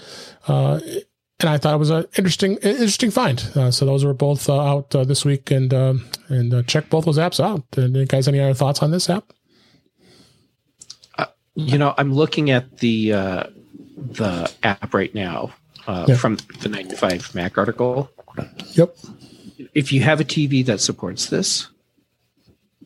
uh, 0.47 0.81
and 1.41 1.49
I 1.49 1.59
thought 1.59 1.75
it 1.75 1.79
was 1.79 1.91
an 1.91 2.05
interesting 2.17 2.57
interesting 2.57 3.11
find. 3.11 3.41
Uh, 3.55 3.71
so 3.71 3.87
those 3.87 4.05
were 4.05 4.15
both 4.15 4.49
uh, 4.49 4.61
out 4.61 4.95
uh, 4.95 5.05
this 5.05 5.25
week, 5.25 5.51
and 5.51 5.73
um, 5.73 6.07
and 6.29 6.53
uh, 6.53 6.63
check 6.63 6.91
both 6.91 7.05
those 7.05 7.19
apps 7.19 7.43
out. 7.43 7.65
And 7.77 7.97
you 7.97 8.07
guys, 8.07 8.27
any 8.27 8.41
other 8.41 8.55
thoughts 8.55 8.83
on 8.83 8.91
this 8.91 9.09
app? 9.09 9.33
Uh, 11.17 11.27
you 11.55 11.79
know, 11.79 11.95
I'm 11.97 12.13
looking 12.13 12.51
at 12.51 12.79
the 12.79 13.13
uh, 13.13 13.45
the 13.97 14.53
app 14.63 14.93
right 14.93 15.15
now 15.15 15.53
yeah. 15.87 16.17
from 16.17 16.39
the 16.61 16.69
95 16.69 17.35
Mac 17.35 17.57
article. 17.57 18.11
Yep. 18.73 18.97
If 19.75 19.93
you 19.93 20.03
have 20.03 20.21
a 20.21 20.25
TV 20.25 20.65
that 20.67 20.81
supports 20.81 21.27
this, 21.27 21.69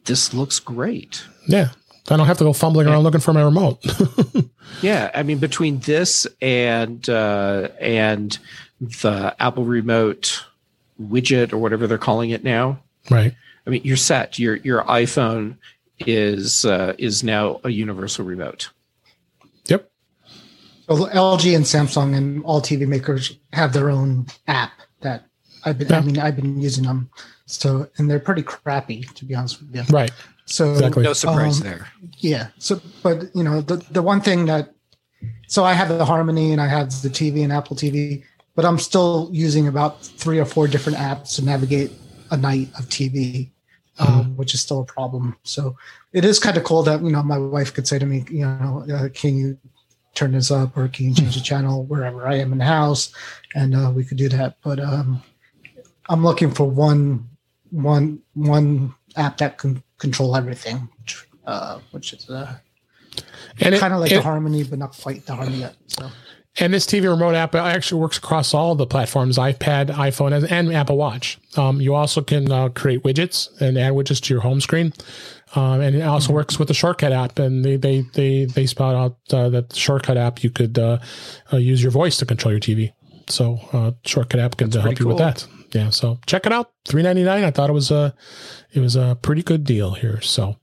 this 0.05 0.35
looks 0.35 0.59
great. 0.59 1.25
Yeah, 1.47 1.71
I 2.11 2.17
don't 2.17 2.27
have 2.27 2.39
to 2.39 2.45
go 2.45 2.53
fumbling 2.53 2.89
around 2.89 3.05
looking 3.05 3.21
for 3.21 3.33
my 3.33 3.43
remote. 3.43 3.85
yeah, 4.83 5.11
I 5.15 5.23
mean 5.23 5.39
between 5.39 5.79
this 5.81 6.27
and 6.41 7.09
uh, 7.09 7.69
and 7.81 8.37
the 8.81 9.35
Apple 9.39 9.65
Remote 9.65 10.45
widget 11.01 11.53
or 11.53 11.59
whatever 11.59 11.87
they're 11.87 11.99
calling 11.99 12.31
it 12.31 12.43
now, 12.43 12.81
right? 13.09 13.35
I 13.67 13.71
mean 13.71 13.83
you're 13.85 13.97
set. 13.97 14.39
Your 14.39 14.57
your 14.57 14.83
iPhone 14.85 15.57
is 16.01 16.65
uh, 16.65 16.95
is 16.99 17.23
now 17.23 17.61
a 17.63 17.71
universal 17.71 18.25
remote. 18.25 18.71
Yep. 19.67 19.89
So 20.89 21.07
LG 21.07 21.55
and 21.55 21.65
Samsung 21.65 22.17
and 22.17 22.45
all 22.45 22.61
TV 22.61 22.87
makers 22.87 23.39
have 23.53 23.73
their 23.73 23.91
own 23.91 24.27
app 24.49 24.73
that 25.01 25.27
I've 25.65 25.79
been. 25.79 25.89
Yeah. 25.89 25.99
I 25.99 26.01
mean, 26.01 26.19
I've 26.19 26.37
been 26.37 26.61
using 26.61 26.85
them. 26.85 27.11
So 27.47 27.89
and 27.97 28.11
they're 28.11 28.19
pretty 28.19 28.43
crappy 28.43 29.03
to 29.15 29.25
be 29.25 29.37
honest 29.37 29.61
with 29.61 29.75
you. 29.75 29.83
Right. 29.95 30.11
So 30.47 30.73
exactly. 30.73 31.03
no 31.03 31.13
surprise 31.13 31.61
um, 31.61 31.67
there. 31.67 31.89
Yeah. 32.19 32.49
So, 32.59 32.81
but 33.03 33.35
you 33.35 33.45
know, 33.45 33.61
the 33.61 33.77
the 33.91 34.03
one 34.03 34.21
thing 34.21 34.47
that, 34.47 34.75
so 35.47 35.65
I 35.65 35.73
have 35.73 35.89
the 35.89 36.05
Harmony 36.05 36.53
and 36.53 36.61
I 36.61 36.67
have 36.67 36.91
the 37.03 37.09
TV 37.09 37.43
and 37.43 37.53
Apple 37.53 37.77
TV, 37.77 38.25
but 38.55 38.65
I'm 38.65 38.79
still 38.79 39.31
using 39.33 39.69
about 39.69 40.03
three 40.03 40.39
or 40.39 40.45
four 40.45 40.69
different 40.69 40.99
apps 40.99 41.37
to 41.37 41.45
navigate 41.45 41.93
a 42.31 42.37
night 42.37 42.69
of 42.79 42.87
TV, 42.87 43.51
um, 43.99 44.09
mm-hmm. 44.09 44.37
which 44.37 44.55
is 44.55 44.61
still 44.61 44.81
a 44.81 44.85
problem. 44.85 45.37
So 45.43 45.77
it 46.13 46.25
is 46.25 46.39
kind 46.39 46.57
of 46.57 46.65
cool 46.65 46.83
that 46.83 47.03
you 47.03 47.11
know 47.11 47.23
my 47.23 47.39
wife 47.39 47.73
could 47.73 47.87
say 47.87 47.99
to 47.99 48.07
me, 48.07 48.25
you 48.31 48.45
know, 48.45 48.85
uh, 48.93 49.09
can 49.11 49.37
you 49.37 49.59
turn 50.15 50.33
this 50.33 50.51
up 50.51 50.77
or 50.77 50.89
can 50.89 51.07
you 51.09 51.15
change 51.15 51.35
the 51.35 51.41
channel 51.41 51.85
wherever 51.85 52.27
I 52.27 52.37
am 52.37 52.53
in 52.53 52.59
the 52.59 52.65
house, 52.65 53.13
and 53.55 53.75
uh, 53.75 53.91
we 53.95 54.05
could 54.05 54.19
do 54.19 54.29
that. 54.31 54.57
But 54.63 54.81
um, 54.81 55.23
I'm 56.09 56.25
looking 56.25 56.51
for 56.51 56.69
one 56.69 57.29
one 57.71 58.21
one 58.35 58.95
app 59.17 59.39
that 59.39 59.59
can 59.59 59.83
control 60.03 60.37
everything, 60.37 60.89
uh, 61.47 61.79
which 61.93 62.13
is 62.13 62.29
uh, 62.29 62.59
and 63.61 63.75
kind 63.77 63.95
of 63.95 64.01
like 64.01 64.13
it, 64.13 64.17
the 64.17 64.23
Harmony, 64.23 64.65
but 64.65 64.79
not 64.79 64.95
quite 65.01 65.25
the 65.25 65.35
Harmony 65.35 65.59
yet. 65.59 65.77
So. 65.87 66.11
And 66.59 66.75
this 66.75 66.85
TV 66.85 67.09
remote 67.09 67.35
app 67.35 67.55
actually 67.55 68.03
works 68.03 68.19
across 68.19 68.53
all 68.53 68.75
the 68.75 68.87
platforms: 68.87 69.39
iPad, 69.39 69.87
iPhone, 69.89 70.51
and 70.51 70.73
Apple 70.75 70.99
Watch. 70.99 71.39
Um, 71.57 71.81
you 71.81 71.95
also 71.95 72.21
can 72.21 72.51
uh, 72.53 72.69
create 72.69 73.03
widgets 73.05 73.49
and 73.61 73.79
add 73.79 73.93
widgets 73.93 74.21
to 74.23 74.35
your 74.35 74.43
home 74.43 74.61
screen, 74.61 74.93
um, 75.55 75.81
and 75.81 75.97
it 75.97 76.03
also 76.03 76.27
mm-hmm. 76.27 76.35
works 76.35 76.59
with 76.59 76.69
the 76.69 76.75
Shortcut 76.75 77.13
app. 77.13 77.39
And 77.39 77.65
they 77.65 77.77
they 77.77 78.03
they 78.13 78.45
they 78.45 78.67
spout 78.67 78.95
out 78.95 79.17
uh, 79.33 79.49
that 79.51 79.71
the 79.71 79.77
Shortcut 79.77 80.19
app 80.19 80.43
you 80.43 80.51
could 80.51 80.79
uh, 80.79 80.99
uh 81.53 81.57
use 81.57 81.81
your 81.83 81.93
voice 81.93 82.19
to 82.19 82.27
control 82.27 82.53
your 82.53 82.61
TV. 82.61 82.93
So 83.29 83.59
uh, 83.73 83.93
Shortcut 84.05 84.41
app 84.41 84.57
can 84.57 84.71
help 84.73 84.99
you 84.99 85.07
with 85.07 85.19
that. 85.19 85.47
Yeah, 85.73 85.89
so 85.89 86.19
check 86.27 86.45
it 86.45 86.53
out. 86.53 86.71
Three 86.85 87.03
ninety 87.03 87.23
nine. 87.23 87.45
I 87.45 87.51
thought 87.51 87.71
it 87.71 87.75
was 87.75 87.91
a 87.91 88.15
it 88.73 88.81
was 88.81 88.97
a 88.97 89.19
pretty 89.21 89.43
good 89.43 89.65
deal 89.65 89.93
here. 89.93 90.21
So, 90.23 90.57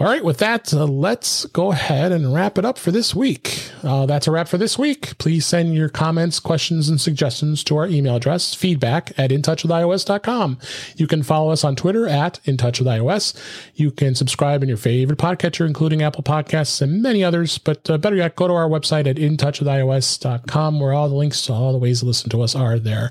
all 0.00 0.06
right, 0.06 0.24
with 0.24 0.38
that, 0.38 0.72
uh, 0.72 0.86
let's 0.86 1.44
go 1.46 1.70
ahead 1.70 2.10
and 2.10 2.32
wrap 2.32 2.56
it 2.56 2.64
up 2.64 2.78
for 2.78 2.90
this 2.90 3.14
week. 3.14 3.70
Uh, 3.82 4.06
that's 4.06 4.26
a 4.26 4.30
wrap 4.30 4.48
for 4.48 4.56
this 4.56 4.78
week. 4.78 5.18
Please 5.18 5.44
send 5.44 5.74
your 5.74 5.90
comments, 5.90 6.40
questions, 6.40 6.88
and 6.88 6.98
suggestions 6.98 7.62
to 7.64 7.76
our 7.76 7.86
email 7.86 8.16
address, 8.16 8.54
feedback 8.54 9.12
at 9.18 9.30
intouchwithios.com. 9.30 10.58
You 10.96 11.06
can 11.06 11.22
follow 11.22 11.50
us 11.52 11.62
on 11.62 11.76
Twitter 11.76 12.08
at 12.08 12.40
intouchwithios. 12.46 13.38
You 13.74 13.90
can 13.90 14.14
subscribe 14.14 14.62
in 14.62 14.68
your 14.70 14.78
favorite 14.78 15.18
podcatcher, 15.18 15.66
including 15.66 16.02
Apple 16.02 16.22
Podcasts 16.24 16.80
and 16.80 17.02
many 17.02 17.22
others. 17.22 17.58
But 17.58 17.88
uh, 17.90 17.98
better 17.98 18.16
yet, 18.16 18.34
go 18.34 18.48
to 18.48 18.54
our 18.54 18.68
website 18.68 19.06
at 19.06 19.16
intouchwithios.com 19.16 20.80
where 20.80 20.94
all 20.94 21.10
the 21.10 21.14
links 21.14 21.44
to 21.46 21.52
all 21.52 21.72
the 21.72 21.78
ways 21.78 22.00
to 22.00 22.06
listen 22.06 22.30
to 22.30 22.40
us 22.40 22.54
are 22.54 22.78
there. 22.78 23.10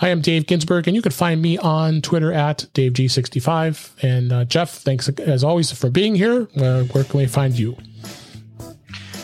I 0.00 0.08
am 0.08 0.22
Dave 0.22 0.46
Ginsburg, 0.46 0.88
and 0.88 0.96
you 0.96 1.02
can 1.02 1.12
find 1.12 1.42
me 1.42 1.58
on 1.58 1.91
Twitter 2.00 2.32
at 2.32 2.66
DaveG65. 2.74 4.02
And 4.02 4.32
uh, 4.32 4.44
Jeff, 4.44 4.70
thanks 4.70 5.08
as 5.08 5.44
always 5.44 5.70
for 5.72 5.90
being 5.90 6.14
here. 6.14 6.48
Uh, 6.56 6.84
where 6.84 7.04
can 7.04 7.18
we 7.18 7.26
find 7.26 7.58
you? 7.58 7.76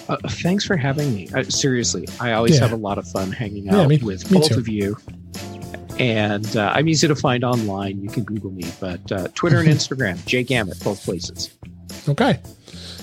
Uh, 0.08 0.16
thanks 0.28 0.64
for 0.64 0.76
having 0.76 1.14
me. 1.14 1.28
Uh, 1.34 1.44
seriously, 1.44 2.08
I 2.20 2.32
always 2.32 2.54
yeah. 2.54 2.62
have 2.62 2.72
a 2.72 2.76
lot 2.76 2.98
of 2.98 3.06
fun 3.08 3.30
hanging 3.30 3.68
out 3.68 3.76
yeah, 3.76 3.86
me, 3.86 3.98
with 3.98 4.30
me 4.30 4.38
both 4.38 4.48
too. 4.48 4.58
of 4.58 4.68
you. 4.68 4.96
And 5.98 6.56
uh, 6.56 6.72
I'm 6.74 6.88
easy 6.88 7.08
to 7.08 7.16
find 7.16 7.44
online. 7.44 8.00
You 8.00 8.08
can 8.08 8.24
Google 8.24 8.50
me, 8.50 8.64
but 8.80 9.10
uh, 9.12 9.28
Twitter 9.34 9.58
and 9.58 9.68
Instagram, 9.78 10.24
Jay 10.26 10.44
Gamet, 10.44 10.82
both 10.82 11.02
places. 11.04 11.50
Okay. 12.08 12.40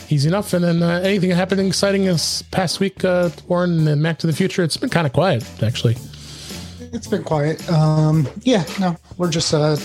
Easy 0.10 0.28
enough. 0.28 0.54
And 0.54 0.64
then 0.64 0.82
uh, 0.82 1.02
anything 1.04 1.30
happening 1.32 1.68
exciting 1.68 2.06
this 2.06 2.42
past 2.44 2.80
week, 2.80 3.04
uh, 3.04 3.30
Warren 3.48 3.88
and 3.88 4.02
Mac 4.02 4.20
to 4.20 4.28
the 4.28 4.34
Future? 4.34 4.64
It's 4.64 4.78
been 4.78 4.90
kind 4.90 5.06
of 5.06 5.14
quiet, 5.14 5.44
actually. 5.62 5.98
It's 6.96 7.08
been 7.08 7.24
quiet. 7.24 7.68
Um, 7.70 8.28
yeah, 8.42 8.64
no, 8.80 8.96
we're 9.18 9.30
just 9.30 9.54
uh, 9.54 9.78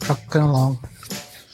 trucking 0.00 0.42
along. 0.42 0.78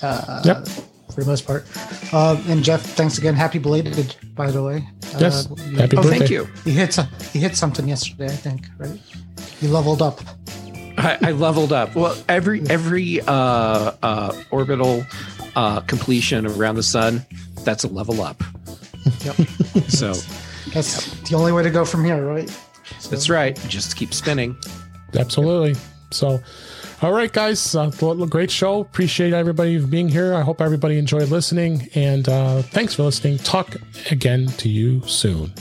Uh, 0.02 0.42
Yep. 0.44 0.68
For 1.14 1.22
the 1.22 1.30
most 1.30 1.46
part. 1.46 1.64
Uh, 2.12 2.38
and 2.48 2.62
Jeff, 2.62 2.82
thanks 2.82 3.16
again. 3.16 3.34
Happy 3.34 3.58
belated, 3.58 4.14
by 4.34 4.50
the 4.50 4.62
way. 4.62 4.86
Yes. 5.18 5.46
Uh, 5.50 5.54
you- 5.70 5.76
Happy 5.78 5.96
Oh, 5.96 6.02
birthday. 6.02 6.18
thank 6.18 6.30
you. 6.30 6.46
You 6.66 6.72
hit 6.72 6.92
some, 6.92 7.08
you 7.32 7.40
hit 7.40 7.56
something 7.56 7.88
yesterday, 7.88 8.26
I 8.26 8.36
think, 8.36 8.66
right? 8.76 9.00
You 9.62 9.68
leveled 9.70 10.02
up. 10.02 10.20
I, 10.98 11.16
I 11.22 11.30
leveled 11.32 11.72
up. 11.72 11.94
Well, 11.94 12.16
every 12.28 12.60
every 12.68 13.20
uh, 13.22 13.92
uh, 14.02 14.42
orbital 14.50 15.04
uh, 15.54 15.80
completion 15.80 16.46
around 16.46 16.74
the 16.76 16.82
sun, 16.82 17.24
that's 17.64 17.84
a 17.84 17.88
level 17.88 18.20
up. 18.22 18.42
Yep. 19.24 19.36
So 19.88 20.12
That's 20.74 21.18
the 21.28 21.36
only 21.36 21.52
way 21.52 21.62
to 21.62 21.70
go 21.70 21.84
from 21.86 22.04
here, 22.04 22.22
right? 22.26 22.50
That's 23.08 23.30
right. 23.30 23.56
Just 23.68 23.96
keep 23.96 24.12
spinning. 24.14 24.56
Absolutely. 25.16 25.74
So, 26.10 26.40
all 27.02 27.12
right, 27.12 27.32
guys, 27.32 27.74
uh, 27.74 27.90
great 27.90 28.50
show. 28.50 28.80
Appreciate 28.80 29.32
everybody 29.32 29.78
being 29.84 30.08
here. 30.08 30.34
I 30.34 30.42
hope 30.42 30.60
everybody 30.60 30.98
enjoyed 30.98 31.28
listening, 31.28 31.88
and 31.94 32.28
uh, 32.28 32.62
thanks 32.62 32.94
for 32.94 33.02
listening. 33.02 33.38
Talk 33.38 33.76
again 34.10 34.46
to 34.46 34.68
you 34.68 35.02
soon. 35.06 35.52